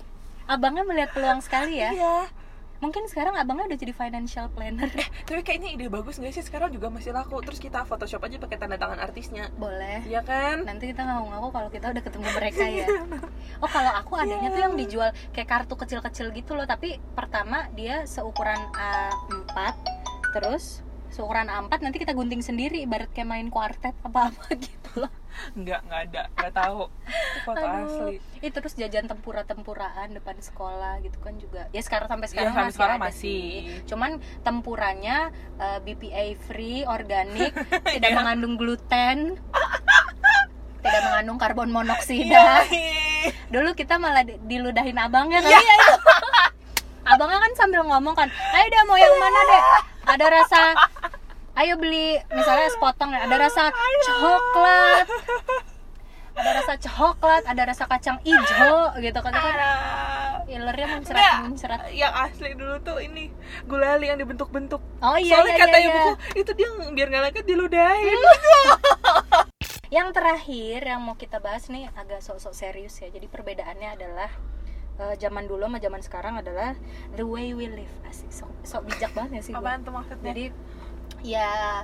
abangnya 0.53 0.85
melihat 0.85 1.11
peluang 1.13 1.41
sekali 1.41 1.81
ya. 1.81 1.89
Iya. 1.91 2.17
Mungkin 2.79 3.11
sekarang 3.11 3.35
abangnya 3.35 3.75
udah 3.75 3.79
jadi 3.79 3.95
financial 3.95 4.47
planner. 4.55 4.91
Tapi 5.27 5.43
kayaknya 5.43 5.75
ide 5.75 5.91
bagus 5.91 6.23
nggak 6.23 6.31
sih 6.31 6.45
sekarang 6.47 6.71
juga 6.71 6.89
masih 6.89 7.11
laku. 7.11 7.43
Terus 7.43 7.59
kita 7.59 7.83
Photoshop 7.83 8.23
aja 8.23 8.39
pakai 8.39 8.57
tanda 8.59 8.79
tangan 8.79 9.03
artisnya. 9.03 9.51
Boleh. 9.59 10.07
Iya 10.07 10.23
kan? 10.23 10.63
Nanti 10.63 10.95
kita 10.95 11.03
ngaku-ngaku 11.03 11.49
kalau 11.51 11.69
kita 11.75 11.87
udah 11.91 12.03
ketemu 12.03 12.29
mereka 12.35 12.65
ya. 12.67 12.87
Oh, 13.59 13.67
kalau 13.67 13.91
aku 13.91 14.15
adanya 14.15 14.55
tuh 14.55 14.63
yang 14.63 14.75
dijual 14.79 15.11
kayak 15.35 15.51
kartu 15.51 15.75
kecil-kecil 15.75 16.31
gitu 16.31 16.55
loh, 16.55 16.63
tapi 16.63 17.03
pertama 17.19 17.67
dia 17.75 18.07
seukuran 18.07 18.55
A4, 18.71 19.75
terus 20.31 20.87
seukuran 21.11 21.47
A4 21.47 21.73
nanti 21.79 21.97
kita 21.97 22.13
gunting 22.13 22.39
sendiri 22.39 22.81
ibarat 22.81 23.09
kayak 23.11 23.27
main 23.27 23.49
kuartet 23.49 23.97
apa-apa 24.01 24.45
gitu 24.61 25.05
loh. 25.05 25.13
Enggak, 25.55 25.81
enggak 25.83 26.01
ada. 26.05 26.23
Enggak 26.33 26.53
tahu. 26.53 26.83
Foto 27.43 27.63
Aduh. 27.63 27.87
asli. 27.87 28.17
Itu 28.41 28.57
terus 28.57 28.75
jajan 28.75 29.07
tempura-tempuraan 29.07 30.11
depan 30.11 30.37
sekolah 30.37 30.99
gitu 31.01 31.19
kan 31.19 31.35
juga. 31.37 31.71
Ya 31.71 31.79
sekarang 31.79 32.09
sampai 32.09 32.27
sekarang 32.27 32.49
Iya, 32.49 32.55
sampai 32.55 32.67
masih 32.67 32.77
sekarang 32.77 32.97
ada 32.97 33.05
masih. 33.07 33.21
sih. 33.23 33.53
Cuman 33.85 34.11
tempuranya 34.43 35.17
eh, 35.57 35.79
BPA 35.81 36.25
free, 36.41 36.83
organik, 36.85 37.55
tidak 37.95 38.11
Iya. 38.11 38.17
mengandung 38.17 38.55
gluten. 38.55 39.39
tidak 40.79 41.01
mengandung 41.05 41.37
karbon 41.37 41.71
monoksida. 41.71 42.67
Iya. 42.67 43.31
Dulu 43.49 43.73
kita 43.73 43.97
malah 43.97 44.23
di- 44.23 44.39
diludahin 44.41 44.95
abangnya 44.97 45.39
kan 45.39 45.51
ya 45.51 45.75
itu. 45.75 45.95
Abangnya 47.05 47.41
kan 47.41 47.53
sambil 47.55 47.81
ngomong 47.83 48.13
kan, 48.13 48.29
"Ayo 48.29 48.67
deh 48.69 48.83
mau 48.85 48.95
yang 48.95 49.17
mana 49.17 49.41
deh? 49.43 49.63
Ada 50.07 50.27
rasa 50.31 50.61
Ayo 51.59 51.75
beli 51.75 52.15
misalnya 52.31 52.71
sepotong 52.71 53.11
ada 53.11 53.35
rasa 53.35 53.75
coklat. 54.07 55.07
Ada 56.39 56.51
rasa 56.63 56.75
coklat, 56.79 57.43
ada 57.51 57.63
rasa 57.67 57.85
kacang 57.91 58.23
hijau 58.23 58.95
gitu 59.03 59.19
kan 59.27 59.33
kan. 59.35 59.59
Ilernya 60.47 60.87
muncrat 60.87 61.19
Enggak, 61.19 61.37
muncrat. 61.51 61.81
yang 61.91 62.15
asli 62.15 62.55
dulu 62.55 62.79
tuh 62.87 63.03
ini 63.03 63.35
gulali 63.67 64.07
yang 64.07 64.23
dibentuk-bentuk. 64.23 64.79
Oh 65.03 65.19
iya 65.19 65.43
Soalnya 65.43 65.55
iya 65.59 65.63
kata 65.67 65.77
iya. 65.77 65.83
iya. 65.83 65.91
ibuku 65.91 66.11
itu 66.39 66.51
dia 66.55 66.69
biar 66.95 67.07
nggak 67.11 67.23
lengket 67.27 67.45
diludahin. 67.45 68.19
Yang 69.97 70.09
terakhir 70.21 70.79
yang 70.85 71.01
mau 71.01 71.17
kita 71.17 71.41
bahas 71.41 71.67
nih 71.73 71.89
agak 71.97 72.21
sok-sok 72.21 72.55
serius 72.55 72.95
ya. 73.01 73.09
Jadi 73.09 73.25
perbedaannya 73.25 73.99
adalah 73.99 74.31
eh, 75.01 75.15
zaman 75.19 75.49
dulu 75.49 75.65
sama 75.65 75.81
zaman 75.81 76.01
sekarang 76.05 76.35
adalah 76.39 76.77
the 77.17 77.25
way 77.25 77.51
we 77.57 77.67
live. 77.67 77.91
Asik, 78.07 78.29
sok, 78.29 78.53
sok 78.63 78.85
bijak 78.87 79.11
banget 79.17 79.41
ya 79.41 79.43
sih. 79.43 79.55
Apaan 79.57 79.83
tuh 79.83 79.97
maksudnya? 79.97 80.29
Jadi 80.31 80.45
ya 81.23 81.83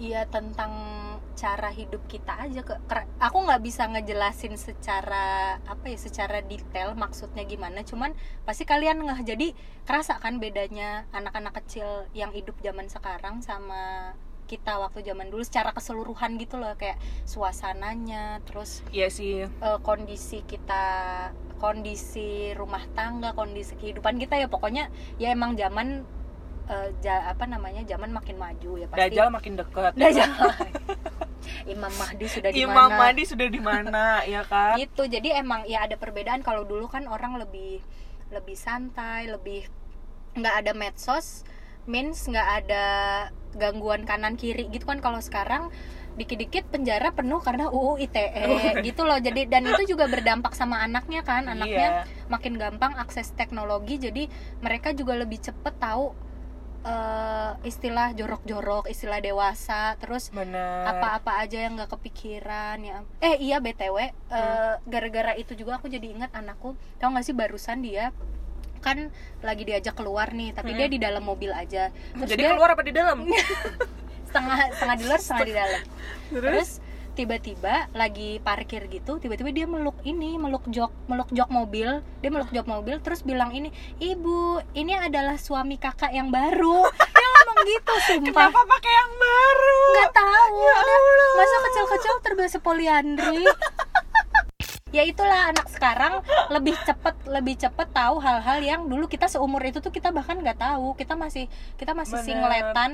ya 0.00 0.26
tentang 0.26 0.72
cara 1.32 1.70
hidup 1.72 2.04
kita 2.08 2.36
aja. 2.42 2.60
Ke 2.64 2.76
aku 3.20 3.38
nggak 3.46 3.62
bisa 3.62 3.86
ngejelasin 3.88 4.56
secara 4.58 5.56
apa 5.62 5.84
ya 5.88 5.98
secara 6.00 6.42
detail 6.44 6.92
maksudnya 6.98 7.44
gimana. 7.46 7.84
Cuman 7.86 8.12
pasti 8.44 8.64
kalian 8.68 9.04
ngeh 9.04 9.20
jadi 9.24 9.48
kerasa 9.88 10.18
kan 10.18 10.40
bedanya 10.42 11.06
anak-anak 11.12 11.56
kecil 11.62 12.06
yang 12.12 12.32
hidup 12.34 12.58
zaman 12.60 12.88
sekarang 12.88 13.40
sama 13.40 14.12
kita 14.50 14.76
waktu 14.76 15.00
zaman 15.00 15.32
dulu 15.32 15.40
secara 15.40 15.72
keseluruhan 15.72 16.36
gitu 16.36 16.60
loh 16.60 16.76
kayak 16.76 17.00
suasananya 17.24 18.44
terus 18.44 18.84
Iya 18.92 19.08
sih. 19.08 19.48
eh, 19.48 19.78
kondisi 19.80 20.44
kita 20.44 20.84
kondisi 21.56 22.52
rumah 22.52 22.82
tangga 22.92 23.32
kondisi 23.32 23.72
kehidupan 23.80 24.18
kita 24.20 24.36
ya. 24.36 24.48
Pokoknya 24.52 24.92
ya 25.16 25.32
emang 25.32 25.56
zaman 25.56 26.04
ja- 27.00 27.26
apa 27.28 27.44
namanya 27.44 27.82
zaman 27.82 28.10
makin 28.10 28.36
maju 28.36 28.70
ya 28.76 28.86
pasti 28.86 29.00
Dajjal 29.02 29.28
makin 29.28 29.52
dekat. 29.56 29.92
Dajjal. 29.94 30.30
Imam 31.64 31.90
Mahdi 31.92 32.26
sudah 32.26 32.50
di 32.50 32.58
Imam 32.60 32.86
mana 32.86 32.98
Mahdi 32.98 33.22
sudah 33.24 33.46
di 33.46 33.60
mana, 33.60 34.04
ya 34.30 34.42
kan? 34.44 34.78
gitu 34.78 35.06
jadi 35.06 35.38
emang 35.38 35.62
ya 35.64 35.82
ada 35.82 35.94
perbedaan 35.94 36.40
kalau 36.40 36.62
dulu 36.62 36.86
kan 36.86 37.06
orang 37.06 37.36
lebih 37.36 37.82
lebih 38.30 38.56
santai 38.56 39.26
lebih 39.26 39.66
nggak 40.32 40.54
ada 40.56 40.72
medsos 40.72 41.44
means 41.84 42.24
nggak 42.24 42.48
ada 42.64 42.84
gangguan 43.52 44.02
kanan 44.02 44.34
kiri 44.34 44.70
gitu 44.70 44.86
kan 44.86 44.98
kalau 44.98 45.18
sekarang 45.18 45.68
dikit-dikit 46.12 46.68
penjara 46.68 47.10
penuh 47.10 47.40
karena 47.40 47.68
UU 47.68 48.00
ITE 48.00 48.44
gitu 48.86 49.02
loh 49.02 49.16
jadi 49.16 49.44
dan 49.44 49.64
itu 49.66 49.92
juga 49.92 50.06
berdampak 50.06 50.52
sama 50.52 50.78
anaknya 50.78 51.20
kan 51.20 51.46
anaknya 51.46 52.04
Iya. 52.04 52.28
makin 52.28 52.54
gampang 52.54 52.96
akses 52.96 53.32
teknologi 53.32 53.98
jadi 53.98 54.28
mereka 54.58 54.92
juga 54.92 55.16
lebih 55.16 55.40
cepet 55.40 55.74
tahu 55.74 56.12
eh, 56.82 57.50
istilah 57.62 58.10
jorok-jorok 58.12 58.86
istilah 58.86 59.18
dewasa 59.18 59.94
terus 59.96 60.30
apa-apa 60.84 61.40
aja 61.40 61.62
yang 61.62 61.74
nggak 61.74 61.90
kepikiran 61.90 62.78
ya 62.78 62.98
eh 63.18 63.38
iya 63.38 63.58
btw 63.58 63.96
eh, 63.98 64.10
gara-gara 64.82 65.32
itu 65.34 65.54
juga 65.54 65.76
aku 65.76 65.86
jadi 65.86 66.10
ingat 66.10 66.30
anakku 66.32 66.74
tau 66.96 67.10
gak 67.10 67.22
sih 67.22 67.32
barusan 67.32 67.80
dia 67.80 68.10
kan 68.78 69.14
lagi 69.40 69.62
diajak 69.62 69.94
keluar 69.94 70.30
nih 70.30 70.50
tapi 70.50 70.74
Hmm. 70.74 70.78
dia 70.78 70.88
di 70.88 70.98
dalam 70.98 71.22
mobil 71.22 71.54
aja 71.54 71.94
terus 71.94 72.28
Jadi 72.28 72.42
dia 72.42 72.50
keluar 72.50 72.74
apa 72.74 72.82
di 72.82 72.90
dalam? 72.90 73.18
setengah 74.26 74.58
setengah 74.72 74.96
di 74.96 75.04
luar 75.04 75.20
setengah 75.20 75.44
di 75.44 75.54
dalam 75.54 75.80
Terus? 76.32 76.42
terus 76.42 76.70
tiba-tiba 77.12 77.92
lagi 77.92 78.40
parkir 78.40 78.88
gitu 78.88 79.16
tiba-tiba 79.16 79.52
dia 79.52 79.66
meluk 79.66 79.96
ini 80.02 80.34
meluk 80.34 80.64
jok 80.66 80.88
meluk 81.06 81.28
jok 81.28 81.48
mobil 81.48 82.00
dia 82.18 82.30
meluk 82.30 82.48
jok 82.48 82.64
mobil 82.64 82.96
terus 82.98 83.20
bilang 83.20 83.52
ini 83.52 83.68
ibu 83.98 84.58
ini 84.72 84.96
adalah 84.96 85.36
suami 85.36 85.76
kakak 85.76 86.10
yang 86.10 86.28
baru 86.28 86.88
dia 87.12 87.28
ngomong 87.28 87.58
gitu 87.62 87.92
sumpah 88.06 88.48
Kenapa 88.48 88.60
pakai 88.66 88.92
yang 88.92 89.12
baru? 89.14 89.80
nggak 89.92 90.12
tahu 90.12 90.56
Ya 90.58 90.76
Allah. 90.76 91.30
masa 91.34 91.56
kecil-kecil 91.62 92.14
terbiasa 92.20 92.56
poliandri 92.58 93.44
ya 94.96 95.02
itulah 95.02 95.48
anak 95.48 95.68
sekarang 95.68 96.20
lebih 96.48 96.76
cepet 96.78 97.16
lebih 97.24 97.56
cepet 97.56 97.88
tahu 97.90 98.20
hal-hal 98.20 98.58
yang 98.60 98.80
dulu 98.84 99.08
kita 99.08 99.24
seumur 99.24 99.60
itu 99.60 99.80
tuh 99.80 99.88
kita 99.88 100.12
bahkan 100.12 100.36
nggak 100.36 100.60
tahu 100.60 100.92
kita 100.94 101.16
masih 101.16 101.48
kita 101.76 101.92
masih 101.92 102.20
Bener. 102.20 102.26
singletan 102.28 102.90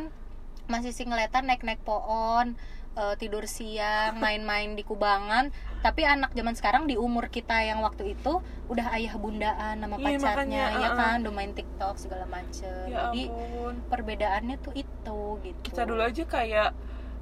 masih 0.69 0.93
singletan 0.93 1.49
naik-naik 1.49 1.83
pohon 1.83 2.55
eh, 2.99 3.15
tidur 3.15 3.47
siang 3.47 4.19
main-main 4.19 4.75
di 4.75 4.83
kubangan 4.83 5.55
tapi 5.79 6.03
anak 6.03 6.35
zaman 6.35 6.59
sekarang 6.59 6.85
di 6.85 6.99
umur 6.99 7.31
kita 7.31 7.55
yang 7.63 7.79
waktu 7.81 8.19
itu 8.19 8.43
udah 8.67 8.91
ayah 8.93 9.15
bundaan 9.15 9.79
sama 9.79 9.95
Iya, 9.95 10.19
pacarnya 10.19 10.27
makanya, 10.27 10.65
ya 10.75 10.89
uh-uh. 10.91 10.99
kan 10.99 11.17
udah 11.23 11.33
main 11.33 11.53
tiktok 11.55 11.95
segala 11.97 12.27
macem 12.27 12.83
Ya 12.85 13.09
jadi 13.09 13.23
ampun. 13.31 13.75
perbedaannya 13.87 14.57
tuh 14.59 14.75
itu 14.75 15.21
gitu 15.41 15.61
Kita 15.63 15.87
dulu 15.87 16.03
aja 16.03 16.27
kayak 16.27 16.71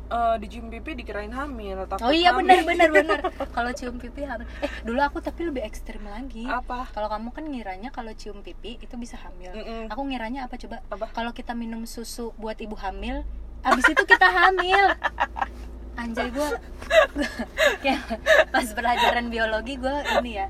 eh, 0.07 0.37
di 0.39 0.47
cium 0.49 0.71
pipi 0.71 0.95
dikirain 0.95 1.31
hamil. 1.31 1.85
takut 1.85 2.07
Oh 2.07 2.15
iya 2.15 2.31
benar 2.33 2.63
benar 2.63 2.89
benar. 2.89 3.19
Kalau 3.57 3.71
cium 3.75 3.99
pipi 3.99 4.23
hamil. 4.23 4.47
Eh 4.63 4.71
dulu 4.83 5.03
aku 5.03 5.19
tapi 5.19 5.45
lebih 5.45 5.61
ekstrim 5.61 6.07
lagi. 6.07 6.47
Apa? 6.47 6.89
Kalau 6.91 7.11
kamu 7.11 7.35
kan 7.35 7.45
ngiranya 7.45 7.91
kalau 7.91 8.15
cium 8.15 8.41
pipi 8.41 8.79
itu 8.79 8.95
bisa 8.97 9.19
hamil. 9.19 9.51
Mm-mm. 9.53 9.91
Aku 9.91 10.01
ngiranya 10.07 10.47
apa 10.47 10.57
coba? 10.57 10.81
Kalau 11.11 11.35
kita 11.35 11.53
minum 11.53 11.85
susu 11.85 12.31
buat 12.39 12.55
ibu 12.57 12.79
hamil, 12.79 13.27
abis 13.63 13.87
itu 13.89 14.03
kita 14.03 14.27
hamil. 14.27 14.85
Anjay 15.97 16.29
gue 16.29 16.49
ya 17.89 17.97
pas 18.53 18.69
pelajaran 18.69 19.33
biologi 19.33 19.81
gue 19.81 19.97
ini 20.21 20.37
ya 20.37 20.47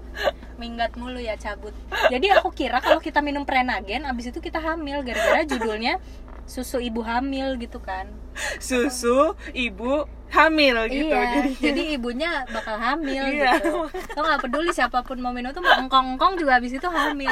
minggat 0.58 0.98
mulu 0.98 1.18
ya 1.18 1.38
cabut. 1.38 1.70
Jadi 2.10 2.34
aku 2.34 2.50
kira 2.50 2.82
kalau 2.82 2.98
kita 2.98 3.22
minum 3.22 3.46
prenagen 3.46 4.02
abis 4.04 4.34
itu 4.34 4.42
kita 4.42 4.58
hamil 4.58 5.06
gara-gara 5.06 5.46
judulnya 5.46 6.02
susu 6.46 6.82
ibu 6.82 6.98
hamil 7.02 7.54
gitu 7.56 7.78
kan. 7.78 8.10
Susu 8.58 9.38
ibu 9.52 10.06
hamil 10.26 10.76
gitu. 10.90 11.14
iya, 11.14 11.30
Jadi 11.38 11.50
jadi 11.62 11.82
ibunya 11.94 12.42
bakal 12.50 12.76
hamil 12.76 13.22
Iya. 13.22 13.62
gitu. 13.62 13.86
Lo 13.86 14.20
nggak 14.20 14.42
peduli 14.42 14.74
siapa 14.74 15.06
pun 15.06 15.22
mau 15.22 15.30
minum 15.30 15.54
tuh 15.54 15.62
mau 15.62 15.78
engkong-engkong 15.78 16.42
juga 16.42 16.58
habis 16.58 16.74
itu 16.74 16.88
hamil. 16.90 17.30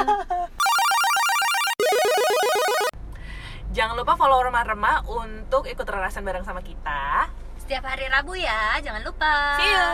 Jangan 3.75 3.99
lupa 3.99 4.15
follow 4.15 4.39
remah-remah 4.39 5.03
untuk 5.03 5.67
ikut 5.67 5.83
rerasan 5.83 6.23
bareng 6.23 6.47
sama 6.47 6.63
kita. 6.63 7.27
Setiap 7.59 7.83
hari 7.83 8.07
Rabu 8.07 8.39
ya, 8.39 8.79
jangan 8.79 9.03
lupa. 9.03 9.59
See 9.59 9.67
you. 9.67 9.91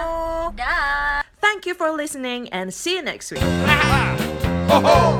Dah. 0.53 1.25
Thank 1.41 1.65
you 1.65 1.73
for 1.73 1.89
listening 1.89 2.45
and 2.53 2.69
see 2.69 3.01
you 3.01 3.03
next 3.03 3.33
week. 3.33 3.41
Ho 4.69 4.77
ho! 4.77 5.17